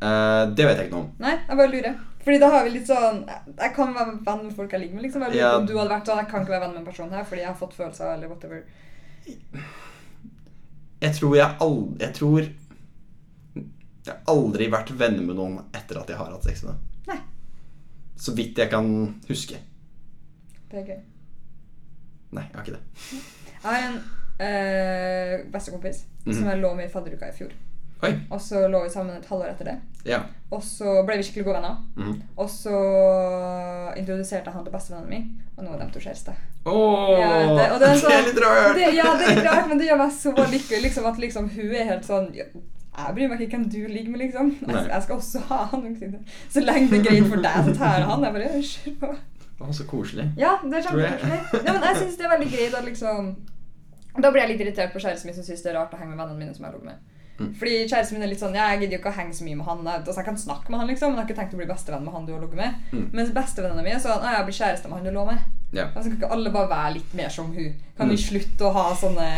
Uh, 0.06 0.44
det 0.56 0.66
vet 0.68 0.78
jeg 0.78 0.86
ikke 0.90 0.96
noe 0.98 1.06
om. 1.06 1.12
Nei, 1.24 1.32
jeg 1.48 1.58
bare 1.58 1.72
lurer. 1.72 1.94
Fordi 2.26 2.40
da 2.42 2.50
har 2.52 2.64
vi 2.66 2.70
litt 2.74 2.88
sånn 2.90 3.22
Jeg 3.58 3.72
kan 3.76 3.94
være 3.96 4.16
venn 4.26 4.42
med 4.48 4.56
folk 4.58 4.72
jeg 4.74 4.82
ligger 4.82 4.96
med, 4.96 5.04
liksom. 5.06 5.22
Jeg 5.22 5.32
lurer 5.32 5.40
Ja. 5.40 5.58
om 5.58 5.66
du 5.66 5.78
hadde 5.78 5.90
vært 5.94 6.06
sånn 6.10 6.18
Jeg 6.18 6.28
kan 6.32 6.42
ikke 6.42 6.52
være 6.56 6.62
venn 6.66 6.72
med 6.74 6.80
en 6.82 6.86
person 6.86 7.10
her 7.14 7.24
fordi 7.24 7.42
jeg 7.42 7.48
har 7.48 7.56
fått 7.56 7.74
følelser 7.78 8.14
eller 8.14 8.28
whatever. 8.28 8.64
Jeg 11.06 11.14
tror 11.20 11.36
jeg 11.38 11.56
aldri 11.62 12.02
Jeg 12.06 12.14
tror 12.18 12.40
Jeg 14.06 14.14
har 14.14 14.20
aldri 14.34 14.68
vært 14.74 14.92
venner 15.00 15.26
med 15.26 15.36
noen 15.40 15.60
etter 15.74 15.98
at 16.02 16.10
jeg 16.12 16.18
har 16.20 16.32
hatt 16.34 16.44
sex 16.46 16.64
med 16.66 16.74
dem. 16.76 16.82
Nei. 17.10 17.18
Så 18.22 18.34
vidt 18.38 18.58
jeg 18.62 18.70
kan 18.70 18.90
huske. 19.30 19.58
Det 20.72 20.82
er 20.82 20.86
gøy. 20.92 21.00
Nei, 22.36 22.44
jeg 22.44 22.56
har 22.56 22.66
ikke 22.66 22.76
det. 22.76 22.84
Jeg 23.56 23.64
har 23.66 23.88
en 23.88 23.98
øh, 24.46 25.52
bestekompis 25.54 26.04
Mhm. 26.26 26.34
som 26.34 26.48
jeg 26.50 26.58
lå 26.62 26.74
med 26.76 26.86
i 26.90 26.92
fadderuka 26.94 27.28
i 27.30 27.36
fjor. 27.38 27.52
Oi. 28.04 28.12
Og 28.30 28.42
så 28.44 28.66
lå 28.70 28.84
vi 28.84 28.90
sammen 28.92 29.16
et 29.16 29.26
halvår 29.30 29.54
etter 29.54 29.66
det. 29.70 29.76
Ja. 30.06 30.20
Og 30.54 30.62
så 30.64 31.00
ble 31.08 31.16
vi 31.18 31.24
skikkelig 31.24 31.46
gode 31.48 31.62
venner. 31.62 31.78
Mm. 31.98 32.18
Og 32.38 32.50
så 32.52 32.76
introduserte 33.98 34.52
han 34.54 34.66
til 34.66 34.74
bestevennen 34.74 35.10
min, 35.10 35.26
og 35.58 35.64
nå 35.66 35.74
er 35.76 35.82
de 35.86 35.88
to 35.96 36.02
kjærester. 36.04 36.38
Ja, 36.66 37.30
det- 37.56 37.58
det, 37.58 37.80
det 37.80 37.90
er 37.90 38.00
sånn- 38.02 38.12
er 38.12 38.26
litt 38.28 38.40
rart. 38.44 38.76
Det, 38.76 38.94
ja, 38.96 39.04
det 39.18 39.28
er 39.30 39.36
litt 39.36 39.46
rart, 39.50 39.68
men 39.70 39.78
det 39.78 39.88
gjør 39.88 39.98
meg 40.04 40.12
så 40.12 40.34
lykkelig 40.56 40.82
liksom, 40.88 41.06
at 41.06 41.18
liksom, 41.20 41.50
hun 41.56 41.76
er 41.76 41.86
helt 41.92 42.06
sånn 42.06 42.32
Jeg 42.36 43.14
bryr 43.16 43.28
meg 43.30 43.42
ikke 43.42 43.58
hvem 43.58 43.70
du 43.70 43.88
ligger 43.92 44.12
med, 44.12 44.20
liksom. 44.22 44.52
Jeg, 44.68 44.88
jeg 44.88 45.02
skal 45.04 45.16
også 45.18 45.40
ha 45.50 45.58
han. 45.72 45.82
liksom. 45.84 46.20
Så 46.50 46.62
lenge 46.64 46.90
det 46.90 47.00
er 47.00 47.04
greit 47.10 47.28
for 47.32 47.42
deg, 47.44 47.58
så 47.66 47.74
tar 47.78 47.98
jeg 48.00 48.06
han. 48.12 48.24
Jeg 48.24 48.34
bare, 48.34 48.44
«Ja, 48.44 48.62
kjør 48.62 48.96
på. 49.02 49.16
Å, 49.66 49.72
så 49.74 49.84
koselig. 49.88 50.30
Ja, 50.38 50.54
det 50.64 50.74
er 50.80 50.82
kjempekoselig. 50.86 51.66
Ja, 51.66 51.74
men 51.74 51.84
jeg 51.84 51.96
syns 52.02 52.16
det 52.20 52.26
er 52.26 52.32
veldig 52.38 52.48
greit 52.52 52.74
at 52.76 52.86
liksom 52.86 53.36
Da 54.22 54.32
blir 54.32 54.42
jeg 54.44 54.50
litt 54.54 54.62
irritert 54.68 54.94
på 54.94 55.00
kjæresten 55.04 55.26
min 55.28 55.36
som 55.36 55.44
syns 55.44 55.62
det 55.64 55.72
er 55.74 55.78
rart 55.80 55.92
å 55.96 56.00
henge 56.00 56.12
med 56.16 56.20
vennene 56.24 56.40
mine 56.40 56.56
som 56.56 56.66
jeg 56.66 56.74
ligget 56.74 56.88
med. 56.88 56.98
Mm. 57.40 57.50
Fordi 57.60 57.72
kjæresten 57.90 58.16
min 58.16 58.24
er 58.24 58.32
litt 58.32 58.40
sånn 58.40 58.56
jeg 58.56 58.80
gidder 58.80 58.96
jo 58.96 59.00
ikke 59.02 59.12
å 59.12 59.18
henge 59.18 59.34
så 59.36 59.44
mye 59.44 59.58
med 59.60 59.66
han. 59.68 59.88
Altså, 59.92 60.16
jeg 60.22 60.28
kan 60.30 60.38
snakke 60.40 60.72
med 60.72 60.80
han, 60.80 60.88
liksom, 60.88 61.12
men 61.12 61.20
jeg 61.20 61.26
har 61.26 61.30
ikke 61.30 61.40
tenkt 61.42 61.56
å 61.58 61.60
bli 61.60 61.68
bestevenn 61.70 62.06
med 62.06 62.14
han 62.16 62.26
du 62.26 62.34
har 62.34 62.42
ligget 62.46 62.62
med. 62.62 62.82
Mm. 62.94 63.06
Mens 63.20 63.34
bestevennene 63.36 63.84
mine 63.84 64.00
er 64.00 64.04
sånn 64.06 64.24
jeg 64.24 64.48
blir 64.48 64.60
kjæreste 64.60 64.90
med 64.92 65.00
han 65.00 65.08
du 65.10 65.12
lå 65.16 65.26
med. 65.28 65.46
Yeah. 65.76 65.90
Altså, 65.92 66.10
kan 66.10 66.18
ikke 66.22 66.32
alle 66.32 66.54
bare 66.56 66.72
være 66.72 66.94
litt 66.96 67.16
mer 67.20 67.30
som 67.30 67.52
hun? 67.52 67.74
Kan 67.98 68.10
vi 68.10 68.16
Mm. 68.16 68.26
slutte 68.28 68.70
å 68.70 68.74
ha 68.74 68.86
sånne 68.96 69.30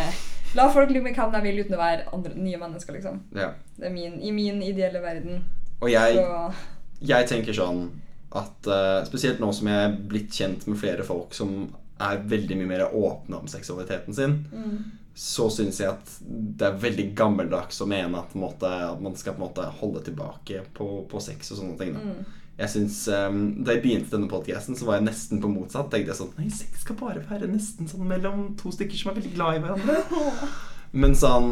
La 0.55 0.69
folk 0.71 0.89
ligge 0.89 1.03
med 1.03 1.15
hvem 1.15 1.31
de 1.33 1.41
vil 1.43 1.59
uten 1.59 1.75
å 1.75 1.77
være 1.81 2.05
andre, 2.13 2.33
nye 2.35 2.57
mennesker, 2.57 2.93
liksom. 2.93 3.19
Yeah. 3.35 3.53
Det 3.77 3.85
er 3.89 3.91
min, 3.91 4.21
I 4.21 4.31
min 4.31 4.61
ideelle 4.63 5.01
verden. 5.03 5.43
Og 5.81 5.89
jeg, 5.91 6.15
Så 6.15 6.53
jeg 7.01 7.27
tenker 7.27 7.53
sånn 7.53 7.89
at 8.31 8.67
uh, 8.67 9.03
Spesielt 9.05 9.39
nå 9.39 9.51
som 9.53 9.67
jeg 9.67 9.89
er 9.89 9.97
blitt 10.09 10.31
kjent 10.31 10.65
med 10.67 10.79
flere 10.79 11.03
folk 11.03 11.33
som 11.33 11.73
er 11.99 12.17
veldig 12.29 12.57
mye 12.57 12.69
mer 12.69 12.85
åpne 12.93 13.39
om 13.41 13.47
seksualiteten 13.47 14.13
sin, 14.13 14.33
mm. 14.53 14.77
Så 15.17 15.47
syns 15.49 15.79
jeg 15.81 15.89
at 15.89 16.11
det 16.21 16.65
er 16.67 16.81
veldig 16.81 17.07
gammeldags 17.17 17.81
å 17.81 17.87
mene 17.89 18.19
at, 18.21 18.35
måte, 18.37 18.69
at 18.69 18.99
man 19.01 19.15
skal 19.17 19.33
på 19.33 19.41
en 19.41 19.47
måte 19.47 19.63
holde 19.79 20.03
tilbake 20.05 20.61
på, 20.77 20.89
på 21.09 21.21
sex 21.23 21.55
og 21.55 21.61
sånne 21.63 21.77
ting. 21.79 21.95
Da. 21.95 22.03
Mm. 22.05 22.43
Jeg 22.57 22.73
synes, 22.73 22.99
um, 23.13 23.39
Da 23.65 23.73
jeg 23.73 23.83
begynte 23.83 24.13
denne 24.13 24.29
podcasten, 24.29 24.77
så 24.77 24.85
var 24.85 24.99
jeg 24.99 25.07
nesten 25.07 25.41
på 25.41 25.49
motsatt. 25.49 25.89
tenkte 25.89 26.13
jeg 26.13 26.19
sånn, 26.19 26.35
Nei, 26.37 26.51
sex 26.53 26.85
skal 26.85 26.99
bare 27.01 27.23
være 27.25 27.49
nesten 27.49 27.89
sånn 27.89 28.05
mellom 28.09 28.51
to 28.61 28.73
stykker 28.73 28.97
som 28.97 29.11
er 29.11 29.19
veldig 29.19 29.33
glad 29.33 29.57
i 29.57 29.63
hverandre. 29.65 30.21
Men 31.01 31.17
sånn 31.17 31.51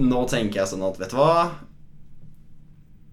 Nå 0.00 0.20
tenker 0.30 0.62
jeg 0.62 0.70
sånn 0.70 0.84
at 0.86 1.00
vet 1.00 1.12
du 1.12 1.18
hva 1.18 1.32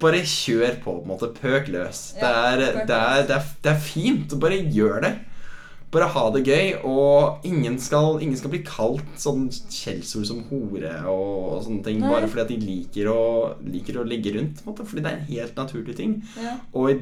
Bare 0.03 0.21
kjør 0.27 0.75
på, 0.83 0.91
på 0.91 1.05
en 1.05 1.07
måte. 1.07 1.31
Pøk 1.39 1.71
løs. 1.71 2.09
Det 2.19 2.27
er, 2.27 2.59
det, 2.59 2.67
er, 2.83 3.23
det, 3.29 3.39
er, 3.39 3.47
det 3.63 3.71
er 3.71 3.79
fint. 3.79 4.35
Bare 4.43 4.59
gjør 4.59 4.99
det. 5.05 5.13
Bare 5.95 6.11
ha 6.11 6.23
det 6.35 6.43
gøy. 6.45 6.71
Og 6.89 7.47
ingen 7.47 7.77
skal, 7.81 8.19
ingen 8.23 8.39
skal 8.39 8.53
bli 8.53 8.61
kalt 8.67 9.17
sånn 9.21 9.47
skjellsord 9.49 10.27
som 10.29 10.43
hore 10.49 10.93
og, 11.11 11.33
og 11.55 11.65
sånne 11.65 11.85
ting 11.85 12.01
Nei. 12.03 12.11
bare 12.11 12.29
fordi 12.31 12.43
at 12.45 12.53
de 12.53 12.59
liker 12.63 13.11
å, 13.11 13.21
liker 13.65 14.01
å 14.01 14.07
ligge 14.07 14.35
rundt. 14.35 14.63
Måte, 14.67 14.87
fordi 14.87 15.05
det 15.05 15.11
er 15.11 15.19
en 15.21 15.29
helt 15.31 15.61
naturlig 15.61 15.97
ting. 15.97 16.17
Ja. 16.41 16.57
Og 16.75 16.91
i, 16.91 16.99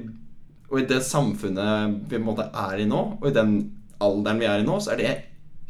og 0.69 0.81
i 0.81 0.87
det 0.89 1.03
samfunnet 1.05 2.09
vi 2.11 2.21
måte 2.21 2.49
er 2.49 2.81
i 2.81 2.89
nå, 2.89 3.03
og 3.19 3.29
i 3.29 3.35
den 3.35 3.57
alderen 4.03 4.41
vi 4.41 4.49
er 4.49 4.63
i 4.63 4.67
nå, 4.67 4.79
så 4.83 4.93
er 4.93 5.01
det 5.01 5.13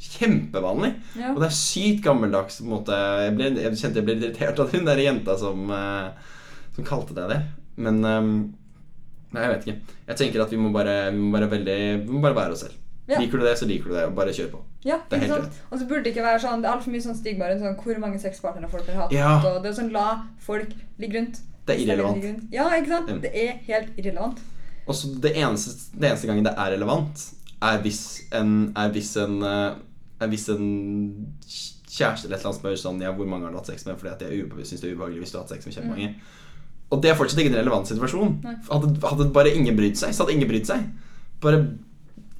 kjempevanlig. 0.04 0.92
Ja. 1.20 1.32
Og 1.34 1.42
det 1.42 1.50
er 1.50 1.58
sykt 1.58 2.04
gammeldags. 2.06 2.60
på 2.60 2.68
en 2.68 2.74
måte 2.76 2.98
Jeg, 2.98 3.36
ble, 3.38 3.52
jeg 3.62 3.80
kjente 3.80 4.02
jeg 4.02 4.08
ble 4.08 4.18
irritert 4.20 4.60
av 4.60 4.74
hun 4.74 4.88
der 4.88 5.00
jenta 5.00 5.38
som, 5.40 5.64
eh, 5.72 6.36
som 6.76 6.88
kalte 6.88 7.16
deg 7.18 7.32
det. 7.32 7.40
Men 7.84 8.04
um, 8.04 8.36
Nei, 9.34 9.48
jeg 9.48 9.54
vet 9.54 9.64
ikke. 9.66 9.98
Jeg 10.12 10.18
tenker 10.20 10.44
at 10.44 10.52
vi 10.54 10.60
må 10.62 10.70
bare, 10.74 10.98
vi 11.10 11.18
må 11.18 11.32
bare, 11.34 11.50
veldig, 11.50 11.78
vi 12.04 12.14
må 12.14 12.22
bare 12.22 12.38
være 12.38 12.54
oss 12.54 12.68
selv. 12.68 12.78
Ja. 13.08 13.20
Liker 13.20 13.42
du 13.42 13.44
det, 13.44 13.58
så 13.60 13.68
liker 13.68 13.92
du 13.92 13.96
det. 13.98 14.04
Bare 14.16 14.32
kjør 14.36 14.50
på. 14.54 14.60
Ja, 14.88 14.98
Det 15.10 15.18
er 15.18 15.26
helt 15.26 15.34
sant? 15.34 15.58
Og 15.72 15.80
så 15.80 15.88
burde 15.88 16.04
det 16.06 16.12
ikke 16.14 16.24
være 16.24 16.40
sånn 16.44 16.62
Det 16.64 16.68
er 16.70 16.76
altfor 16.78 16.92
mye 16.92 17.04
sånn 17.04 17.18
stigma 17.20 17.50
rundt 17.50 17.64
sånn, 17.64 17.76
hvor 17.80 18.00
mange 18.04 18.20
sexpartnere 18.20 18.70
folk 18.72 18.88
har 18.88 19.02
hatt. 19.04 19.16
Ja. 19.16 19.34
Og 19.44 19.62
det 19.64 19.72
er 19.72 19.78
sånn 19.80 19.92
La 19.96 20.08
folk 20.44 20.72
ligge 21.00 21.20
rundt. 21.20 21.40
Det 21.68 21.76
er 21.76 21.84
irrelevant. 21.84 22.24
Det. 22.24 22.34
Ja, 22.56 22.68
ikke 22.78 22.92
sant? 22.96 23.12
Mm. 23.12 23.22
Det 23.24 23.32
er 23.44 23.60
helt 23.68 24.00
irrelevant. 24.00 24.40
Og 24.88 24.96
så 25.00 25.12
det 25.24 25.34
eneste, 25.40 25.96
det 25.96 26.10
eneste 26.10 26.28
gangen 26.28 26.48
det 26.48 26.56
er 26.60 26.74
relevant, 26.76 27.28
er 27.64 27.80
hvis 27.84 28.02
en, 28.36 28.74
er 28.76 28.90
hvis 28.92 29.14
en, 29.24 29.38
eh, 29.48 29.76
er 30.20 30.32
hvis 30.32 30.50
en 30.52 30.66
kjæreste 31.94 32.28
eller 32.28 32.36
et 32.38 32.42
eller 32.42 32.50
annet 32.50 32.60
spør 32.60 32.76
sånn 32.80 33.02
Ja, 33.04 33.14
hvor 33.16 33.28
mange 33.30 33.48
har 33.48 33.54
du 33.54 33.60
hatt 33.60 33.70
sex 33.70 33.86
med? 33.88 34.00
Fordi 34.00 34.12
at 34.12 34.24
jeg 34.26 34.68
syns 34.68 34.82
det 34.82 34.90
er 34.90 34.98
ubehagelig 34.98 35.24
hvis 35.24 35.32
du 35.32 35.38
har 35.38 35.46
hatt 35.46 35.56
sex 35.56 35.68
med 35.68 35.78
kjempemange. 35.78 36.16
Og 36.92 37.02
det 37.02 37.10
er 37.12 37.18
fortsatt 37.18 37.40
ikke 37.42 37.54
en 37.54 37.62
relevant 37.62 37.90
situasjon. 37.90 38.36
Nei. 38.44 38.56
Hadde, 38.70 38.92
hadde 39.08 39.32
bare 39.34 39.54
ingen 39.56 39.78
brydd 39.78 39.98
seg, 40.00 40.14
så 40.14 40.24
hadde 40.26 40.36
ingen 40.36 40.50
brydd 40.52 40.68
seg. 40.70 40.84
Bare 41.42 41.64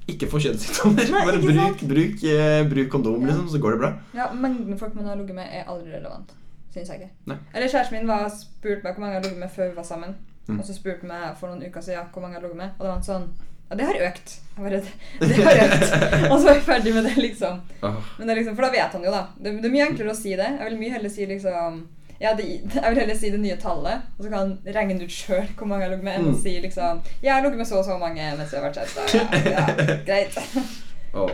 ikke 0.08 0.28
få 0.28 0.40
kjønnssykdommer. 0.44 1.10
Bare 1.14 1.38
bruk, 1.40 1.84
bruk, 1.88 2.24
eh, 2.28 2.62
bruk 2.68 2.88
kondom, 2.92 3.20
Ja. 3.22 3.26
liksom, 3.32 3.48
så 3.48 3.58
går 3.62 3.72
det 3.76 3.80
bra. 3.80 3.92
Ja, 4.14 4.26
Mengden 4.32 4.78
folk 4.78 4.94
man 4.94 5.06
har 5.08 5.16
ligget 5.16 5.34
med, 5.38 5.46
er 5.52 5.64
aldri 5.70 5.92
relevant. 5.94 6.34
Syns 6.74 6.88
jeg 6.90 7.00
ikke. 7.00 7.10
Nei. 7.30 7.36
Eller 7.54 7.68
kjæresten 7.72 7.92
min 7.98 8.06
var 8.10 8.28
spurt 8.34 8.82
meg 8.84 8.94
hvor 8.94 9.00
mange 9.00 9.14
jeg 9.14 9.20
har 9.22 9.26
ligget 9.28 9.40
med 9.40 9.50
før 9.56 9.68
vi 9.70 9.76
var 9.76 9.84
sammen. 9.88 10.14
Mm. 10.48 10.58
Og 10.60 10.66
så 10.66 10.74
spurte 10.76 11.06
meg 11.08 11.36
for 11.40 11.48
noen 11.48 11.62
uker 11.64 11.80
siden 11.80 12.08
hvor 12.12 12.20
mange 12.20 12.36
jeg 12.36 12.42
lå 12.44 12.54
med, 12.54 12.70
og 12.78 12.84
det 12.84 12.90
var 12.90 12.96
en 13.00 13.08
sånn 13.08 13.28
Ja, 13.70 13.76
det 13.80 13.86
har 13.88 13.94
økt. 14.10 14.32
Bare, 14.58 14.80
det 15.20 15.36
har 15.40 15.60
økt. 15.64 16.30
og 16.30 16.34
så 16.36 16.44
var 16.44 16.54
jeg 16.58 16.62
ferdig 16.66 16.92
med 16.94 17.04
det, 17.08 17.14
liksom. 17.16 17.60
Oh. 17.82 17.96
Men 18.18 18.26
det 18.28 18.34
er 18.34 18.40
liksom, 18.42 18.56
For 18.58 18.66
da 18.66 18.70
vet 18.74 18.92
han 18.92 19.06
jo, 19.06 19.10
da. 19.14 19.22
Det, 19.40 19.54
det 19.62 19.70
er 19.70 19.72
mye 19.72 19.86
enklere 19.88 20.12
å 20.12 20.18
si 20.18 20.34
det. 20.36 20.50
Jeg 20.58 20.68
vil 20.68 20.76
mye 20.82 20.92
heller 20.92 21.08
si 21.14 21.26
liksom 21.30 21.78
ja, 22.24 22.32
det, 22.38 22.44
jeg 22.48 22.90
vil 22.90 22.98
heller 23.02 23.16
si 23.20 23.30
det 23.34 23.40
nye 23.44 23.56
tallet, 23.60 24.04
og 24.18 24.24
så 24.24 24.30
kan 24.32 24.38
han 24.40 24.74
regne 24.76 24.96
ut 25.04 25.12
sjøl 25.12 25.46
hvor 25.58 25.68
mange 25.70 25.84
jeg 25.84 25.90
har 25.90 25.96
ligget 25.96 26.08
med, 26.08 26.14
enn 26.18 26.28
å 26.30 26.34
Mm. 26.34 26.42
si 26.42 26.54
liksom 26.64 27.00
Jeg 27.22 27.32
har 27.34 27.42
ligget 27.44 27.58
med 27.60 27.68
så 27.68 27.78
og 27.82 27.84
så 27.86 27.98
mange 28.00 28.28
mens 28.38 28.52
jeg 28.52 28.60
har 28.60 28.70
vært 28.70 28.78
kjæreste. 28.80 29.24
Ja, 29.52 29.64
ja, 29.68 29.98
greit. 30.08 30.38
oh. 31.20 31.30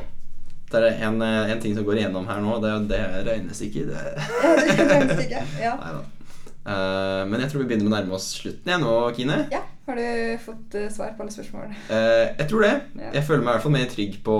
Det 0.70 0.78
er 0.86 1.00
en, 1.08 1.16
eh, 1.26 1.50
en 1.50 1.60
ting 1.60 1.72
som 1.74 1.82
går 1.86 1.96
igjennom 1.98 2.26
her 2.30 2.38
nå, 2.44 2.60
det 2.62 2.68
er 2.70 2.84
det 2.90 2.98
er 3.02 3.24
regnestykker. 3.26 3.88
Det 3.90 4.02
Ja, 4.44 4.52
det 4.54 4.76
er 4.78 4.90
regnestykke. 4.94 5.40
Ja. 5.66 5.72
Neida. 5.80 6.02
Eh, 6.60 7.22
men 7.26 7.40
jeg 7.40 7.50
tror 7.50 7.62
vi 7.62 7.68
begynner 7.70 7.86
med 7.88 7.92
å 7.94 7.96
nærme 7.96 8.16
oss 8.18 8.26
slutten 8.36 8.68
igjen 8.68 8.82
nå, 8.84 8.96
Kine. 9.16 9.44
ja. 9.52 9.62
Har 9.90 9.96
du 9.98 10.36
fått 10.38 10.74
uh, 10.78 10.84
svar 10.92 11.16
på 11.16 11.24
alle 11.24 11.32
spørsmål? 11.34 11.72
Uh, 11.88 12.28
jeg 12.38 12.44
tror 12.46 12.60
det. 12.62 12.74
Ja. 13.00 13.08
Jeg 13.16 13.24
føler 13.26 13.40
meg 13.42 13.48
i 13.48 13.54
hvert 13.56 13.64
fall 13.64 13.72
mer 13.74 13.88
trygg 13.90 14.18
på, 14.22 14.36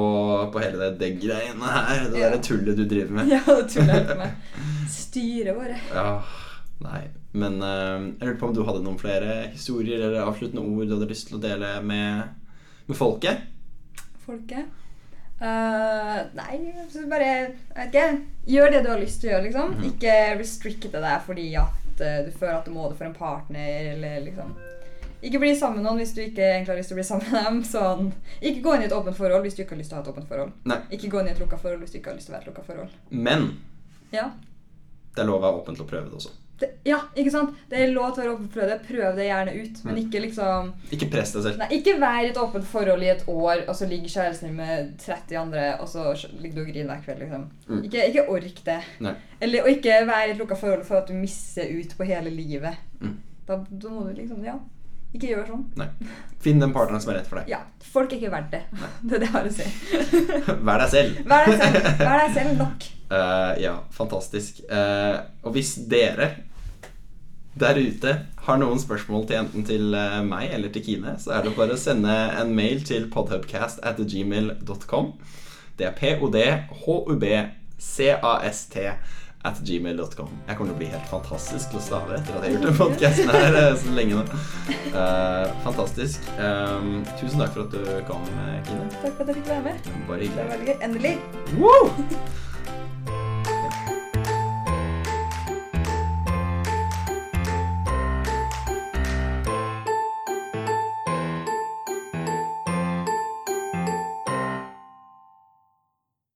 på 0.55 0.61
hele 0.63 0.79
det, 0.79 0.91
det 1.01 1.09
greiene 1.25 1.73
her. 1.75 2.05
Det 2.13 2.21
Ja. 2.21 2.29
der 2.31 2.45
tullet 2.47 2.79
du 2.79 2.85
driver 2.87 3.17
med. 3.17 3.31
Ja, 3.35 3.41
det 3.49 3.65
ikke 3.67 4.19
med. 4.21 4.37
Styret 4.95 5.57
våre. 5.59 5.81
Ja, 5.91 6.13
nei. 6.87 7.01
Men 7.33 7.59
jeg 7.63 8.29
lurte 8.29 8.39
på 8.45 8.51
om 8.53 8.55
du 8.55 8.63
hadde 8.69 8.85
noen 8.85 9.01
flere 9.03 9.41
historier 9.51 10.05
eller 10.07 10.23
avsluttende 10.23 10.63
ord 10.63 10.87
du 10.87 10.95
hadde 10.95 11.11
lyst 11.11 11.27
til 11.33 11.41
å 11.41 11.43
dele 11.43 11.73
med, 11.83 12.31
med 12.87 12.99
folket? 13.01 13.43
Folket. 14.23 14.71
Uh, 15.41 16.21
nei, 16.37 16.59
bare 17.09 17.27
jeg 17.27 17.45
vet 17.73 17.87
ikke, 17.89 18.09
Gjør 18.51 18.75
det 18.75 18.81
du 18.85 18.91
har 18.93 19.01
lyst 19.01 19.23
til 19.23 19.31
å 19.31 19.35
gjøre, 19.35 19.45
liksom. 19.49 19.71
Mhm. 19.79 19.87
Ikke 19.95 20.17
restricte 20.37 20.91
deg 21.01 21.23
fordi 21.27 21.47
at 21.59 21.80
eh, 22.01 22.25
du 22.27 22.31
føler 22.33 22.59
at 22.59 22.65
du 22.67 22.71
må 22.75 22.89
det 22.91 22.97
for 22.99 23.05
en 23.09 23.15
partner, 23.15 23.93
eller 23.95 24.21
liksom 24.27 24.55
Ikke 25.23 25.39
bli 25.43 25.51
sammen 25.57 25.83
med 25.83 25.85
noen 25.85 25.99
hvis 26.01 26.15
du 26.17 26.23
ikke 26.23 26.41
egentlig 26.47 26.73
har 26.73 26.79
lyst 26.81 26.89
til 26.89 26.97
å 26.97 27.01
bli 27.01 27.05
sammen 27.05 27.27
med 27.33 27.45
dem. 27.45 27.59
Sånn. 27.69 28.13
Ikke 28.41 28.63
gå 28.65 28.75
inn 28.77 28.83
i 28.83 28.89
et 28.89 28.95
åpent 28.97 29.17
forhold 29.19 29.43
hvis 29.45 29.55
du 29.59 29.63
ikke 29.65 29.75
har 29.77 29.83
lyst 29.83 29.91
til 29.93 29.99
å 29.99 30.01
ha 30.01 30.05
et 30.07 30.13
åpent 30.15 30.29
forhold. 30.31 30.53
Nei. 30.65 30.79
Ikke 30.97 31.11
gå 31.13 31.21
inn 31.21 31.29
i 31.29 31.35
et 31.35 31.43
lukka 31.43 31.59
forhold 31.61 31.85
hvis 31.85 31.93
du 31.93 31.99
ikke 32.01 32.15
har 32.15 32.17
lyst 32.17 32.31
til 32.31 32.35
å 32.35 32.39
være 32.39 32.47
et 32.47 32.53
lukka 32.53 32.65
forhold. 32.71 32.95
Men 33.11 33.51
Ja. 34.17 34.31
det 35.15 35.21
er 35.23 35.29
lov 35.29 35.43
å 35.43 35.45
være 35.45 35.61
åpen 35.61 35.77
til 35.77 35.85
å 35.85 35.91
prøve 35.93 36.09
det 36.09 36.17
også. 36.23 36.33
Det, 36.61 36.69
ja, 36.85 36.99
ikke 37.17 37.33
sant? 37.33 37.55
Det 37.71 37.79
er 37.81 37.93
lov 37.95 38.11
til 38.13 38.21
å 38.21 38.25
være 38.25 38.33
åpen 38.35 38.49
for 38.53 38.69
det. 38.69 38.79
Prøv 38.85 39.17
det 39.17 39.29
gjerne 39.29 39.55
ut, 39.57 39.79
men 39.87 40.01
ikke 40.03 40.21
liksom 40.27 40.73
Ikke 40.93 41.09
press 41.13 41.33
deg 41.37 41.47
selv. 41.47 41.63
Nei, 41.63 41.71
ikke 41.79 41.95
vær 42.03 42.19
i 42.21 42.33
et 42.33 42.41
åpent 42.43 42.69
forhold 42.69 43.07
i 43.07 43.13
et 43.15 43.25
år, 43.33 43.65
og 43.67 43.73
så 43.79 43.89
ligger 43.89 44.13
kjæresten 44.13 44.51
din 44.51 44.59
med 44.61 44.91
30 45.01 45.39
andre, 45.41 45.65
og 45.81 45.89
så 45.89 46.11
ligger 46.37 46.61
du 46.61 46.65
og 46.67 46.73
griner 46.75 46.91
hver 46.93 47.07
kveld, 47.07 47.25
liksom. 47.25 47.47
Mm. 47.71 47.81
Ikke, 47.89 48.05
ikke 48.13 48.27
ork 48.35 48.61
det. 48.67 48.81
Nei. 49.07 49.15
Eller, 49.41 49.65
og 49.65 49.73
ikke 49.73 50.03
vær 50.11 50.27
i 50.27 50.35
et 50.35 50.43
lukka 50.43 50.59
forhold 50.61 50.85
for 50.89 51.01
at 51.01 51.09
du 51.09 51.17
misser 51.17 51.73
ut 51.73 51.97
på 51.97 52.09
hele 52.11 52.33
livet. 52.35 52.77
Mm. 53.01 53.17
Da, 53.49 53.63
da 53.71 53.95
må 53.95 54.05
du 54.09 54.13
liksom 54.21 54.45
Ja. 54.45 54.59
Ikke 55.11 55.33
gjør 55.33 55.47
sånn. 55.49 55.63
Nei. 55.75 55.89
Finn 56.39 56.61
den 56.63 56.71
partneren 56.71 57.03
som 57.03 57.11
er 57.11 57.17
rett 57.19 57.27
for 57.27 57.41
deg. 57.41 57.49
Ja. 57.51 57.65
Folk 57.91 58.13
er 58.13 58.21
ikke 58.21 58.31
verdt 58.31 58.53
det. 58.53 58.61
Det 59.09 59.17
er 59.17 59.25
det 59.25 59.27
jeg 59.27 59.35
har 59.35 59.49
å 59.49 59.55
si. 59.57 59.67
Vær 60.69 60.85
deg 60.85 60.93
selv. 60.93 61.17
Vær 61.33 61.49
deg 61.49 61.57
selv. 61.65 61.89
Vær 62.05 62.21
deg 62.21 62.37
selv 62.37 62.53
nok. 62.63 62.87
Uh, 63.11 63.53
ja, 63.59 63.73
fantastisk. 63.91 64.61
Uh, 64.71 65.19
og 65.43 65.57
hvis 65.57 65.73
dere 65.91 66.29
der 67.61 67.77
ute 67.81 68.13
har 68.47 68.57
noen 68.61 68.79
spørsmål 68.81 69.27
til 69.29 69.37
enten 69.43 69.63
til 69.69 69.85
eh, 69.95 70.21
meg 70.27 70.51
eller 70.57 70.71
til 70.75 70.83
Kine, 70.87 71.13
så 71.21 71.29
er 71.37 71.41
det 71.47 71.57
bare 71.59 71.75
å 71.77 71.81
sende 71.81 72.15
en 72.41 72.51
mail 72.57 72.79
til 72.89 73.03
podhubcast 73.13 73.79
at 73.87 73.97
gmail.com. 74.01 75.07
Det 75.79 75.85
er 75.89 75.95
p-o-d-h-u-b-c-a-s-t 75.97 78.77
at 79.41 79.57
gmail.com. 79.65 80.29
Jeg 80.49 80.57
kommer 80.59 80.69
til 80.69 80.75
å 80.75 80.81
bli 80.83 80.91
helt 80.93 81.09
fantastisk 81.09 81.65
til 81.73 81.79
å 81.81 81.85
stave 81.87 82.13
etter 82.19 82.33
at 82.37 82.43
jeg 82.45 82.51
har 82.51 82.55
gjort 82.59 82.69
den 82.69 82.77
podcasten 82.77 83.31
her 83.33 83.53
eh, 83.63 83.73
så 83.81 83.89
lenge 83.97 84.13
nå. 84.19 84.23
Uh, 84.93 85.47
fantastisk. 85.65 86.19
Um, 86.37 87.01
tusen 87.17 87.41
takk 87.41 87.53
for 87.57 87.65
at 87.65 87.73
du 87.73 87.81
kom, 88.11 88.21
Kine. 88.69 88.85
Takk 89.01 89.17
for 89.17 89.25
at 89.25 89.29
jeg 89.33 89.41
fikk 89.41 89.49
være 89.55 89.65
med. 89.71 89.77
Bare 90.11 90.21
Det 90.21 90.29
hyggelig. 90.29 90.45
var 90.45 90.53
veldig 90.53 90.69
gøy. 90.69 90.77
Endelig. 90.91 91.15
Woo! 91.57 91.89